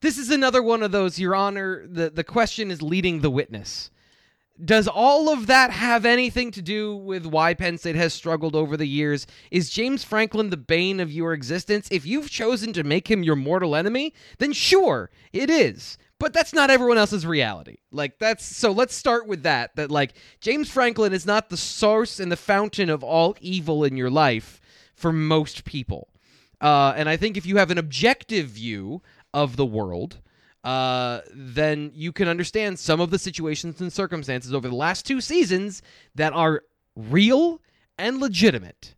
this 0.00 0.16
is 0.16 0.30
another 0.30 0.62
one 0.62 0.82
of 0.82 0.92
those, 0.92 1.18
Your 1.18 1.34
Honor, 1.34 1.86
the 1.86 2.08
the 2.08 2.24
question 2.24 2.70
is 2.70 2.80
leading 2.80 3.20
the 3.20 3.30
witness 3.30 3.90
does 4.64 4.88
all 4.88 5.32
of 5.32 5.46
that 5.46 5.70
have 5.70 6.04
anything 6.04 6.50
to 6.50 6.62
do 6.62 6.96
with 6.96 7.24
why 7.24 7.54
Penn 7.54 7.78
State 7.78 7.94
has 7.94 8.12
struggled 8.12 8.56
over 8.56 8.76
the 8.76 8.88
years? 8.88 9.26
Is 9.50 9.70
James 9.70 10.02
Franklin 10.02 10.50
the 10.50 10.56
bane 10.56 11.00
of 11.00 11.12
your 11.12 11.32
existence? 11.32 11.88
If 11.90 12.04
you've 12.04 12.30
chosen 12.30 12.72
to 12.72 12.82
make 12.82 13.08
him 13.08 13.22
your 13.22 13.36
mortal 13.36 13.76
enemy, 13.76 14.14
then 14.38 14.52
sure, 14.52 15.10
it 15.32 15.48
is. 15.48 15.96
But 16.18 16.32
that's 16.32 16.52
not 16.52 16.70
everyone 16.70 16.98
else's 16.98 17.24
reality. 17.24 17.76
Like 17.92 18.18
that's 18.18 18.44
so 18.44 18.72
let's 18.72 18.94
start 18.94 19.28
with 19.28 19.44
that 19.44 19.76
that 19.76 19.90
like 19.90 20.14
James 20.40 20.68
Franklin 20.68 21.12
is 21.12 21.24
not 21.24 21.48
the 21.48 21.56
source 21.56 22.18
and 22.18 22.32
the 22.32 22.36
fountain 22.36 22.90
of 22.90 23.04
all 23.04 23.36
evil 23.40 23.84
in 23.84 23.96
your 23.96 24.10
life 24.10 24.60
for 24.96 25.12
most 25.12 25.64
people. 25.64 26.07
Uh, 26.60 26.92
and 26.96 27.08
I 27.08 27.16
think 27.16 27.36
if 27.36 27.46
you 27.46 27.56
have 27.56 27.70
an 27.70 27.78
objective 27.78 28.48
view 28.48 29.02
of 29.32 29.56
the 29.56 29.66
world, 29.66 30.18
uh, 30.64 31.20
then 31.32 31.90
you 31.94 32.12
can 32.12 32.28
understand 32.28 32.78
some 32.78 33.00
of 33.00 33.10
the 33.10 33.18
situations 33.18 33.80
and 33.80 33.92
circumstances 33.92 34.52
over 34.52 34.68
the 34.68 34.74
last 34.74 35.06
two 35.06 35.20
seasons 35.20 35.82
that 36.14 36.32
are 36.32 36.62
real 36.96 37.60
and 37.96 38.18
legitimate. 38.18 38.94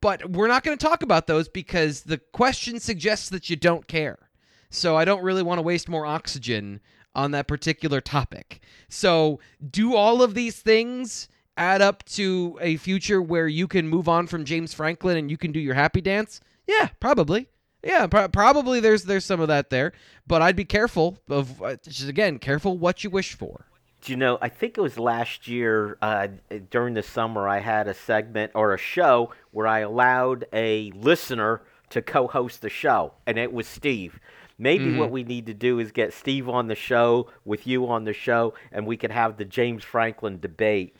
But 0.00 0.30
we're 0.30 0.48
not 0.48 0.62
going 0.62 0.78
to 0.78 0.86
talk 0.86 1.02
about 1.02 1.26
those 1.26 1.48
because 1.48 2.02
the 2.02 2.18
question 2.18 2.78
suggests 2.78 3.28
that 3.30 3.50
you 3.50 3.56
don't 3.56 3.88
care. 3.88 4.30
So 4.70 4.96
I 4.96 5.04
don't 5.04 5.22
really 5.22 5.42
want 5.42 5.58
to 5.58 5.62
waste 5.62 5.88
more 5.88 6.06
oxygen 6.06 6.80
on 7.14 7.32
that 7.32 7.48
particular 7.48 8.00
topic. 8.00 8.60
So, 8.88 9.40
do 9.70 9.96
all 9.96 10.22
of 10.22 10.34
these 10.34 10.60
things 10.60 11.28
add 11.56 11.82
up 11.82 12.04
to 12.04 12.56
a 12.60 12.76
future 12.76 13.20
where 13.20 13.48
you 13.48 13.66
can 13.66 13.88
move 13.88 14.08
on 14.08 14.26
from 14.26 14.44
James 14.44 14.72
Franklin 14.72 15.16
and 15.16 15.30
you 15.30 15.36
can 15.36 15.50
do 15.50 15.58
your 15.58 15.74
happy 15.74 16.00
dance? 16.00 16.40
Yeah, 16.68 16.90
probably. 17.00 17.48
Yeah, 17.82 18.06
probably 18.06 18.80
there's 18.80 19.04
there's 19.04 19.24
some 19.24 19.40
of 19.40 19.48
that 19.48 19.70
there, 19.70 19.92
but 20.26 20.42
I'd 20.42 20.56
be 20.56 20.64
careful 20.64 21.18
of 21.28 21.62
uh, 21.62 21.76
just 21.84 22.08
again 22.08 22.38
careful 22.38 22.76
what 22.76 23.04
you 23.04 23.10
wish 23.10 23.34
for. 23.34 23.66
Do 24.02 24.12
you 24.12 24.16
know? 24.16 24.38
I 24.40 24.48
think 24.48 24.76
it 24.76 24.80
was 24.80 24.98
last 24.98 25.48
year 25.48 25.96
uh, 26.02 26.28
during 26.70 26.94
the 26.94 27.02
summer. 27.02 27.48
I 27.48 27.60
had 27.60 27.88
a 27.88 27.94
segment 27.94 28.52
or 28.54 28.74
a 28.74 28.78
show 28.78 29.32
where 29.52 29.66
I 29.66 29.80
allowed 29.80 30.46
a 30.52 30.90
listener 30.92 31.62
to 31.90 32.02
co-host 32.02 32.62
the 32.62 32.68
show, 32.68 33.14
and 33.26 33.38
it 33.38 33.52
was 33.52 33.66
Steve. 33.66 34.20
Maybe 34.58 34.86
mm-hmm. 34.86 34.98
what 34.98 35.12
we 35.12 35.22
need 35.22 35.46
to 35.46 35.54
do 35.54 35.78
is 35.78 35.92
get 35.92 36.12
Steve 36.12 36.48
on 36.48 36.66
the 36.66 36.74
show 36.74 37.30
with 37.44 37.66
you 37.66 37.86
on 37.88 38.04
the 38.04 38.12
show, 38.12 38.54
and 38.72 38.86
we 38.86 38.96
could 38.96 39.12
have 39.12 39.36
the 39.36 39.44
James 39.44 39.84
Franklin 39.84 40.40
debate. 40.40 40.96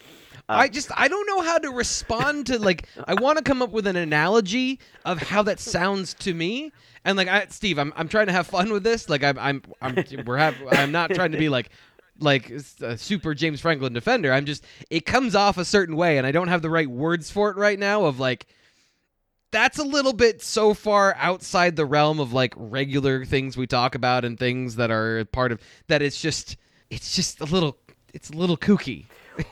I 0.49 0.65
uh, 0.65 0.69
just 0.69 0.91
I 0.97 1.09
don't 1.09 1.27
know 1.27 1.43
how 1.43 1.59
to 1.59 1.71
respond 1.71 2.47
to 2.47 2.59
like 2.59 2.89
I 3.07 3.15
want 3.15 3.39
to 3.39 3.45
come 3.45 3.61
up 3.61 3.71
with 3.71 3.87
an 3.87 3.97
analogy 3.97 4.81
of 5.05 5.19
how 5.19 5.43
that 5.43 5.61
sounds 5.61 6.15
to 6.15 6.33
me. 6.33 6.73
And 7.05 7.17
like 7.19 7.29
I, 7.29 7.47
Steve, 7.51 7.79
I'm 7.79 7.93
I'm 7.97 8.09
trying 8.09 8.27
to 8.27 8.33
have 8.33 8.47
fun 8.47 8.73
with 8.73 8.83
this. 8.83 9.09
Like 9.09 9.23
I'm 9.23 9.39
I'm, 9.39 9.63
I'm 9.83 10.05
we're 10.25 10.39
have 10.39 10.57
I'm 10.71 10.91
not 10.91 11.11
trying 11.11 11.33
to 11.33 11.39
be 11.39 11.49
like 11.51 11.71
like 12.19 12.51
a 12.81 12.97
super 12.97 13.35
James 13.35 13.61
Franklin 13.61 13.93
defender. 13.93 14.33
I'm 14.33 14.47
just 14.47 14.65
it 14.89 15.05
comes 15.05 15.35
off 15.35 15.59
a 15.59 15.65
certain 15.65 15.97
way 15.97 16.17
and 16.17 16.27
I 16.27 16.33
don't 16.33 16.49
have 16.49 16.63
the 16.63 16.71
right 16.71 16.89
words 16.89 17.31
for 17.31 17.51
it 17.51 17.57
right 17.57 17.79
now 17.79 18.05
of 18.05 18.19
like 18.19 18.47
that's 19.51 19.79
a 19.79 19.85
little 19.85 20.13
bit 20.13 20.43
so 20.43 20.75
far 20.75 21.15
outside 21.19 21.77
the 21.77 21.87
realm 21.87 22.21
of 22.21 22.33
like 22.33 22.55
regular 22.57 23.25
things 23.25 23.57
we 23.57 23.67
talk 23.67 23.95
about 23.95 24.25
and 24.25 24.39
things 24.39 24.77
that 24.77 24.91
are 24.91 25.25
part 25.27 25.53
of 25.53 25.61
that 25.87 26.03
it's 26.03 26.21
just 26.21 26.57
it's 26.91 27.15
just 27.15 27.41
a 27.41 27.45
little 27.45 27.77
it's 28.15 28.31
a 28.31 28.35
little 28.35 28.57
kooky. 28.57 29.05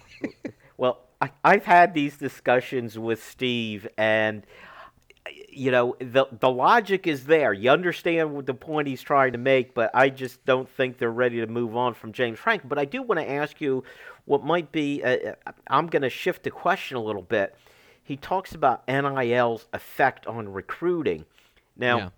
Well, 0.77 1.01
I, 1.21 1.31
I've 1.45 1.65
had 1.65 1.95
these 1.95 2.17
discussions 2.17 2.99
with 2.99 3.23
Steve, 3.23 3.89
and 3.97 4.45
you 5.49 5.71
know 5.71 5.97
the 5.99 6.27
the 6.39 6.51
logic 6.51 7.07
is 7.07 7.25
there. 7.25 7.53
You 7.53 7.71
understand 7.71 8.47
the 8.47 8.55
point 8.55 8.89
he's 8.89 9.03
trying 9.03 9.33
to 9.33 9.39
make, 9.39 9.75
but 9.75 9.91
I 9.95 10.11
just 10.11 10.45
don't 10.45 10.69
think 10.69 10.99
they're 10.99 11.11
ready 11.11 11.41
to 11.41 11.47
move 11.47 11.77
on 11.77 11.95
from 11.95 12.13
James 12.13 12.39
Franklin. 12.39 12.69
But 12.69 12.79
I 12.79 12.85
do 12.85 13.03
want 13.03 13.21
to 13.21 13.31
ask 13.31 13.61
you 13.61 13.85
what 14.25 14.45
might 14.45 14.73
be. 14.73 15.03
Uh, 15.03 15.33
uh 15.47 15.53
I'm 15.69 15.87
going 15.87 16.03
to 16.03 16.11
shift 16.11 16.43
the 16.43 16.51
question 16.51 16.97
a 16.97 17.03
little 17.03 17.23
bit. 17.23 17.57
He 18.03 18.17
talks 18.17 18.55
about 18.55 18.87
NIL's 18.87 19.67
effect 19.73 20.27
on 20.29 20.49
recruiting, 20.49 21.25
Now, 21.77 21.99
Yeah. 21.99 22.09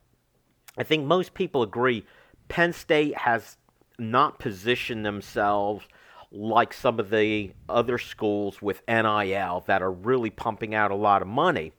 I 0.76 0.82
think 0.82 1.06
most 1.06 1.34
people 1.34 1.62
agree 1.62 2.04
Penn 2.48 2.72
State 2.72 3.16
has 3.16 3.56
not 3.98 4.38
positioned 4.38 5.04
themselves 5.04 5.86
like 6.30 6.74
some 6.74 7.00
of 7.00 7.10
the 7.10 7.52
other 7.68 7.98
schools 7.98 8.60
with 8.60 8.82
NIL 8.86 9.64
that 9.66 9.82
are 9.82 9.92
really 9.92 10.30
pumping 10.30 10.74
out 10.74 10.90
a 10.90 10.94
lot 10.94 11.22
of 11.22 11.28
money. 11.28 11.72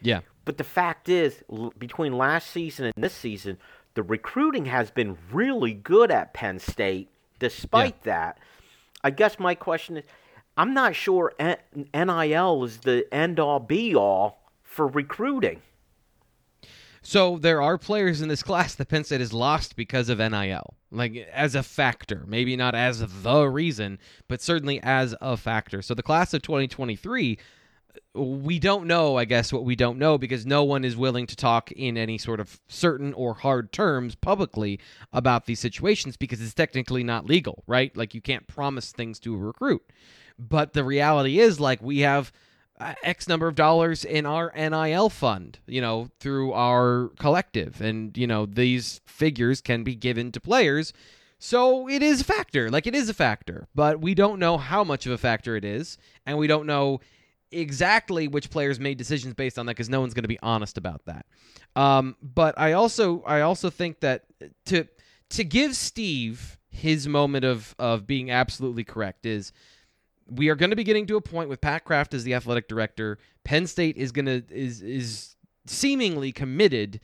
Yeah. 0.00 0.20
But 0.44 0.58
the 0.58 0.64
fact 0.64 1.08
is, 1.08 1.42
l- 1.52 1.72
between 1.78 2.18
last 2.18 2.50
season 2.50 2.86
and 2.86 2.94
this 2.96 3.14
season, 3.14 3.58
the 3.94 4.02
recruiting 4.02 4.66
has 4.66 4.90
been 4.90 5.16
really 5.30 5.72
good 5.74 6.10
at 6.10 6.34
Penn 6.34 6.58
State. 6.58 7.08
Despite 7.38 8.02
that, 8.04 8.38
I 9.04 9.10
guess 9.10 9.38
my 9.38 9.54
question 9.54 9.96
is 9.96 10.04
I'm 10.56 10.74
not 10.74 10.94
sure 10.94 11.32
N- 11.38 11.56
NIL 11.94 12.64
is 12.64 12.78
the 12.78 13.06
end 13.12 13.38
all 13.40 13.60
be 13.60 13.94
all 13.94 14.40
for 14.62 14.86
recruiting. 14.86 15.62
So 17.02 17.36
there 17.36 17.60
are 17.60 17.78
players 17.78 18.20
in 18.20 18.28
this 18.28 18.44
class 18.44 18.74
that 18.76 18.88
Penn 18.88 19.02
State 19.02 19.20
has 19.20 19.32
lost 19.32 19.74
because 19.74 20.08
of 20.08 20.18
NIL, 20.18 20.74
like 20.92 21.16
as 21.32 21.56
a 21.56 21.62
factor, 21.64 22.24
maybe 22.26 22.56
not 22.56 22.76
as 22.76 23.00
the 23.22 23.44
reason, 23.48 23.98
but 24.28 24.40
certainly 24.40 24.80
as 24.82 25.14
a 25.20 25.36
factor. 25.36 25.82
So 25.82 25.94
the 25.94 26.02
class 26.02 26.32
of 26.32 26.42
2023, 26.42 27.38
we 28.14 28.58
don't 28.60 28.86
know, 28.86 29.16
I 29.16 29.24
guess, 29.24 29.52
what 29.52 29.64
we 29.64 29.74
don't 29.74 29.98
know 29.98 30.16
because 30.16 30.46
no 30.46 30.62
one 30.62 30.84
is 30.84 30.96
willing 30.96 31.26
to 31.26 31.36
talk 31.36 31.72
in 31.72 31.96
any 31.96 32.18
sort 32.18 32.38
of 32.38 32.60
certain 32.68 33.12
or 33.14 33.34
hard 33.34 33.72
terms 33.72 34.14
publicly 34.14 34.78
about 35.12 35.46
these 35.46 35.60
situations 35.60 36.16
because 36.16 36.40
it's 36.40 36.54
technically 36.54 37.02
not 37.02 37.26
legal, 37.26 37.64
right? 37.66 37.94
Like 37.96 38.14
you 38.14 38.20
can't 38.20 38.46
promise 38.46 38.92
things 38.92 39.18
to 39.20 39.34
a 39.34 39.38
recruit. 39.38 39.82
But 40.38 40.72
the 40.72 40.84
reality 40.84 41.38
is, 41.38 41.60
like, 41.60 41.82
we 41.82 42.00
have 42.00 42.32
X 43.02 43.28
number 43.28 43.48
of 43.48 43.54
dollars 43.54 44.04
in 44.04 44.26
our 44.26 44.52
NIL 44.56 45.08
fund, 45.08 45.58
you 45.66 45.80
know, 45.80 46.08
through 46.20 46.52
our 46.52 47.10
collective. 47.18 47.80
And, 47.80 48.16
you 48.16 48.26
know, 48.26 48.46
these 48.46 49.00
figures 49.06 49.60
can 49.60 49.84
be 49.84 49.94
given 49.94 50.32
to 50.32 50.40
players. 50.40 50.92
So 51.38 51.88
it 51.88 52.02
is 52.02 52.20
a 52.20 52.24
factor. 52.24 52.70
Like, 52.70 52.86
it 52.86 52.94
is 52.94 53.08
a 53.08 53.14
factor. 53.14 53.66
But 53.74 54.00
we 54.00 54.14
don't 54.14 54.38
know 54.38 54.58
how 54.58 54.84
much 54.84 55.06
of 55.06 55.12
a 55.12 55.18
factor 55.18 55.56
it 55.56 55.64
is. 55.64 55.98
And 56.24 56.38
we 56.38 56.46
don't 56.46 56.66
know 56.66 57.00
exactly 57.52 58.28
which 58.28 58.50
players 58.50 58.80
made 58.80 58.98
decisions 58.98 59.34
based 59.34 59.58
on 59.58 59.66
that 59.66 59.72
because 59.72 59.90
no 59.90 60.00
one's 60.00 60.14
going 60.14 60.22
to 60.22 60.28
be 60.28 60.38
honest 60.42 60.78
about 60.78 61.04
that. 61.04 61.26
Um, 61.76 62.16
but 62.22 62.58
I 62.58 62.72
also 62.72 63.22
I 63.22 63.42
also 63.42 63.70
think 63.70 64.00
that 64.00 64.24
to 64.66 64.86
to 65.30 65.44
give 65.44 65.76
Steve 65.76 66.58
his 66.70 67.06
moment 67.06 67.44
of 67.44 67.74
of 67.78 68.06
being 68.06 68.30
absolutely 68.30 68.84
correct 68.84 69.26
is 69.26 69.52
we 70.30 70.48
are 70.48 70.54
going 70.54 70.70
to 70.70 70.76
be 70.76 70.84
getting 70.84 71.06
to 71.06 71.16
a 71.16 71.20
point 71.20 71.48
with 71.48 71.60
Pat 71.60 71.84
Kraft 71.84 72.14
as 72.14 72.24
the 72.24 72.34
athletic 72.34 72.68
director. 72.68 73.18
Penn 73.44 73.66
State 73.66 73.96
is 73.96 74.12
going 74.12 74.26
to 74.26 74.42
is 74.50 74.82
is 74.82 75.36
seemingly 75.66 76.32
committed 76.32 77.00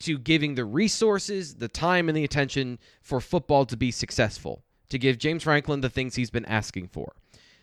to 0.00 0.18
giving 0.18 0.56
the 0.56 0.64
resources, 0.64 1.54
the 1.56 1.68
time, 1.68 2.08
and 2.08 2.16
the 2.16 2.24
attention 2.24 2.78
for 3.00 3.20
football 3.20 3.64
to 3.66 3.76
be 3.76 3.90
successful. 3.90 4.62
To 4.90 4.98
give 4.98 5.16
James 5.16 5.44
Franklin 5.44 5.80
the 5.80 5.88
things 5.88 6.16
he's 6.16 6.30
been 6.30 6.44
asking 6.44 6.88
for. 6.88 7.14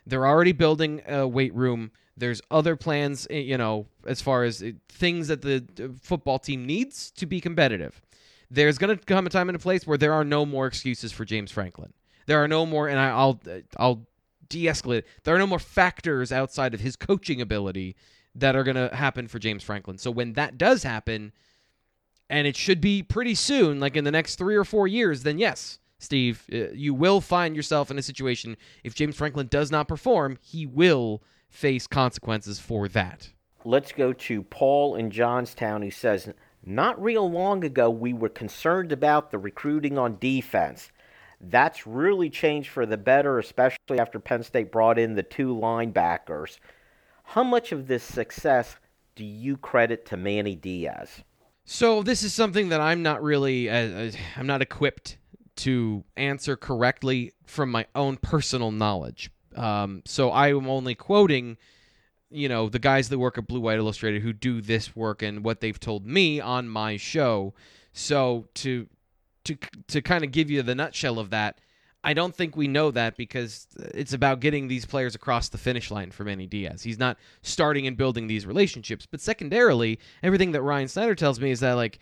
They're 0.06 0.26
already 0.26 0.52
building 0.52 1.02
a 1.08 1.28
weight 1.28 1.54
room. 1.54 1.92
There's 2.18 2.42
other 2.50 2.76
plans, 2.76 3.28
eh, 3.30 3.40
you 3.40 3.58
know, 3.58 3.86
as 4.08 4.20
far 4.22 4.44
as 4.44 4.64
eh, 4.64 4.72
things 4.90 5.28
that 5.28 5.42
the 5.42 5.94
football 6.02 6.40
team 6.40 6.66
needs 6.66 7.12
to 7.12 7.28
be 7.28 7.40
competitive. 7.40 8.02
There's 8.50 8.80
going 8.80 8.98
to 8.98 9.06
come 9.06 9.28
a 9.28 9.30
time 9.30 9.48
and 9.50 9.56
a 9.56 9.60
place 9.60 9.86
where 9.86 9.98
there 9.98 10.14
are 10.14 10.24
no 10.24 10.46
more 10.46 10.66
excuses 10.66 11.12
for 11.12 11.24
James 11.24 11.52
Franklin. 11.52 11.94
There 12.26 12.44
are 12.44 12.48
no 12.48 12.66
more, 12.66 12.88
and 12.88 13.00
I'll 13.00 13.40
I'll 13.78 14.08
de-escalate. 14.50 15.04
There 15.24 15.36
are 15.36 15.40
no 15.40 15.48
more 15.48 15.60
factors 15.60 16.32
outside 16.32 16.74
of 16.74 16.80
his 16.80 16.96
coaching 16.96 17.42
ability 17.42 17.96
that 18.36 18.56
are 18.56 18.64
going 18.64 18.76
to 18.76 18.96
happen 18.96 19.28
for 19.28 19.40
James 19.40 19.64
Franklin. 19.64 19.98
So 19.98 20.12
when 20.12 20.34
that 20.34 20.58
does 20.58 20.84
happen, 20.84 21.32
and 22.30 22.46
it 22.46 22.56
should 22.56 22.82
be 22.82 23.02
pretty 23.02 23.36
soon, 23.36 23.80
like 23.80 23.96
in 23.96 24.04
the 24.04 24.12
next 24.12 24.36
three 24.36 24.56
or 24.56 24.64
four 24.64 24.88
years, 24.88 25.24
then 25.24 25.40
yes, 25.40 25.80
Steve, 25.98 26.46
uh, 26.54 26.72
you 26.72 26.94
will 26.94 27.22
find 27.22 27.56
yourself 27.56 27.92
in 27.92 27.98
a 27.98 28.04
situation 28.04 28.56
if 28.84 28.96
James 28.96 29.16
Franklin 29.16 29.48
does 29.48 29.72
not 29.72 29.88
perform, 29.88 30.38
he 30.42 30.66
will 30.66 31.24
face 31.50 31.88
consequences 31.88 32.60
for 32.60 32.88
that. 32.88 33.30
Let's 33.66 33.92
go 33.92 34.14
to 34.14 34.44
Paul 34.44 34.96
in 34.96 35.12
Johnstown 35.12 35.82
who 35.82 35.92
says, 35.92 36.32
Not 36.64 37.02
real 37.02 37.30
long 37.30 37.66
ago, 37.66 37.90
we 37.90 38.14
were 38.14 38.30
concerned 38.30 38.92
about 38.92 39.32
the 39.32 39.38
recruiting 39.38 39.98
on 39.98 40.18
defense. 40.20 40.92
That's 41.42 41.88
really 41.88 42.30
changed 42.30 42.70
for 42.70 42.86
the 42.86 42.98
better, 42.98 43.40
especially 43.40 44.00
after 44.00 44.20
Penn 44.20 44.44
State 44.44 44.72
brought 44.72 45.00
in 45.00 45.16
the 45.16 45.24
two 45.24 45.56
linebackers. 45.56 46.60
How 47.24 47.44
much 47.44 47.72
of 47.72 47.88
this 47.88 48.04
success 48.04 48.78
do 49.16 49.24
you 49.24 49.56
credit 49.58 50.06
to 50.08 50.18
Manny 50.18 50.56
Diaz? 50.56 51.24
So 51.66 52.02
this 52.02 52.24
is 52.24 52.34
something 52.34 52.70
that 52.70 52.82
I'm 52.82 53.04
not 53.04 53.22
really, 53.22 53.70
uh, 53.70 53.76
uh, 53.76 54.12
I'm 54.36 54.48
not 54.48 54.62
equipped 54.62 55.18
to 55.58 56.04
answer 56.18 56.56
correctly 56.56 57.34
from 57.46 57.70
my 57.70 57.86
own 57.94 58.18
personal 58.18 58.72
knowledge. 58.72 59.30
Um, 59.56 60.02
so 60.06 60.32
I 60.32 60.50
am 60.50 60.68
only 60.68 60.96
quoting, 60.96 61.58
you 62.30 62.50
know, 62.50 62.70
the 62.70 62.80
guys 62.80 63.10
that 63.10 63.20
work 63.20 63.38
at 63.38 63.48
Blue 63.48 63.60
White 63.60 63.78
Illustrated 63.78 64.22
who 64.22 64.34
do 64.34 64.62
this 64.62 64.96
work 64.96 65.22
and 65.22 65.44
what 65.44 65.60
they've 65.60 65.80
told 65.80 66.06
me 66.06 66.40
on 66.40 66.68
my 66.70 66.98
show. 66.98 67.54
So 67.94 68.48
to 68.56 68.88
to 69.46 69.58
to 69.88 70.02
kind 70.02 70.24
of 70.24 70.32
give 70.32 70.50
you 70.50 70.62
the 70.62 70.76
nutshell 70.76 71.20
of 71.20 71.30
that, 71.32 71.60
I 72.04 72.14
don't 72.14 72.36
think 72.36 72.56
we 72.56 72.68
know 72.68 72.92
that 72.92 73.18
because 73.18 73.68
it's 73.78 74.14
about 74.14 74.40
getting 74.40 74.68
these 74.68 74.86
players 74.86 75.16
across 75.16 75.50
the 75.50 75.58
finish 75.58 75.92
line 75.92 76.12
for 76.12 76.24
Manny 76.24 76.48
Diaz. 76.48 76.84
He's 76.84 77.00
not 77.00 77.18
starting 77.42 77.88
and 77.88 77.98
building 77.98 78.28
these 78.28 78.46
relationships. 78.46 79.06
But 79.06 79.20
secondarily, 79.20 80.00
everything 80.24 80.54
that 80.54 80.62
Ryan 80.62 80.88
Snyder 80.88 81.16
tells 81.16 81.40
me 81.40 81.52
is 81.52 81.60
that 81.60 81.74
like 81.74 82.00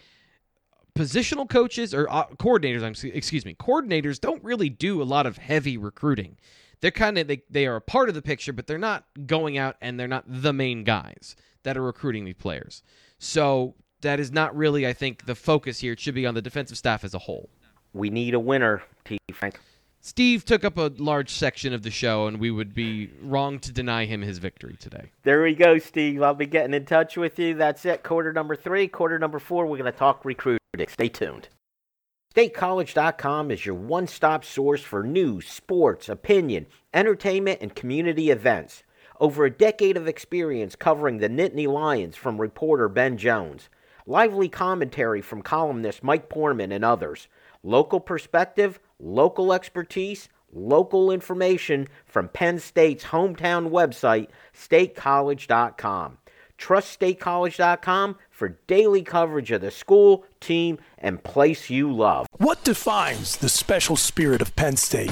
positional 0.95 1.49
coaches 1.49 1.93
or 1.93 2.07
uh, 2.11 2.27
coordinators, 2.38 2.83
I'm 2.83 3.09
excuse 3.11 3.45
me, 3.45 3.55
coordinators 3.55 4.19
don't 4.19 4.43
really 4.43 4.69
do 4.69 5.01
a 5.01 5.03
lot 5.03 5.25
of 5.25 5.38
heavy 5.38 5.77
recruiting. 5.77 6.38
They're 6.79 6.91
kind 6.91 7.17
of 7.17 7.27
they, 7.27 7.41
they 7.49 7.65
are 7.65 7.77
a 7.77 7.81
part 7.81 8.09
of 8.09 8.15
the 8.15 8.21
picture, 8.21 8.53
but 8.53 8.67
they're 8.67 8.77
not 8.77 9.05
going 9.25 9.57
out 9.57 9.77
and 9.81 9.99
they're 9.99 10.07
not 10.07 10.25
the 10.27 10.53
main 10.53 10.83
guys 10.83 11.35
that 11.63 11.75
are 11.75 11.81
recruiting 11.81 12.25
these 12.25 12.35
players. 12.35 12.83
So 13.17 13.73
that 14.01 14.19
is 14.19 14.31
not 14.31 14.55
really, 14.55 14.85
I 14.87 14.93
think, 14.93 15.25
the 15.25 15.35
focus 15.35 15.79
here. 15.79 15.93
It 15.93 15.99
should 15.99 16.15
be 16.15 16.25
on 16.25 16.33
the 16.33 16.41
defensive 16.41 16.77
staff 16.77 17.03
as 17.03 17.13
a 17.13 17.19
whole. 17.19 17.49
We 17.93 18.09
need 18.09 18.33
a 18.33 18.39
winner, 18.39 18.83
T. 19.05 19.17
Frank. 19.33 19.59
Steve 19.99 20.45
took 20.45 20.63
up 20.63 20.77
a 20.77 20.91
large 20.97 21.29
section 21.29 21.73
of 21.73 21.83
the 21.83 21.91
show, 21.91 22.27
and 22.27 22.39
we 22.39 22.51
would 22.51 22.73
be 22.73 23.09
wrong 23.21 23.59
to 23.59 23.71
deny 23.71 24.05
him 24.05 24.21
his 24.21 24.37
victory 24.37 24.77
today. 24.79 25.11
There 25.23 25.43
we 25.43 25.53
go, 25.53 25.79
Steve. 25.79 26.21
I'll 26.21 26.33
be 26.33 26.45
getting 26.45 26.73
in 26.73 26.85
touch 26.85 27.17
with 27.17 27.37
you. 27.39 27.55
That's 27.55 27.83
it. 27.85 28.03
Quarter 28.03 28.31
number 28.31 28.55
three. 28.55 28.87
Quarter 28.87 29.19
number 29.19 29.39
four, 29.39 29.65
we're 29.65 29.77
going 29.77 29.91
to 29.91 29.97
talk 29.97 30.23
recruiting. 30.23 30.59
Stay 30.87 31.09
tuned. 31.09 31.49
StateCollege.com 32.35 33.49
is 33.49 33.65
your 33.65 33.75
one 33.75 34.05
stop 34.05 34.45
source 34.45 34.81
for 34.81 35.01
news, 35.01 35.47
sports, 35.47 36.07
opinion, 36.07 36.67
entertainment, 36.93 37.59
and 37.61 37.73
community 37.73 38.29
events. 38.29 38.83
Over 39.19 39.45
a 39.45 39.51
decade 39.51 39.97
of 39.97 40.07
experience 40.07 40.75
covering 40.75 41.17
the 41.17 41.29
Nittany 41.29 41.67
Lions 41.67 42.15
from 42.15 42.39
reporter 42.39 42.87
Ben 42.87 43.17
Jones. 43.17 43.69
Lively 44.10 44.47
commentary 44.47 45.22
from 45.22 45.41
columnist 45.41 46.01
Mike 46.01 46.30
Poorman 46.30 46.74
and 46.74 46.86
others. 46.86 47.28
Local 47.62 47.99
perspective, 47.99 48.80
local 48.99 49.51
expertise, 49.51 50.30
local 50.53 51.12
information 51.12 51.89
from 52.05 52.30
Penn 52.30 52.58
State's 52.60 53.03
hometown 53.03 53.70
website, 53.70 54.30
statecollege.com. 54.55 56.20
Trust 56.58 56.99
statecollege.com 56.99 58.18
for 58.32 58.58
daily 58.66 59.03
coverage 59.03 59.51
of 59.51 59.62
the 59.62 59.72
school, 59.72 60.26
team, 60.39 60.80
and 60.97 61.22
place 61.24 61.70
you 61.70 61.91
love. 61.91 62.28
What 62.38 62.64
defines 62.64 63.38
the 63.38 63.49
special 63.49 63.97
spirit 63.97 64.41
of 64.41 64.55
Penn 64.55 64.78
State? 64.78 65.12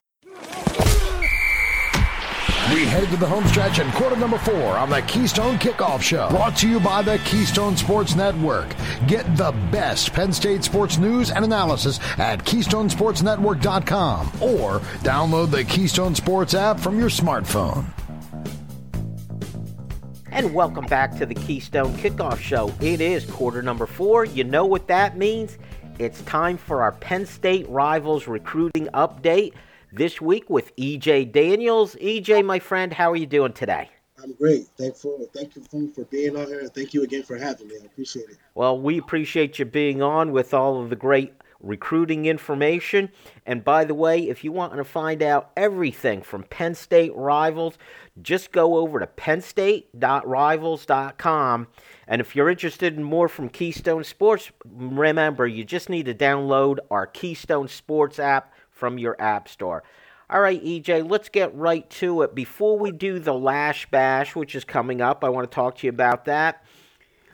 We 2.71 2.85
head 2.85 3.09
to 3.09 3.17
the 3.17 3.27
home 3.27 3.45
stretch 3.47 3.79
and 3.79 3.93
quarter 3.95 4.15
number 4.15 4.37
four 4.37 4.77
on 4.77 4.89
the 4.89 5.01
Keystone 5.01 5.57
Kickoff 5.57 6.01
Show. 6.01 6.29
Brought 6.29 6.55
to 6.57 6.69
you 6.69 6.79
by 6.79 7.01
the 7.01 7.17
Keystone 7.25 7.75
Sports 7.75 8.15
Network. 8.15 8.73
Get 9.07 9.25
the 9.35 9.51
best 9.73 10.13
Penn 10.13 10.31
State 10.31 10.63
sports 10.63 10.97
news 10.97 11.31
and 11.31 11.43
analysis 11.43 11.99
at 12.17 12.45
KeystonesportsNetwork.com 12.45 14.27
or 14.39 14.79
download 15.03 15.51
the 15.51 15.65
Keystone 15.65 16.15
Sports 16.15 16.53
app 16.53 16.79
from 16.79 16.97
your 16.97 17.09
smartphone. 17.09 17.83
And 20.31 20.53
welcome 20.53 20.85
back 20.85 21.17
to 21.17 21.25
the 21.25 21.35
Keystone 21.35 21.93
Kickoff 21.95 22.39
Show. 22.39 22.73
It 22.79 23.01
is 23.01 23.25
quarter 23.25 23.61
number 23.61 23.85
four. 23.85 24.23
You 24.23 24.45
know 24.45 24.65
what 24.65 24.87
that 24.87 25.17
means? 25.17 25.57
It's 25.99 26.21
time 26.21 26.55
for 26.55 26.83
our 26.83 26.93
Penn 26.93 27.25
State 27.25 27.67
Rivals 27.67 28.29
recruiting 28.29 28.87
update 28.93 29.51
this 29.91 30.21
week 30.21 30.47
with 30.49 30.75
EJ 30.75 31.31
Daniels. 31.31 31.95
EJ, 31.95 32.45
my 32.45 32.59
friend, 32.59 32.93
how 32.93 33.11
are 33.11 33.15
you 33.15 33.25
doing 33.25 33.53
today? 33.53 33.89
I'm 34.21 34.33
great. 34.33 34.67
Thankful. 34.77 35.27
Thank 35.33 35.55
you 35.55 35.63
for 35.93 36.03
being 36.05 36.37
on 36.37 36.45
here, 36.47 36.67
thank 36.67 36.93
you 36.93 37.03
again 37.03 37.23
for 37.23 37.37
having 37.37 37.67
me. 37.67 37.75
I 37.81 37.85
appreciate 37.85 38.29
it. 38.29 38.37
Well, 38.55 38.79
we 38.79 38.97
appreciate 38.97 39.59
you 39.59 39.65
being 39.65 40.01
on 40.01 40.31
with 40.31 40.53
all 40.53 40.81
of 40.81 40.89
the 40.89 40.95
great 40.95 41.33
recruiting 41.63 42.25
information. 42.25 43.09
And 43.45 43.63
by 43.63 43.85
the 43.85 43.93
way, 43.93 44.27
if 44.29 44.43
you 44.43 44.51
want 44.51 44.75
to 44.75 44.83
find 44.83 45.23
out 45.23 45.51
everything 45.55 46.21
from 46.21 46.43
Penn 46.43 46.75
State 46.75 47.15
rivals, 47.15 47.77
just 48.21 48.51
go 48.51 48.75
over 48.77 48.99
to 48.99 49.07
pennstate.rivals.com. 49.07 51.67
And 52.07 52.21
if 52.21 52.35
you're 52.35 52.49
interested 52.49 52.97
in 52.97 53.03
more 53.03 53.29
from 53.29 53.49
Keystone 53.49 54.03
Sports, 54.03 54.51
remember 54.65 55.47
you 55.47 55.63
just 55.63 55.89
need 55.89 56.07
to 56.07 56.13
download 56.13 56.77
our 56.89 57.07
Keystone 57.07 57.67
Sports 57.67 58.19
app 58.19 58.53
from 58.81 58.97
your 58.97 59.15
app 59.21 59.47
store. 59.47 59.83
All 60.27 60.41
right, 60.41 60.63
EJ, 60.63 61.07
let's 61.07 61.29
get 61.29 61.55
right 61.55 61.87
to 61.91 62.23
it. 62.23 62.33
Before 62.33 62.79
we 62.79 62.91
do 62.91 63.19
the 63.19 63.33
Lasch 63.33 63.85
Bash, 63.91 64.35
which 64.35 64.55
is 64.55 64.63
coming 64.63 65.01
up, 65.01 65.23
I 65.23 65.29
want 65.29 65.49
to 65.49 65.53
talk 65.53 65.77
to 65.77 65.87
you 65.87 65.91
about 65.91 66.25
that. 66.25 66.65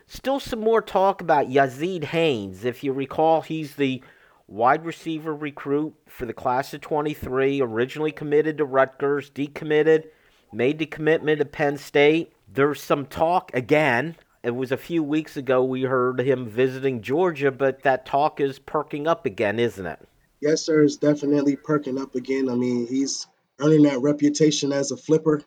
Still 0.07 0.41
some 0.41 0.59
more 0.59 0.81
talk 0.81 1.21
about 1.21 1.47
Yazeed 1.47 2.03
Haynes. 2.03 2.65
If 2.65 2.83
you 2.83 2.91
recall, 2.91 3.41
he's 3.41 3.75
the 3.75 4.03
wide 4.45 4.83
receiver 4.85 5.33
recruit 5.33 5.95
for 6.05 6.25
the 6.25 6.33
class 6.33 6.73
of 6.73 6.81
23, 6.81 7.61
originally 7.61 8.11
committed 8.11 8.57
to 8.57 8.65
Rutgers, 8.65 9.29
decommitted, 9.29 10.07
made 10.51 10.77
the 10.77 10.85
commitment 10.85 11.39
to 11.39 11.45
Penn 11.45 11.77
State. 11.77 12.33
There's 12.51 12.81
some 12.81 13.05
talk 13.05 13.51
again. 13.53 14.17
It 14.43 14.51
was 14.51 14.73
a 14.73 14.77
few 14.77 15.01
weeks 15.01 15.37
ago 15.37 15.63
we 15.63 15.83
heard 15.83 16.19
him 16.19 16.45
visiting 16.45 17.01
Georgia, 17.01 17.51
but 17.51 17.83
that 17.83 18.05
talk 18.05 18.41
is 18.41 18.59
perking 18.59 19.07
up 19.07 19.25
again, 19.25 19.59
isn't 19.59 19.85
it? 19.85 19.99
Yes, 20.41 20.61
sir. 20.61 20.83
It's 20.83 20.97
definitely 20.97 21.55
perking 21.55 21.99
up 21.99 22.15
again. 22.15 22.49
I 22.49 22.55
mean, 22.55 22.87
he's 22.87 23.27
earning 23.59 23.83
that 23.83 24.01
reputation 24.01 24.71
as 24.71 24.91
a 24.91 24.97
flipper, 24.97 25.41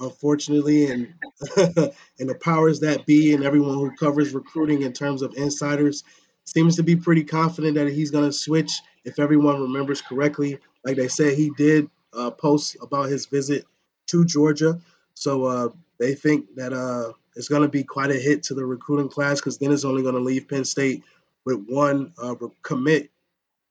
unfortunately, 0.00 0.86
and 0.90 1.14
and 1.56 2.28
the 2.30 2.34
powers 2.40 2.80
that 2.80 3.06
be 3.06 3.34
and 3.34 3.44
everyone 3.44 3.74
who 3.74 3.90
covers 3.96 4.32
recruiting 4.32 4.82
in 4.82 4.92
terms 4.92 5.22
of 5.22 5.34
insiders 5.36 6.04
seems 6.44 6.76
to 6.76 6.82
be 6.82 6.96
pretty 6.96 7.24
confident 7.24 7.74
that 7.74 7.88
he's 7.88 8.10
going 8.10 8.24
to 8.26 8.32
switch 8.32 8.80
if 9.04 9.18
everyone 9.18 9.60
remembers 9.60 10.00
correctly. 10.00 10.58
Like 10.84 10.96
they 10.96 11.08
said, 11.08 11.36
he 11.36 11.50
did 11.56 11.88
uh, 12.14 12.30
post 12.30 12.76
about 12.82 13.08
his 13.10 13.26
visit 13.26 13.66
to 14.08 14.24
Georgia. 14.24 14.80
So 15.14 15.44
uh, 15.44 15.68
they 15.98 16.14
think 16.14 16.54
that 16.56 16.72
uh, 16.72 17.12
it's 17.36 17.48
going 17.48 17.62
to 17.62 17.68
be 17.68 17.84
quite 17.84 18.10
a 18.10 18.14
hit 18.18 18.42
to 18.44 18.54
the 18.54 18.64
recruiting 18.64 19.08
class 19.08 19.40
because 19.40 19.58
then 19.58 19.72
it's 19.72 19.84
only 19.84 20.02
going 20.02 20.14
to 20.14 20.20
leave 20.20 20.48
Penn 20.48 20.64
State 20.64 21.02
with 21.46 21.64
one 21.68 22.12
uh, 22.18 22.34
commit 22.62 23.10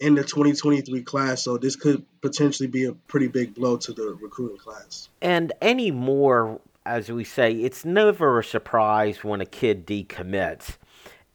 in 0.03 0.15
the 0.15 0.23
2023 0.23 1.01
class. 1.03 1.43
So 1.43 1.57
this 1.57 1.75
could 1.75 2.05
potentially 2.21 2.67
be 2.67 2.85
a 2.85 2.93
pretty 2.93 3.27
big 3.27 3.55
blow 3.55 3.77
to 3.77 3.93
the 3.93 4.17
recruiting 4.21 4.57
class. 4.57 5.09
And 5.21 5.53
any 5.61 5.91
more, 5.91 6.59
as 6.85 7.09
we 7.09 7.23
say, 7.23 7.53
it's 7.53 7.85
never 7.85 8.39
a 8.39 8.43
surprise 8.43 9.23
when 9.23 9.41
a 9.41 9.45
kid 9.45 9.87
decommits 9.87 10.77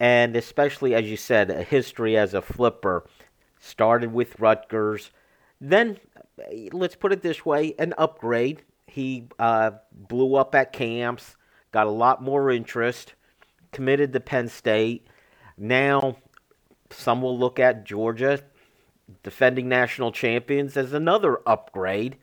and 0.01 0.37
especially 0.37 0.95
as 0.95 1.07
you 1.07 1.17
said, 1.17 1.51
a 1.51 1.63
history 1.63 2.17
as 2.17 2.35
a 2.35 2.43
flipper. 2.43 3.05
Started 3.61 4.13
with 4.13 4.39
Rutgers, 4.39 5.11
then 5.61 5.99
let's 6.71 6.95
put 6.95 7.13
it 7.13 7.23
this 7.23 7.45
way, 7.45 7.75
an 7.79 7.93
upgrade. 7.99 8.63
He 8.87 9.27
uh, 9.39 9.73
blew 9.93 10.37
up 10.37 10.55
at 10.55 10.73
camps, 10.73 11.37
got 11.73 11.89
a 11.89 11.91
lot 11.91 12.23
more 12.23 12.53
interest, 12.53 13.15
committed 13.73 14.13
to 14.13 14.21
Penn 14.21 14.49
State. 14.49 15.09
Now, 15.57 16.19
some 16.91 17.21
will 17.21 17.37
look 17.37 17.59
at 17.59 17.85
Georgia, 17.85 18.41
defending 19.23 19.69
national 19.69 20.13
champions, 20.13 20.77
as 20.77 20.93
another 20.93 21.41
upgrade. 21.47 22.17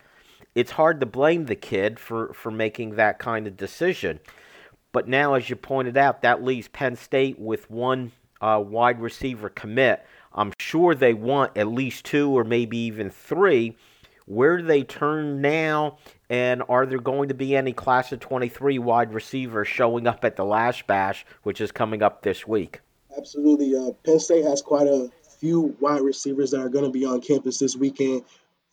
It's 0.54 0.72
hard 0.72 1.00
to 1.02 1.06
blame 1.06 1.46
the 1.46 1.56
kid 1.56 2.00
for, 2.00 2.34
for 2.34 2.52
making 2.52 2.96
that 2.96 3.20
kind 3.20 3.46
of 3.48 3.58
decision. 3.58 4.20
But 4.92 5.08
now, 5.08 5.34
as 5.34 5.50
you 5.50 5.58
pointed 5.58 5.98
out, 5.98 6.22
that 6.22 6.44
leaves 6.44 6.70
Penn 6.70 6.96
State 6.96 7.38
with 7.38 7.70
one 7.70 8.14
uh, 8.40 8.64
wide 8.66 9.02
receiver 9.02 9.50
commit. 9.50 10.06
I'm 10.34 10.54
sure 10.60 10.96
they 10.96 11.14
want 11.14 11.58
at 11.58 11.68
least 11.68 12.06
two 12.06 12.30
or 12.32 12.44
maybe 12.44 12.78
even 12.78 13.10
three. 13.10 13.76
Where 14.26 14.58
do 14.58 14.64
they 14.64 14.84
turn 14.84 15.42
now? 15.42 15.98
And 16.30 16.64
are 16.70 16.86
there 16.86 17.00
going 17.00 17.30
to 17.30 17.36
be 17.36 17.56
any 17.56 17.74
class 17.74 18.12
of 18.12 18.20
23 18.20 18.80
wide 18.80 19.14
receivers 19.14 19.68
showing 19.68 20.08
up 20.08 20.26
at 20.26 20.36
the 20.36 20.46
Lasch 20.46 20.86
Bash, 20.88 21.26
which 21.44 21.62
is 21.62 21.72
coming 21.72 22.02
up 22.02 22.22
this 22.22 22.48
week? 22.48 22.82
Absolutely. 23.18 23.76
Uh, 23.76 23.92
Penn 24.04 24.20
State 24.20 24.44
has 24.44 24.62
quite 24.62 24.88
a 24.88 25.10
few 25.46 25.78
wide 25.80 26.02
receivers 26.02 26.50
that 26.50 26.60
are 26.60 26.70
going 26.70 26.86
to 26.86 26.90
be 26.90 27.06
on 27.06 27.22
campus 27.22 27.60
this 27.60 27.76
weekend. 27.76 28.24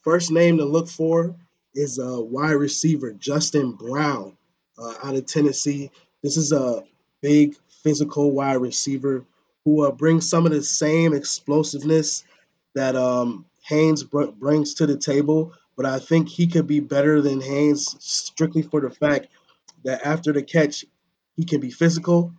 First 0.01 0.31
name 0.31 0.57
to 0.57 0.65
look 0.65 0.89
for 0.89 1.37
is 1.75 1.99
uh, 1.99 2.19
wide 2.19 2.53
receiver 2.53 3.13
Justin 3.13 3.73
Brown 3.73 4.39
uh, 4.79 4.95
out 5.05 5.15
of 5.15 5.27
Tennessee. 5.27 5.91
This 6.23 6.39
is 6.39 6.51
a 6.51 6.83
big 7.21 7.57
physical 7.83 8.31
wide 8.31 8.55
receiver 8.55 9.27
who 9.67 9.87
uh, 9.87 9.91
brings 9.91 10.27
some 10.27 10.47
of 10.47 10.53
the 10.53 10.63
same 10.63 11.13
explosiveness 11.13 12.25
that 12.75 12.97
um, 12.97 13.45
Haynes 13.69 14.03
br- 14.03 14.31
brings 14.31 14.73
to 14.75 14.87
the 14.87 14.97
table, 14.97 15.53
but 15.77 15.85
I 15.85 15.99
think 15.99 16.31
he 16.31 16.47
could 16.47 16.67
be 16.67 16.81
better 16.81 17.21
than 17.21 17.43
Haynes 17.43 17.97
strictly 18.01 18.63
for 18.63 18.81
the 18.81 18.89
fact 18.89 19.27
that 19.85 20.07
after 20.07 20.33
the 20.33 20.43
catch, 20.43 20.87
he 21.37 21.45
can 21.45 21.61
be 21.61 21.71
physical. 21.71 22.33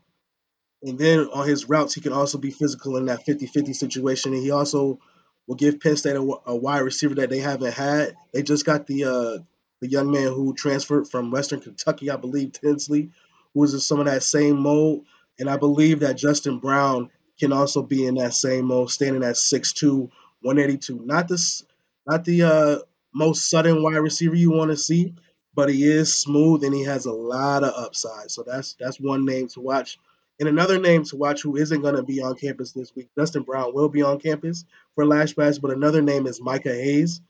And 0.84 1.00
then 1.00 1.30
on 1.34 1.48
his 1.48 1.70
routes, 1.70 1.94
he 1.94 2.02
can 2.02 2.14
also 2.14 2.38
be 2.38 2.52
physical 2.52 2.98
in 2.98 3.06
that 3.06 3.26
50 3.26 3.48
50 3.48 3.74
situation. 3.74 4.34
And 4.34 4.44
he 4.44 4.52
also 4.52 5.00
will 5.48 5.56
give 5.56 5.80
Penn 5.80 5.96
State 5.96 6.16
a, 6.16 6.38
a, 6.46 6.56
wide 6.56 6.80
receiver 6.80 7.16
that 7.16 7.30
they 7.30 7.40
haven't 7.40 7.74
had. 7.74 8.16
They 8.34 8.44
just 8.44 8.66
got 8.66 8.86
the 8.88 9.06
uh, 9.06 9.38
the 9.82 9.90
young 9.90 10.12
man 10.12 10.28
who 10.34 10.54
transferred 10.54 11.08
from 11.08 11.32
Western 11.32 11.62
Kentucky, 11.62 12.10
I 12.10 12.18
believe, 12.18 12.54
Tinsley, 12.54 13.12
who 13.54 13.64
is 13.64 13.74
in 13.74 13.80
some 13.80 14.00
of 14.00 14.06
that 14.06 14.24
same 14.24 14.60
mold. 14.60 15.06
And 15.40 15.50
I 15.50 15.58
believe 15.58 16.02
that 16.02 16.18
Justin 16.18 16.60
Brown 16.60 17.10
can 17.40 17.52
also 17.52 17.82
be 17.82 18.06
in 18.06 18.16
that 18.16 18.34
same 18.34 18.66
mold, 18.66 18.92
standing 18.92 19.24
at 19.24 19.36
6'2, 19.36 20.10
182. 20.42 21.02
Not 21.04 21.28
this 21.28 21.64
not 22.06 22.26
the 22.26 22.44
uh, 22.44 22.78
most 23.14 23.50
sudden 23.50 23.82
wide 23.82 23.96
receiver 23.96 24.36
you 24.36 24.52
want 24.52 24.72
to 24.72 24.78
see, 24.78 25.16
but 25.56 25.70
he 25.70 25.86
is 25.86 26.16
smooth 26.16 26.64
and 26.64 26.74
he 26.74 26.84
has 26.84 27.06
a 27.06 27.14
lot 27.14 27.64
of 27.64 27.74
upside. 27.76 28.32
So 28.32 28.44
that's 28.44 28.76
that's 28.80 29.00
one 29.00 29.26
name 29.26 29.48
to 29.50 29.62
watch. 29.62 29.98
And 30.40 30.50
another 30.50 30.80
name 30.80 31.04
to 31.06 31.16
watch 31.16 31.42
who 31.42 31.58
isn't 31.58 31.82
going 31.82 31.96
to 31.96 32.04
be 32.04 32.22
on 32.22 32.36
campus 32.36 32.72
this 32.72 32.96
week. 32.96 33.10
Dustin 33.16 33.44
Brown 33.44 33.74
will 33.74 33.90
be 33.90 34.02
on 34.02 34.20
campus 34.20 34.66
for 34.96 35.06
Lasch 35.06 35.34
Bash, 35.34 35.60
but 35.60 35.72
another 35.72 36.02
name 36.02 36.26
is 36.26 36.42
Micah 36.42 36.74
Hayes, 36.74 37.22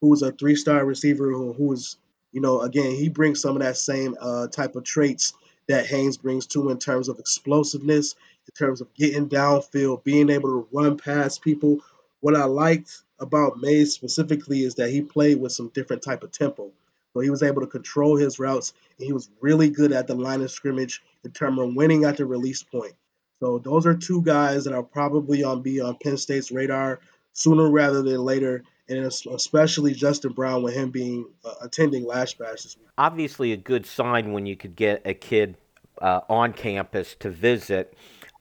who's 0.00 0.22
a 0.22 0.32
three-star 0.32 0.84
receiver 0.84 1.30
who, 1.30 1.52
who 1.52 1.72
is, 1.72 1.96
you 2.32 2.40
know, 2.40 2.60
again, 2.62 2.94
he 2.94 3.08
brings 3.08 3.40
some 3.40 3.56
of 3.56 3.62
that 3.62 3.76
same 3.76 4.16
uh, 4.20 4.48
type 4.48 4.74
of 4.74 4.84
traits 4.84 5.34
that 5.68 5.86
Haynes 5.86 6.16
brings 6.16 6.46
to 6.48 6.70
in 6.70 6.78
terms 6.78 7.08
of 7.08 7.18
explosiveness, 7.18 8.14
in 8.46 8.54
terms 8.54 8.80
of 8.80 8.92
getting 8.94 9.28
downfield, 9.28 10.02
being 10.02 10.30
able 10.30 10.48
to 10.48 10.68
run 10.72 10.96
past 10.96 11.42
people. 11.42 11.78
What 12.20 12.34
I 12.34 12.44
liked 12.44 13.02
about 13.20 13.60
Mays 13.60 13.94
specifically 13.94 14.62
is 14.62 14.76
that 14.76 14.90
he 14.90 15.02
played 15.02 15.40
with 15.40 15.52
some 15.52 15.68
different 15.68 16.02
type 16.02 16.22
of 16.22 16.32
tempo. 16.32 16.72
So 17.14 17.20
he 17.20 17.30
was 17.30 17.42
able 17.42 17.60
to 17.62 17.66
control 17.66 18.16
his 18.16 18.38
routes, 18.38 18.72
and 18.98 19.06
he 19.06 19.12
was 19.12 19.30
really 19.40 19.70
good 19.70 19.92
at 19.92 20.06
the 20.06 20.14
line 20.14 20.42
of 20.42 20.50
scrimmage 20.50 21.02
in 21.24 21.30
terms 21.32 21.58
of 21.58 21.74
winning 21.74 22.04
at 22.04 22.16
the 22.16 22.26
release 22.26 22.62
point. 22.62 22.92
So 23.40 23.58
those 23.58 23.86
are 23.86 23.94
two 23.94 24.22
guys 24.22 24.64
that 24.64 24.74
are 24.74 24.82
probably 24.82 25.44
on 25.44 25.62
be 25.62 25.80
on 25.80 25.96
Penn 26.02 26.16
State's 26.16 26.50
radar 26.50 27.00
sooner 27.32 27.70
rather 27.70 28.02
than 28.02 28.20
later, 28.20 28.64
and 28.88 28.98
especially 29.06 29.94
Justin 29.94 30.32
Brown 30.32 30.62
with 30.62 30.74
him 30.74 30.90
being 30.90 31.26
uh, 31.44 31.54
attending 31.62 32.04
Lasch 32.04 32.34
Bash 32.34 32.62
this 32.62 32.76
week. 32.76 32.88
Obviously, 32.98 33.52
a 33.52 33.56
good 33.56 33.86
sign 33.86 34.32
when 34.32 34.46
you 34.46 34.56
could 34.56 34.74
get 34.74 35.02
a 35.04 35.14
kid 35.14 35.56
uh, 36.02 36.20
on 36.28 36.52
campus 36.52 37.14
to 37.20 37.30
visit. 37.30 37.94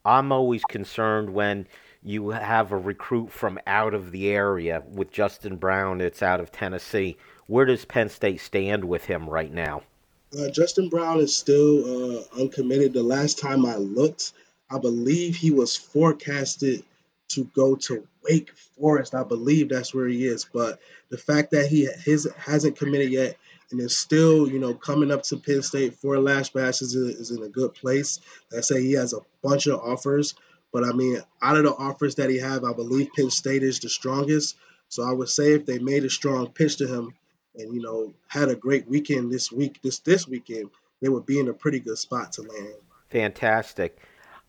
I'm 0.04 0.32
always 0.32 0.64
concerned 0.64 1.32
when 1.32 1.68
you 2.02 2.30
have 2.30 2.72
a 2.72 2.78
recruit 2.78 3.32
from 3.32 3.60
out 3.68 3.94
of 3.94 4.12
the 4.12 4.30
area. 4.30 4.82
With 4.88 5.12
Justin 5.12 5.58
Brown, 5.58 6.02
it's 6.02 6.24
out 6.24 6.40
of 6.40 6.52
Tennessee. 6.52 7.18
Where 7.48 7.66
does 7.66 7.86
Penn 7.86 8.10
State 8.10 8.42
stand 8.42 8.84
with 8.84 9.06
him 9.06 9.30
right 9.30 9.52
now? 9.52 9.84
Uh, 10.38 10.50
Justin 10.50 10.90
Brown 10.90 11.20
is 11.20 11.36
still 11.36 12.20
uh, 12.20 12.24
uncommitted. 12.38 12.92
The 12.92 13.04
last 13.04 13.40
time 13.40 13.66
I 13.66 13.78
looked, 13.78 14.34
I 14.70 14.78
believe 14.78 15.38
he 15.38 15.52
was 15.52 15.76
forecasted 15.76 16.84
to 17.30 17.46
go 17.56 17.76
to 17.76 18.06
Wake 18.24 18.52
Forest. 18.78 19.16
I 19.16 19.24
believe 19.24 19.70
that's 19.70 19.94
where 19.94 20.08
he 20.08 20.26
is. 20.26 20.46
But 20.52 20.80
the 21.10 21.18
fact 21.18 21.52
that 21.52 21.68
he 21.68 21.88
his 22.04 22.28
hasn't 22.38 22.78
committed 22.78 23.12
yet 23.12 23.38
and 23.72 23.80
is 23.80 23.98
still, 23.98 24.50
you 24.50 24.60
know, 24.60 24.74
coming 24.74 25.12
up 25.12 25.24
to 25.24 25.38
Penn 25.38 25.62
State 25.62 25.94
for 25.94 26.16
a 26.16 26.20
Lasch 26.20 26.50
Bash 26.50 26.82
is, 26.82 26.96
is 26.96 27.32
in 27.32 27.44
a 27.44 27.50
good 27.50 27.74
place. 27.74 28.20
I 28.56 28.60
say 28.60 28.82
he 28.82 28.94
has 28.94 29.14
a 29.14 29.22
bunch 29.42 29.68
of 29.68 29.80
offers, 29.80 30.36
but 30.74 30.84
I 30.84 30.92
mean, 30.92 31.22
out 31.42 31.58
of 31.58 31.64
the 31.64 31.76
offers 31.76 32.16
that 32.16 32.30
he 32.30 32.40
have, 32.40 32.66
I 32.66 32.74
believe 32.74 33.10
Penn 33.16 33.30
State 33.30 33.64
is 33.64 33.80
the 33.80 33.90
strongest. 33.90 34.58
So 34.90 35.04
I 35.04 35.14
would 35.14 35.30
say 35.30 35.54
if 35.54 35.66
they 35.66 35.80
made 35.80 36.04
a 36.04 36.10
strong 36.10 36.48
pitch 36.48 36.78
to 36.78 36.88
him 36.88 37.14
and 37.58 37.74
you 37.74 37.82
know 37.82 38.14
had 38.28 38.50
a 38.50 38.56
great 38.56 38.88
weekend 38.88 39.32
this 39.32 39.52
week, 39.52 39.80
this 39.84 40.00
this 40.00 40.28
weekend, 40.28 40.70
they 41.02 41.10
would 41.10 41.26
be 41.26 41.40
in 41.40 41.48
a 41.50 41.54
pretty 41.54 41.80
good 41.80 41.98
spot 41.98 42.32
to 42.34 42.42
land. 42.42 42.76
Fantastic 43.10 44.00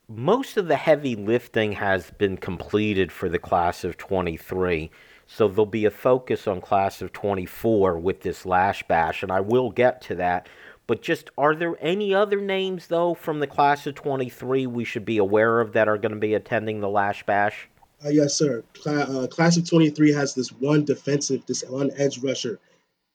most 0.08 0.56
of 0.56 0.68
the 0.68 0.76
heavy 0.76 1.14
lifting 1.14 1.72
has 1.72 2.10
been 2.12 2.38
completed 2.38 3.12
for 3.12 3.28
the 3.28 3.38
class 3.38 3.84
of 3.84 3.98
23. 3.98 4.90
So 5.26 5.46
there'll 5.46 5.66
be 5.66 5.84
a 5.84 5.90
focus 5.90 6.48
on 6.48 6.62
class 6.62 7.02
of 7.02 7.12
24 7.12 7.98
with 7.98 8.22
this 8.22 8.46
Lasch 8.46 8.82
Bash, 8.84 9.22
and 9.22 9.30
I 9.30 9.40
will 9.40 9.70
get 9.70 10.00
to 10.02 10.14
that. 10.14 10.48
But 10.86 11.02
just 11.02 11.28
are 11.36 11.54
there 11.54 11.76
any 11.82 12.14
other 12.14 12.40
names 12.40 12.86
though 12.86 13.12
from 13.12 13.40
the 13.40 13.46
class 13.46 13.86
of 13.86 13.94
23 13.94 14.66
we 14.66 14.84
should 14.84 15.04
be 15.04 15.18
aware 15.18 15.60
of 15.60 15.74
that 15.74 15.86
are 15.86 15.98
going 15.98 16.14
to 16.14 16.18
be 16.18 16.32
attending 16.32 16.80
the 16.80 16.88
Lasch 16.88 17.22
Bash? 17.24 17.68
Uh, 18.02 18.08
yes, 18.08 18.32
sir. 18.32 18.64
Cla- 18.72 19.24
uh, 19.24 19.26
class 19.26 19.58
of 19.58 19.68
23 19.68 20.12
has 20.12 20.32
this 20.32 20.50
one 20.50 20.86
defensive, 20.86 21.44
this 21.44 21.62
one 21.64 21.90
edge 21.98 22.18
rusher, 22.22 22.58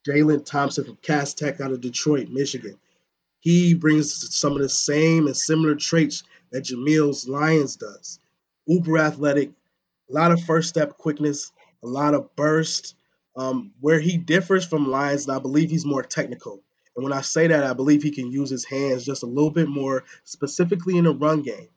Jalen 0.08 0.46
Thompson 0.46 0.84
from 0.84 0.98
Cass 0.98 1.34
Tech 1.34 1.62
out 1.62 1.72
of 1.72 1.82
Detroit, 1.82 2.30
Michigan. 2.30 2.78
He 3.40 3.74
brings 3.74 4.36
some 4.36 4.54
of 4.54 4.62
the 4.62 4.70
same 4.70 5.28
and 5.28 5.36
similar 5.36 5.76
traits 5.76 6.24
that 6.52 6.66
Jameial 6.66 7.28
Lyons 7.28 7.76
does. 7.76 8.20
Uber 8.68 8.98
athletic, 8.98 9.52
a 10.10 10.14
lot 10.14 10.32
of 10.32 10.42
first 10.44 10.70
step 10.70 10.98
quickness, 10.98 11.52
a 11.84 11.88
lot 11.88 12.14
of 12.14 12.34
burst. 12.36 12.96
Um, 13.36 13.72
where 13.80 14.00
he 14.00 14.18
differs 14.18 14.64
from 14.64 14.92
Lyons, 14.92 15.28
I 15.28 15.40
believe 15.40 15.72
he's 15.72 15.86
more 15.86 16.04
technical. 16.04 16.62
And 16.96 17.04
when 17.04 17.14
I 17.14 17.22
say 17.22 17.48
that, 17.48 17.64
I 17.64 17.74
believe 17.74 18.04
he 18.04 18.12
can 18.12 18.32
use 18.32 18.50
his 18.50 18.64
hands 18.64 19.04
just 19.04 19.24
a 19.24 19.28
little 19.28 19.50
bit 19.50 19.68
more, 19.68 20.04
specifically 20.24 20.98
in 20.98 21.06
the 21.06 21.16
run 21.16 21.42
game. 21.42 21.70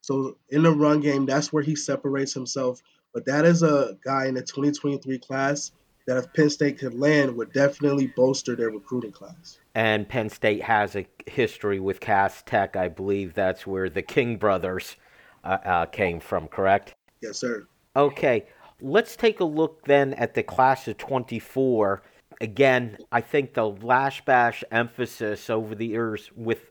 So 0.00 0.36
in 0.48 0.64
the 0.64 0.72
run 0.72 1.00
game, 1.00 1.24
that's 1.24 1.52
where 1.52 1.62
he 1.62 1.76
separates 1.76 2.32
himself. 2.34 2.82
But 3.14 3.26
that 3.26 3.44
is 3.44 3.62
a 3.62 3.96
guy 4.04 4.26
in 4.26 4.34
the 4.34 4.42
2023 4.42 5.18
class 5.20 5.70
that 6.06 6.16
if 6.16 6.32
Penn 6.32 6.50
State 6.50 6.78
could 6.78 6.94
land 6.94 7.36
would 7.36 7.52
definitely 7.52 8.12
bolster 8.16 8.56
their 8.56 8.70
recruiting 8.70 9.12
class 9.12 9.58
and 9.76 10.08
Penn 10.08 10.30
State 10.30 10.62
has 10.62 10.96
a 10.96 11.06
history 11.26 11.78
with 11.78 12.00
Cass 12.00 12.42
Tech. 12.46 12.76
I 12.76 12.88
believe 12.88 13.34
that's 13.34 13.66
where 13.66 13.90
the 13.90 14.00
King 14.00 14.38
brothers 14.38 14.96
uh, 15.44 15.58
uh, 15.62 15.86
came 15.86 16.18
from, 16.18 16.48
correct? 16.48 16.94
Yes, 17.20 17.36
sir. 17.36 17.68
Okay, 17.94 18.46
let's 18.80 19.16
take 19.16 19.40
a 19.40 19.44
look 19.44 19.84
then 19.84 20.14
at 20.14 20.32
the 20.32 20.42
class 20.42 20.88
of 20.88 20.96
24. 20.96 22.02
Again, 22.40 22.96
I 23.12 23.20
think 23.20 23.52
the 23.52 23.68
Lasch 23.68 24.24
Bash 24.24 24.64
emphasis 24.70 25.50
over 25.50 25.74
the 25.74 25.86
years 25.86 26.30
with 26.34 26.70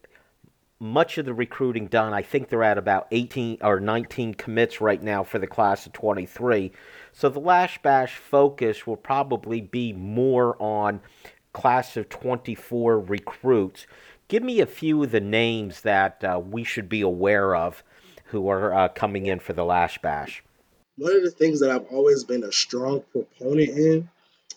much 0.80 1.20
of 1.20 1.26
the 1.26 1.34
recruiting 1.34 1.86
done, 1.86 2.12
I 2.12 2.24
think 2.24 2.50
they're 2.50 2.64
at 2.64 2.80
about 2.80 3.08
18 3.12 3.60
or 3.62 3.80
19 3.80 4.34
commits 4.34 4.82
right 4.82 5.02
now 5.02 5.24
for 5.24 5.38
the 5.38 5.48
class 5.48 5.86
of 5.86 5.94
23. 5.94 6.72
So 7.18 7.30
the 7.30 7.40
Lasch 7.40 7.82
Bash 7.82 8.18
focus 8.18 8.86
will 8.86 8.98
probably 8.98 9.62
be 9.62 9.94
more 9.94 10.62
on 10.62 11.00
class 11.54 11.96
of 11.96 12.10
24 12.10 13.00
recruits. 13.00 13.88
Give 14.28 14.44
me 14.44 14.60
a 14.60 14.66
few 14.66 15.02
of 15.02 15.12
the 15.12 15.22
names 15.22 15.80
that 15.82 16.22
uh, 16.26 16.42
we 16.44 16.66
should 16.66 16.90
be 16.90 17.00
aware 17.00 17.56
of 17.56 17.86
who 18.26 18.50
are 18.50 18.74
uh, 18.74 18.90
coming 18.90 19.28
in 19.28 19.40
for 19.40 19.54
the 19.54 19.64
Lasch 19.64 19.98
Bash. 20.00 20.44
One 20.98 21.16
of 21.16 21.24
the 21.24 21.32
things 21.32 21.62
that 21.62 21.72
I've 21.72 21.86
always 21.86 22.26
been 22.26 22.44
a 22.44 22.52
strong 22.52 23.02
proponent 23.14 23.70
in 23.70 24.10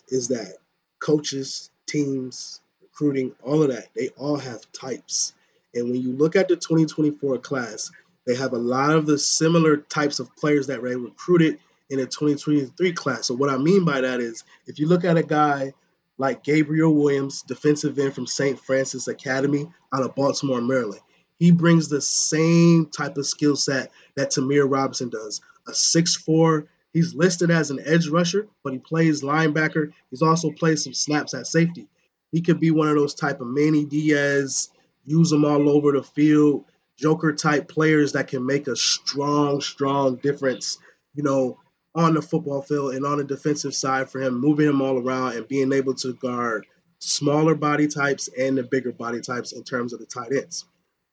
is 0.09 0.27
that 0.27 0.57
coaches, 1.01 1.69
teams, 1.87 2.59
recruiting, 2.81 3.33
all 3.41 3.63
of 3.63 3.69
that, 3.69 3.87
they 3.95 4.09
all 4.17 4.35
have 4.35 4.69
types. 4.73 5.33
And 5.73 5.89
when 5.89 6.01
you 6.01 6.11
look 6.11 6.35
at 6.35 6.49
the 6.49 6.57
2024 6.57 7.37
class, 7.37 7.89
they 8.27 8.35
have 8.35 8.51
a 8.51 8.57
lot 8.57 8.97
of 8.97 9.05
the 9.05 9.17
similar 9.17 9.77
types 9.77 10.19
of 10.19 10.35
players 10.35 10.67
that 10.67 10.81
were 10.81 10.97
recruited 10.97 11.59
in 11.89 11.97
the 11.97 12.05
2023 12.05 12.93
class. 12.93 13.25
So 13.27 13.33
what 13.33 13.49
I 13.49 13.57
mean 13.57 13.83
by 13.83 14.01
that 14.01 14.19
is 14.19 14.43
if 14.67 14.79
you 14.79 14.87
look 14.87 15.03
at 15.03 15.17
a 15.17 15.23
guy 15.23 15.73
like 16.19 16.43
Gabriel 16.43 16.93
Williams, 16.93 17.41
defensive 17.41 17.97
end 17.97 18.13
from 18.13 18.27
St. 18.27 18.59
Frances 18.59 19.07
Academy 19.07 19.71
out 19.93 20.03
of 20.03 20.13
Baltimore, 20.15 20.61
Maryland. 20.61 21.01
He 21.39 21.51
brings 21.51 21.87
the 21.87 22.01
same 22.01 22.87
type 22.87 23.17
of 23.17 23.25
skill 23.25 23.55
set 23.55 23.91
that 24.15 24.31
Tamir 24.31 24.69
Robinson 24.69 25.09
does. 25.09 25.39
A 25.67 25.71
6'4, 25.71 26.67
he's 26.91 27.15
listed 27.15 27.49
as 27.49 27.71
an 27.71 27.79
edge 27.85 28.09
rusher, 28.09 28.47
but 28.63 28.73
he 28.73 28.79
plays 28.79 29.21
linebacker. 29.21 29.93
He's 30.09 30.21
also 30.21 30.51
played 30.51 30.79
some 30.79 30.93
snaps 30.93 31.33
at 31.33 31.47
safety. 31.47 31.87
He 32.33 32.41
could 32.41 32.59
be 32.59 32.71
one 32.71 32.89
of 32.89 32.95
those 32.95 33.15
type 33.15 33.39
of 33.39 33.47
Manny 33.47 33.85
Diaz, 33.85 34.69
use 35.05 35.29
them 35.29 35.45
all 35.45 35.69
over 35.69 35.93
the 35.93 36.03
field, 36.03 36.65
Joker 36.97 37.31
type 37.31 37.69
players 37.69 38.11
that 38.11 38.27
can 38.27 38.45
make 38.45 38.67
a 38.67 38.75
strong, 38.75 39.61
strong 39.61 40.17
difference. 40.17 40.77
You 41.15 41.23
know, 41.23 41.57
on 41.99 42.13
the 42.13 42.21
football 42.21 42.61
field 42.61 42.95
and 42.95 43.05
on 43.05 43.17
the 43.17 43.23
defensive 43.25 43.75
side 43.75 44.09
for 44.09 44.21
him, 44.21 44.39
moving 44.39 44.69
him 44.69 44.81
all 44.81 44.97
around 44.97 45.35
and 45.35 45.47
being 45.49 45.73
able 45.73 45.93
to 45.93 46.13
guard 46.13 46.65
smaller 46.99 47.55
body 47.55 47.87
types 47.87 48.29
and 48.39 48.57
the 48.57 48.63
bigger 48.63 48.93
body 48.93 49.19
types 49.19 49.51
in 49.51 49.63
terms 49.63 49.91
of 49.91 49.99
the 49.99 50.05
tight 50.05 50.31
ends. 50.31 50.65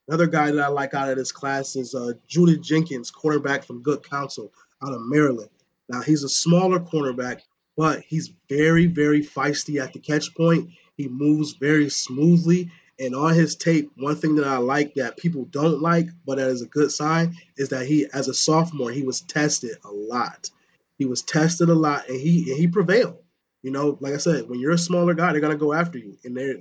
Another 0.07 0.29
guy 0.29 0.53
that 0.53 0.65
I 0.65 0.69
like 0.69 0.95
out 0.95 1.09
of 1.09 1.17
this 1.17 1.33
class 1.33 1.75
is 1.75 1.93
uh, 1.95 2.13
Judah 2.29 2.57
Jenkins, 2.57 3.11
cornerback 3.11 3.65
from 3.65 3.83
Good 3.83 4.09
Counsel 4.09 4.53
out 4.81 4.95
of 4.95 5.01
Maryland. 5.03 5.51
Now, 5.89 6.03
he's 6.03 6.23
a 6.23 6.29
smaller 6.29 6.79
cornerback, 6.79 7.41
but 7.77 8.03
he's 8.03 8.33
very, 8.49 8.87
very 8.87 9.23
feisty 9.23 9.83
at 9.83 9.93
the 9.93 9.99
catch 9.99 10.35
point. 10.37 10.71
He 10.97 11.09
moves 11.09 11.55
very 11.55 11.89
smoothly. 11.91 12.71
And 13.01 13.15
on 13.15 13.35
his 13.35 13.57
tape, 13.57 13.91
one 13.97 14.17
thing 14.17 14.37
that 14.37 14.47
I 14.47 14.59
like 14.59 14.95
that 14.95 15.17
people 15.17 15.45
don't 15.47 15.83
like, 15.83 16.07
but 16.25 16.39
that 16.39 16.49
is 16.49 16.63
a 16.63 16.67
good 16.67 16.93
sign, 16.93 17.37
is 17.57 17.69
that 17.71 17.87
he, 17.87 18.07
as 18.13 18.29
a 18.29 18.35
sophomore, 18.35 18.91
he 18.91 19.03
was 19.03 19.21
tested 19.23 19.77
a 19.85 19.91
lot. 19.91 20.49
He 20.99 21.05
was 21.05 21.23
tested 21.23 21.69
a 21.69 21.75
lot, 21.75 22.09
and 22.09 22.21
he 22.21 22.51
and 22.51 22.59
he 22.59 22.67
prevailed. 22.69 23.19
You 23.63 23.71
know, 23.71 23.99
like 24.01 24.15
I 24.15 24.19
said, 24.19 24.49
when 24.49 24.61
you're 24.61 24.73
a 24.73 24.79
smaller 24.79 25.15
guy, 25.15 25.33
they're 25.33 25.41
gonna 25.41 25.57
go 25.57 25.73
after 25.73 25.99
you, 25.99 26.17
and 26.25 26.37
their 26.37 26.57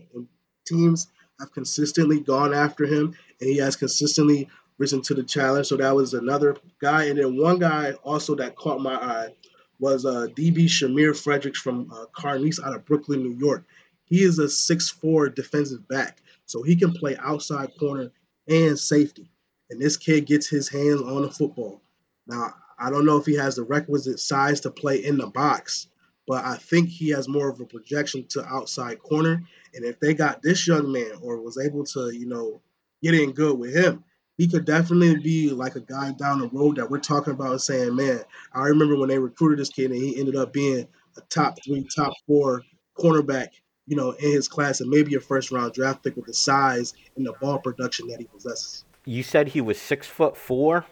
teams 0.66 1.08
have 1.40 1.54
consistently 1.54 2.20
gone 2.20 2.54
after 2.54 2.86
him, 2.86 3.16
and 3.40 3.50
he 3.50 3.58
has 3.58 3.76
consistently 3.76 4.50
risen 4.78 5.02
to 5.04 5.14
the 5.14 5.24
challenge. 5.24 5.68
So 5.68 5.78
that 5.78 5.96
was 5.96 6.14
another 6.14 6.58
guy, 6.82 7.06
and 7.06 7.20
then 7.20 7.38
one 7.38 7.60
guy 7.60 7.94
also 8.04 8.36
that 8.36 8.56
caught 8.56 8.82
my 8.82 8.96
eye 8.96 9.34
was 9.80 10.06
uh, 10.06 10.28
DB 10.36 10.66
Shamir 10.66 11.16
Fredericks 11.16 11.60
from 11.60 11.92
uh, 11.92 12.06
Canarsie 12.18 12.64
out 12.66 12.76
of 12.76 12.86
Brooklyn, 12.86 13.24
New 13.24 13.38
York. 13.38 13.64
He 14.06 14.24
is 14.24 14.40
a 14.40 14.48
six-four 14.48 15.30
defensive 15.30 15.88
back, 15.88 16.22
so 16.46 16.62
he 16.62 16.76
can 16.76 16.94
play 16.94 17.18
outside 17.18 17.72
corner 17.78 18.12
and 18.48 18.78
safety. 18.78 19.30
And 19.70 19.82
this 19.82 19.98
kid 19.98 20.28
gets 20.28 20.48
his 20.48 20.70
hands 20.70 21.02
on 21.02 21.24
the 21.24 21.32
football. 21.32 21.82
Now, 22.28 22.54
I 22.78 22.90
don't 22.90 23.06
know 23.06 23.18
if 23.18 23.26
he 23.26 23.36
has 23.36 23.56
the 23.56 23.64
requisite 23.64 24.20
size 24.20 24.62
to 24.62 24.72
play 24.72 25.04
in 25.04 25.18
the 25.18 25.28
box, 25.28 25.88
but 26.28 26.44
I 26.44 26.56
think 26.56 26.90
he 26.90 27.10
has 27.10 27.28
more 27.28 27.50
of 27.50 27.60
a 27.60 27.66
projection 27.66 28.26
to 28.30 28.46
outside 28.46 29.00
corner. 29.00 29.44
And 29.74 29.86
if 29.86 30.00
they 30.00 30.14
got 30.14 30.42
this 30.42 30.68
young 30.68 30.92
man 30.92 31.12
or 31.22 31.42
was 31.42 31.58
able 31.58 31.86
to, 31.86 32.12
you 32.12 32.28
know, 32.28 32.62
get 33.02 33.14
in 33.14 33.32
good 33.32 33.58
with 33.58 33.76
him, 33.76 34.04
he 34.38 34.48
could 34.48 34.66
definitely 34.66 35.18
be 35.18 35.52
like 35.52 35.76
a 35.76 35.82
guy 35.82 36.12
down 36.12 36.40
the 36.40 36.50
road 36.50 36.76
that 36.76 36.90
we're 36.90 37.00
talking 37.00 37.34
about 37.34 37.62
saying, 37.62 37.96
man, 37.96 38.22
I 38.54 38.68
remember 38.68 38.98
when 38.98 39.10
they 39.10 39.20
recruited 39.20 39.60
this 39.60 39.70
kid 39.70 39.92
and 39.92 40.02
he 40.02 40.20
ended 40.20 40.36
up 40.36 40.52
being 40.52 40.88
a 41.18 41.22
top 41.30 41.58
three, 41.64 41.88
top 41.96 42.14
four 42.28 42.64
cornerback, 42.98 43.50
you 43.88 43.96
know, 43.96 44.12
in 44.12 44.32
his 44.32 44.48
class 44.48 44.82
and 44.82 44.90
maybe 44.90 45.16
a 45.16 45.20
first 45.22 45.52
round 45.52 45.74
draft 45.74 46.04
pick 46.04 46.16
with 46.16 46.26
the 46.26 46.34
size 46.34 46.94
and 47.16 47.26
the 47.26 47.34
ball 47.40 47.60
production 47.60 48.08
that 48.08 48.20
he 48.20 48.26
possesses. 48.26 48.84
You 49.06 49.24
said 49.24 49.50
he 49.50 49.62
was 49.62 49.80
six 49.80 50.08
foot 50.08 50.36
four? 50.36 50.86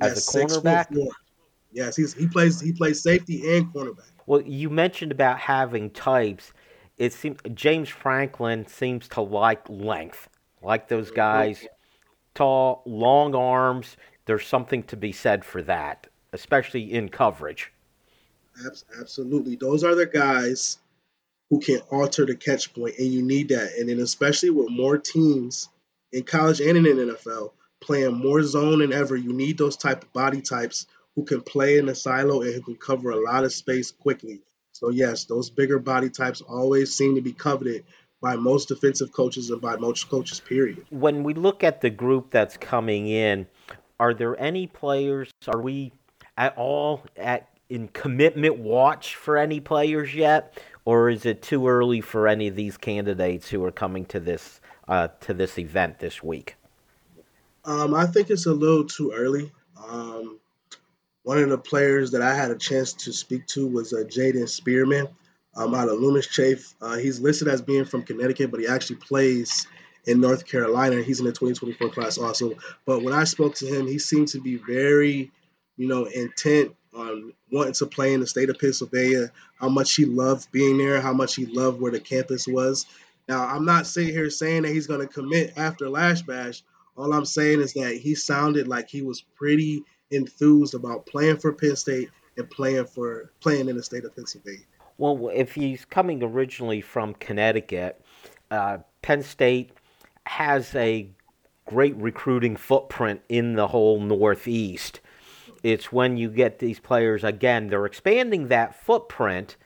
As 0.00 0.34
a 0.34 0.38
cornerback. 0.38 0.86
Yes, 1.72 1.96
he's 1.96 2.14
he 2.14 2.26
plays 2.26 2.60
he 2.60 2.72
plays 2.72 3.02
safety 3.02 3.56
and 3.56 3.72
cornerback. 3.72 4.10
Well, 4.26 4.42
you 4.42 4.70
mentioned 4.70 5.12
about 5.12 5.38
having 5.38 5.90
types. 5.90 6.52
It 6.98 7.12
seems 7.12 7.38
James 7.54 7.88
Franklin 7.88 8.66
seems 8.66 9.08
to 9.08 9.20
like 9.20 9.68
length, 9.68 10.28
like 10.62 10.88
those 10.88 11.08
mm-hmm. 11.08 11.16
guys, 11.16 11.66
tall, 12.34 12.82
long 12.86 13.34
arms, 13.34 13.96
there's 14.26 14.46
something 14.46 14.82
to 14.84 14.96
be 14.96 15.12
said 15.12 15.44
for 15.44 15.62
that, 15.62 16.06
especially 16.32 16.92
in 16.92 17.08
coverage. 17.08 17.72
Absolutely. 18.98 19.56
Those 19.56 19.84
are 19.84 19.94
the 19.94 20.06
guys 20.06 20.78
who 21.50 21.60
can 21.60 21.80
alter 21.90 22.26
the 22.26 22.34
catch 22.34 22.72
point, 22.74 22.94
and 22.98 23.08
you 23.08 23.22
need 23.22 23.48
that. 23.50 23.72
And 23.78 23.88
then, 23.88 24.00
especially 24.00 24.50
with 24.50 24.70
more 24.70 24.98
teams 24.98 25.68
in 26.12 26.24
college 26.24 26.60
and 26.60 26.76
in 26.76 26.84
the 26.84 27.14
NFL 27.14 27.52
playing 27.86 28.14
more 28.14 28.42
zone 28.42 28.80
than 28.80 28.92
ever, 28.92 29.16
you 29.16 29.32
need 29.32 29.56
those 29.56 29.76
type 29.76 30.02
of 30.02 30.12
body 30.12 30.42
types 30.42 30.86
who 31.14 31.24
can 31.24 31.40
play 31.40 31.78
in 31.78 31.86
the 31.86 31.94
silo 31.94 32.42
and 32.42 32.54
who 32.54 32.60
can 32.60 32.76
cover 32.76 33.10
a 33.10 33.22
lot 33.22 33.44
of 33.44 33.52
space 33.52 33.90
quickly. 33.90 34.42
So, 34.72 34.90
yes, 34.90 35.24
those 35.24 35.48
bigger 35.48 35.78
body 35.78 36.10
types 36.10 36.42
always 36.42 36.94
seem 36.94 37.14
to 37.14 37.22
be 37.22 37.32
coveted 37.32 37.84
by 38.20 38.36
most 38.36 38.68
defensive 38.68 39.12
coaches 39.12 39.50
and 39.50 39.60
by 39.60 39.76
most 39.76 40.08
coaches, 40.10 40.40
period. 40.40 40.84
When 40.90 41.22
we 41.22 41.32
look 41.32 41.64
at 41.64 41.80
the 41.80 41.90
group 41.90 42.30
that's 42.30 42.56
coming 42.56 43.06
in, 43.06 43.46
are 43.98 44.12
there 44.12 44.38
any 44.38 44.66
players, 44.66 45.30
are 45.48 45.60
we 45.60 45.92
at 46.36 46.56
all 46.58 47.02
at 47.16 47.48
in 47.68 47.88
commitment 47.88 48.58
watch 48.58 49.16
for 49.16 49.36
any 49.36 49.60
players 49.60 50.14
yet? 50.14 50.58
Or 50.84 51.08
is 51.10 51.26
it 51.26 51.42
too 51.42 51.66
early 51.66 52.00
for 52.00 52.28
any 52.28 52.48
of 52.48 52.54
these 52.54 52.76
candidates 52.76 53.48
who 53.48 53.64
are 53.64 53.72
coming 53.72 54.04
to 54.06 54.20
this 54.20 54.60
uh, 54.86 55.08
to 55.20 55.34
this 55.34 55.58
event 55.58 55.98
this 55.98 56.22
week? 56.22 56.56
Um, 57.66 57.94
I 57.94 58.06
think 58.06 58.30
it's 58.30 58.46
a 58.46 58.54
little 58.54 58.84
too 58.84 59.12
early. 59.12 59.50
Um, 59.76 60.38
one 61.24 61.38
of 61.38 61.50
the 61.50 61.58
players 61.58 62.12
that 62.12 62.22
I 62.22 62.34
had 62.34 62.52
a 62.52 62.56
chance 62.56 62.92
to 62.92 63.12
speak 63.12 63.46
to 63.48 63.66
was 63.66 63.92
uh, 63.92 64.04
Jaden 64.06 64.48
Spearman 64.48 65.08
um, 65.56 65.74
out 65.74 65.88
of 65.88 65.98
Loomis 65.98 66.28
Chaffee. 66.28 66.62
Uh, 66.80 66.96
he's 66.96 67.18
listed 67.18 67.48
as 67.48 67.60
being 67.60 67.84
from 67.84 68.04
Connecticut, 68.04 68.52
but 68.52 68.60
he 68.60 68.68
actually 68.68 68.96
plays 68.96 69.66
in 70.06 70.20
North 70.20 70.46
Carolina. 70.46 71.02
He's 71.02 71.18
in 71.18 71.26
the 71.26 71.32
2024 71.32 71.90
class 71.90 72.18
also. 72.18 72.52
But 72.86 73.02
when 73.02 73.12
I 73.12 73.24
spoke 73.24 73.56
to 73.56 73.66
him, 73.66 73.88
he 73.88 73.98
seemed 73.98 74.28
to 74.28 74.40
be 74.40 74.56
very, 74.56 75.32
you 75.76 75.88
know, 75.88 76.04
intent 76.04 76.76
on 76.94 77.32
wanting 77.50 77.74
to 77.74 77.86
play 77.86 78.14
in 78.14 78.20
the 78.20 78.26
state 78.26 78.48
of 78.48 78.60
Pennsylvania, 78.60 79.32
how 79.58 79.68
much 79.68 79.94
he 79.94 80.04
loved 80.04 80.50
being 80.52 80.78
there, 80.78 81.00
how 81.00 81.12
much 81.12 81.34
he 81.34 81.46
loved 81.46 81.80
where 81.80 81.92
the 81.92 82.00
campus 82.00 82.46
was. 82.46 82.86
Now, 83.28 83.44
I'm 83.44 83.64
not 83.64 83.88
sitting 83.88 84.14
here 84.14 84.30
saying 84.30 84.62
that 84.62 84.72
he's 84.72 84.86
going 84.86 85.00
to 85.00 85.12
commit 85.12 85.54
after 85.56 85.88
Lasch 85.88 86.22
Bash. 86.22 86.62
All 86.96 87.12
I'm 87.12 87.24
saying 87.24 87.60
is 87.60 87.72
that 87.74 87.96
he 87.96 88.14
sounded 88.14 88.68
like 88.68 88.88
he 88.88 89.02
was 89.02 89.22
pretty 89.34 89.82
enthused 90.10 90.74
about 90.74 91.06
playing 91.06 91.38
for 91.38 91.52
Penn 91.52 91.76
State 91.76 92.10
and 92.36 92.48
playing 92.50 92.86
for 92.86 93.32
playing 93.40 93.68
in 93.68 93.76
the 93.76 93.82
state 93.82 94.04
of 94.04 94.14
Pennsylvania. 94.14 94.64
Well, 94.98 95.30
if 95.34 95.54
he's 95.54 95.84
coming 95.84 96.22
originally 96.22 96.80
from 96.80 97.14
Connecticut, 97.14 98.00
uh, 98.50 98.78
Penn 99.02 99.22
State 99.22 99.72
has 100.24 100.74
a 100.74 101.08
great 101.66 101.96
recruiting 101.96 102.56
footprint 102.56 103.20
in 103.28 103.54
the 103.54 103.68
whole 103.68 104.00
Northeast. 104.00 105.00
It's 105.62 105.92
when 105.92 106.16
you 106.16 106.30
get 106.30 106.60
these 106.60 106.78
players 106.78 107.24
again, 107.24 107.68
they're 107.68 107.86
expanding 107.86 108.48
that 108.48 108.74
footprint. 108.74 109.56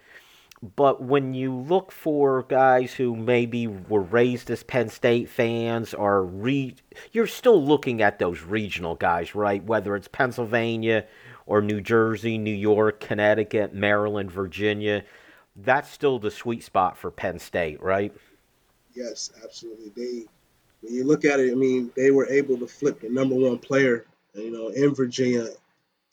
But 0.77 1.03
when 1.03 1.33
you 1.33 1.55
look 1.55 1.91
for 1.91 2.43
guys 2.43 2.93
who 2.93 3.17
maybe 3.17 3.67
were 3.67 4.03
raised 4.03 4.51
as 4.51 4.63
Penn 4.63 4.91
State 4.91 5.31
fans 5.31 5.95
or 5.95 6.23
re- 6.23 6.77
you're 7.13 7.27
still 7.27 7.65
looking 7.65 8.03
at 8.03 8.19
those 8.19 8.43
regional 8.43 8.95
guys, 8.95 9.35
right? 9.35 9.65
Whether 9.65 9.97
it's 9.97 10.09
Pennsylvania 10.09 11.07
or 11.47 11.63
New 11.63 11.81
Jersey, 11.81 12.37
New 12.37 12.55
York, 12.55 13.01
Connecticut, 13.01 13.73
Maryland, 13.75 14.31
Virginia, 14.31 15.03
that's 15.57 15.91
still 15.91 16.19
the 16.19 16.31
sweet 16.31 16.63
spot 16.63 16.99
for 16.99 17.11
Penn 17.11 17.39
State, 17.39 17.83
right? 17.83 18.13
Yes, 18.95 19.31
absolutely. 19.43 19.93
They 19.97 20.27
when 20.83 20.95
you 20.95 21.05
look 21.05 21.25
at 21.25 21.41
it, 21.41 21.53
I 21.53 21.55
mean, 21.55 21.91
they 21.97 22.11
were 22.11 22.27
able 22.29 22.59
to 22.59 22.67
flip 22.67 23.01
the 23.01 23.09
number 23.09 23.35
one 23.35 23.59
player, 23.59 24.07
you 24.35 24.51
know, 24.51 24.69
in 24.69 24.95
Virginia 24.95 25.49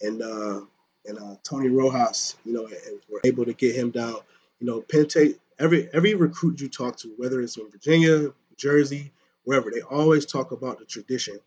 and 0.02 0.22
uh, 0.22 0.62
and 1.06 1.18
uh, 1.18 1.36
Tony 1.44 1.70
Rojas, 1.70 2.36
you 2.46 2.54
know, 2.54 2.66
and 2.66 3.00
were 3.10 3.22
able 3.24 3.46
to 3.46 3.54
get 3.54 3.76
him 3.76 3.92
down. 3.92 4.18
You 4.60 4.68
know, 4.68 4.82
Penn 4.82 5.10
State, 5.10 5.40
every 5.60 5.90
every 5.94 6.16
recruit 6.16 6.62
you 6.62 6.70
talk 6.70 6.98
to, 6.98 7.14
whether 7.18 7.42
it's 7.42 7.58
in 7.58 7.70
Virginia, 7.70 8.34
Jersey, 8.58 9.12
wherever, 9.44 9.72
they 9.72 9.82
always 9.82 10.26
talk 10.26 10.52
about 10.52 10.80
the 10.80 10.86
tradition. 10.86 11.40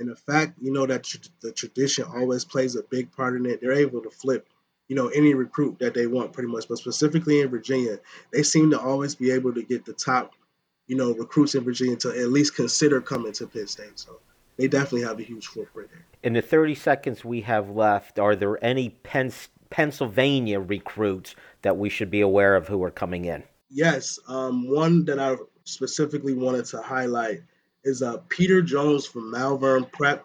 And 0.00 0.08
the 0.08 0.16
fact, 0.16 0.54
you 0.60 0.72
know, 0.72 0.86
that 0.86 1.04
tr- 1.04 1.18
the 1.40 1.52
tradition 1.52 2.04
always 2.04 2.44
plays 2.44 2.74
a 2.74 2.82
big 2.82 3.12
part 3.12 3.36
in 3.36 3.46
it, 3.46 3.60
they're 3.60 3.72
able 3.72 4.02
to 4.02 4.10
flip, 4.10 4.48
you 4.88 4.96
know, 4.96 5.08
any 5.08 5.34
recruit 5.34 5.78
that 5.78 5.94
they 5.94 6.06
want 6.06 6.32
pretty 6.32 6.48
much. 6.48 6.66
But 6.68 6.78
specifically 6.78 7.40
in 7.40 7.48
Virginia, 7.48 8.00
they 8.32 8.42
seem 8.42 8.70
to 8.70 8.80
always 8.80 9.14
be 9.14 9.30
able 9.30 9.54
to 9.54 9.62
get 9.62 9.84
the 9.84 9.92
top, 9.92 10.32
you 10.88 10.96
know, 10.96 11.14
recruits 11.14 11.54
in 11.54 11.62
Virginia 11.62 11.96
to 11.98 12.10
at 12.10 12.30
least 12.30 12.56
consider 12.56 13.00
coming 13.00 13.32
to 13.34 13.46
Penn 13.46 13.68
State. 13.68 14.00
So 14.00 14.18
they 14.56 14.66
definitely 14.66 15.02
have 15.02 15.20
a 15.20 15.22
huge 15.22 15.46
footprint 15.46 15.90
there. 15.92 16.04
In 16.24 16.32
the 16.32 16.42
30 16.42 16.74
seconds 16.74 17.24
we 17.24 17.42
have 17.42 17.70
left, 17.70 18.18
are 18.18 18.34
there 18.34 18.62
any 18.64 18.90
Penn, 18.90 19.32
Pennsylvania 19.70 20.58
recruits 20.58 21.36
that 21.64 21.76
we 21.76 21.88
should 21.88 22.10
be 22.10 22.20
aware 22.20 22.54
of 22.54 22.68
who 22.68 22.82
are 22.84 22.90
coming 22.90 23.24
in? 23.24 23.42
Yes, 23.68 24.18
um, 24.28 24.70
one 24.70 25.04
that 25.06 25.18
I 25.18 25.36
specifically 25.64 26.34
wanted 26.34 26.66
to 26.66 26.80
highlight 26.80 27.42
is 27.82 28.02
uh, 28.02 28.18
Peter 28.28 28.62
Jones 28.62 29.06
from 29.06 29.30
Malvern 29.30 29.84
Prep 29.86 30.24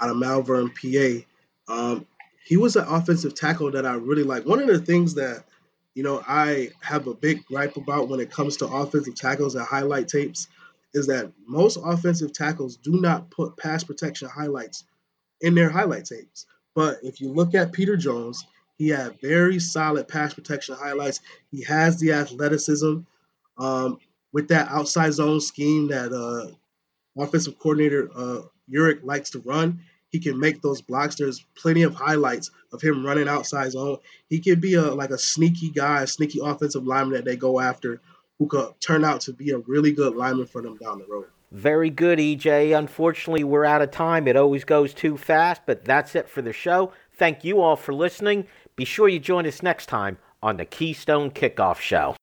out 0.00 0.10
of 0.10 0.16
Malvern, 0.16 0.70
PA. 0.70 1.24
Um, 1.68 2.06
he 2.44 2.56
was 2.56 2.76
an 2.76 2.84
offensive 2.86 3.34
tackle 3.34 3.72
that 3.72 3.86
I 3.86 3.94
really 3.94 4.22
like. 4.22 4.46
One 4.46 4.60
of 4.60 4.68
the 4.68 4.78
things 4.78 5.14
that 5.14 5.44
you 5.94 6.02
know 6.02 6.22
I 6.26 6.70
have 6.80 7.06
a 7.06 7.14
big 7.14 7.44
gripe 7.46 7.76
about 7.76 8.08
when 8.08 8.20
it 8.20 8.30
comes 8.30 8.58
to 8.58 8.66
offensive 8.66 9.14
tackles 9.14 9.54
and 9.54 9.66
highlight 9.66 10.08
tapes 10.08 10.48
is 10.92 11.06
that 11.08 11.32
most 11.46 11.78
offensive 11.82 12.32
tackles 12.32 12.76
do 12.76 13.00
not 13.00 13.30
put 13.30 13.56
pass 13.56 13.82
protection 13.82 14.28
highlights 14.28 14.84
in 15.40 15.54
their 15.54 15.70
highlight 15.70 16.04
tapes. 16.04 16.46
But 16.74 16.98
if 17.02 17.20
you 17.20 17.32
look 17.32 17.54
at 17.54 17.72
Peter 17.72 17.96
Jones, 17.96 18.46
he 18.76 18.88
had 18.88 19.20
very 19.20 19.58
solid 19.58 20.08
pass 20.08 20.34
protection 20.34 20.74
highlights. 20.74 21.20
He 21.50 21.62
has 21.64 21.98
the 21.98 22.12
athleticism 22.12 22.98
um, 23.58 23.98
with 24.32 24.48
that 24.48 24.68
outside 24.68 25.12
zone 25.12 25.40
scheme 25.40 25.88
that 25.88 26.12
uh, 26.12 26.52
offensive 27.20 27.58
coordinator 27.58 28.10
uh, 28.14 28.42
Yurcich 28.72 29.04
likes 29.04 29.30
to 29.30 29.40
run. 29.40 29.80
He 30.08 30.20
can 30.20 30.38
make 30.38 30.62
those 30.62 30.80
blocks. 30.80 31.16
There's 31.16 31.44
plenty 31.56 31.82
of 31.82 31.94
highlights 31.94 32.50
of 32.72 32.80
him 32.80 33.04
running 33.04 33.28
outside 33.28 33.72
zone. 33.72 33.98
He 34.28 34.40
could 34.40 34.60
be 34.60 34.74
a 34.74 34.82
like 34.82 35.10
a 35.10 35.18
sneaky 35.18 35.70
guy, 35.70 36.02
a 36.02 36.06
sneaky 36.06 36.40
offensive 36.42 36.86
lineman 36.86 37.14
that 37.14 37.24
they 37.24 37.36
go 37.36 37.60
after 37.60 38.00
who 38.38 38.46
could 38.46 38.68
turn 38.80 39.04
out 39.04 39.20
to 39.22 39.32
be 39.32 39.50
a 39.50 39.58
really 39.58 39.92
good 39.92 40.14
lineman 40.14 40.46
for 40.46 40.62
them 40.62 40.76
down 40.76 40.98
the 40.98 41.06
road. 41.06 41.26
Very 41.52 41.90
good, 41.90 42.18
EJ. 42.18 42.76
Unfortunately, 42.76 43.44
we're 43.44 43.64
out 43.64 43.80
of 43.80 43.92
time. 43.92 44.26
It 44.26 44.36
always 44.36 44.64
goes 44.64 44.92
too 44.92 45.16
fast, 45.16 45.62
but 45.66 45.84
that's 45.84 46.16
it 46.16 46.28
for 46.28 46.42
the 46.42 46.52
show. 46.52 46.92
Thank 47.16 47.44
you 47.44 47.60
all 47.60 47.76
for 47.76 47.94
listening. 47.94 48.48
Be 48.76 48.84
sure 48.84 49.08
you 49.08 49.20
join 49.20 49.46
us 49.46 49.62
next 49.62 49.86
time 49.86 50.18
on 50.42 50.56
the 50.56 50.64
Keystone 50.64 51.30
Kickoff 51.30 51.78
Show. 51.78 52.16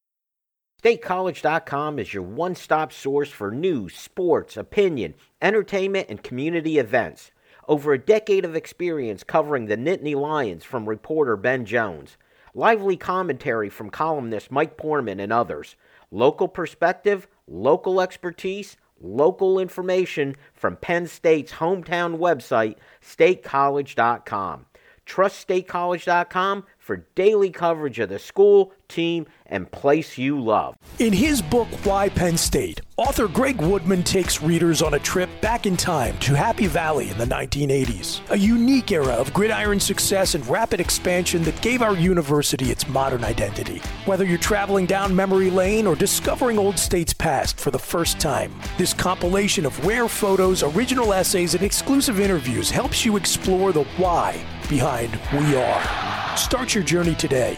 StateCollege.com 0.84 1.98
is 1.98 2.14
your 2.14 2.24
one 2.24 2.56
stop 2.56 2.92
source 2.92 3.30
for 3.30 3.52
news, 3.52 3.96
sports, 3.96 4.58
opinion, 4.58 5.14
entertainment, 5.42 6.08
and 6.10 6.22
community 6.24 6.78
events. 6.78 7.32
Over 7.68 7.94
a 7.94 8.00
decade 8.00 8.44
of 8.44 8.56
experience 8.56 9.24
covering 9.24 9.68
the 9.68 9.78
Nittany 9.78 10.16
Lions 10.16 10.66
from 10.66 10.90
reporter 10.90 11.38
Ben 11.38 11.66
Jones. 11.66 12.18
Lively 12.54 12.98
commentary 12.98 13.70
from 13.70 13.90
columnist 13.90 14.52
Mike 14.52 14.76
Poorman 14.76 15.22
and 15.22 15.32
others 15.32 15.78
local 16.14 16.50
perspective, 16.50 17.28
local 17.48 18.02
expertise, 18.02 18.76
local 19.00 19.58
information 19.58 20.36
from 20.54 20.76
Penn 20.76 21.08
State's 21.08 21.54
hometown 21.54 22.18
website, 22.18 22.76
statecollege.com. 23.02 24.66
Trust 25.12 25.46
statecollege.com 25.46 26.64
for 26.80 27.06
daily 27.16 27.50
coverage 27.50 28.00
of 28.00 28.08
the 28.08 28.18
school, 28.18 28.72
team, 28.92 29.26
and 29.48 29.70
place 29.72 30.18
you 30.18 30.40
love. 30.40 30.76
In 31.00 31.12
his 31.12 31.42
book, 31.42 31.68
Why 31.84 32.10
Penn 32.10 32.38
State, 32.38 32.82
author 32.96 33.28
Greg 33.28 33.62
Woodman 33.62 34.04
takes 34.04 34.42
readers 34.42 34.82
on 34.82 34.94
a 34.94 35.00
trip 35.00 35.30
back 35.42 35.66
in 35.66 35.76
time 35.76 36.18
to 36.20 36.34
Happy 36.34 36.68
Valley 36.68 37.10
in 37.10 37.18
the 37.18 37.26
1980s, 37.26 38.22
a 38.32 38.38
unique 38.38 38.92
era 38.92 39.14
of 39.14 39.34
gridiron 39.34 39.80
success 39.80 40.36
and 40.36 40.48
rapid 40.48 40.80
expansion 40.80 41.44
that 41.44 41.62
gave 41.62 41.82
our 41.82 41.96
university 41.96 42.72
its 42.72 42.88
modern 42.88 43.24
identity. 43.24 43.82
Whether 44.06 44.26
you're 44.26 44.38
traveling 44.38 44.86
down 44.86 45.16
memory 45.16 45.50
lane 45.50 45.86
or 45.86 45.96
discovering 45.96 46.58
Old 46.58 46.80
State's 46.80 47.14
past 47.14 47.60
for 47.60 47.72
the 47.72 47.80
first 47.80 48.20
time, 48.20 48.54
this 48.78 48.94
compilation 48.94 49.66
of 49.66 49.86
rare 49.86 50.08
photos, 50.08 50.64
original 50.64 51.14
essays, 51.14 51.56
and 51.56 51.64
exclusive 51.64 52.20
interviews 52.20 52.70
helps 52.70 53.04
you 53.06 53.18
explore 53.18 53.74
the 53.74 53.84
why 53.98 54.42
behind 54.70 55.12
We 55.34 55.58
Are. 55.58 56.38
Start 56.38 56.74
your 56.74 56.84
journey 56.84 57.16
today. 57.16 57.58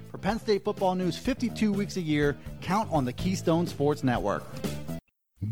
For 0.11 0.17
Penn 0.17 0.39
State 0.39 0.65
football 0.65 0.93
news 0.95 1.17
52 1.17 1.71
weeks 1.71 1.95
a 1.95 2.01
year, 2.01 2.35
count 2.59 2.91
on 2.91 3.05
the 3.05 3.13
Keystone 3.13 3.65
Sports 3.65 4.03
Network. 4.03 4.43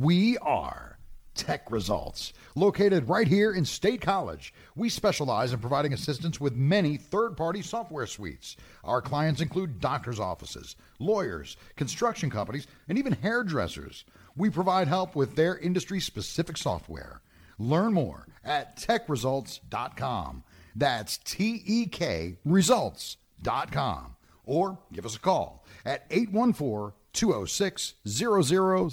We 0.01 0.37
are 0.39 0.99
Tech 1.33 1.71
Results, 1.71 2.33
located 2.55 3.07
right 3.07 3.25
here 3.25 3.53
in 3.53 3.63
State 3.63 4.01
College. 4.01 4.53
We 4.75 4.89
specialize 4.89 5.53
in 5.53 5.59
providing 5.59 5.93
assistance 5.93 6.41
with 6.41 6.57
many 6.57 6.97
third 6.97 7.37
party 7.37 7.61
software 7.61 8.05
suites. 8.05 8.57
Our 8.83 9.01
clients 9.01 9.39
include 9.39 9.79
doctors' 9.79 10.19
offices, 10.19 10.75
lawyers, 10.99 11.55
construction 11.77 12.29
companies, 12.29 12.67
and 12.89 12.97
even 12.97 13.13
hairdressers. 13.13 14.03
We 14.35 14.49
provide 14.49 14.89
help 14.89 15.15
with 15.15 15.37
their 15.37 15.57
industry 15.57 16.01
specific 16.01 16.57
software. 16.57 17.21
Learn 17.57 17.93
more 17.93 18.27
at 18.43 18.75
techresults.com. 18.75 20.43
That's 20.75 21.17
T 21.17 21.63
E 21.65 21.85
K 21.85 22.39
results.com. 22.43 24.15
Or 24.49 24.79
give 24.91 25.05
us 25.05 25.15
a 25.15 25.19
call 25.19 25.63
at 25.85 26.05
814 26.09 26.93
206 27.13 27.93
0000. 28.07 28.89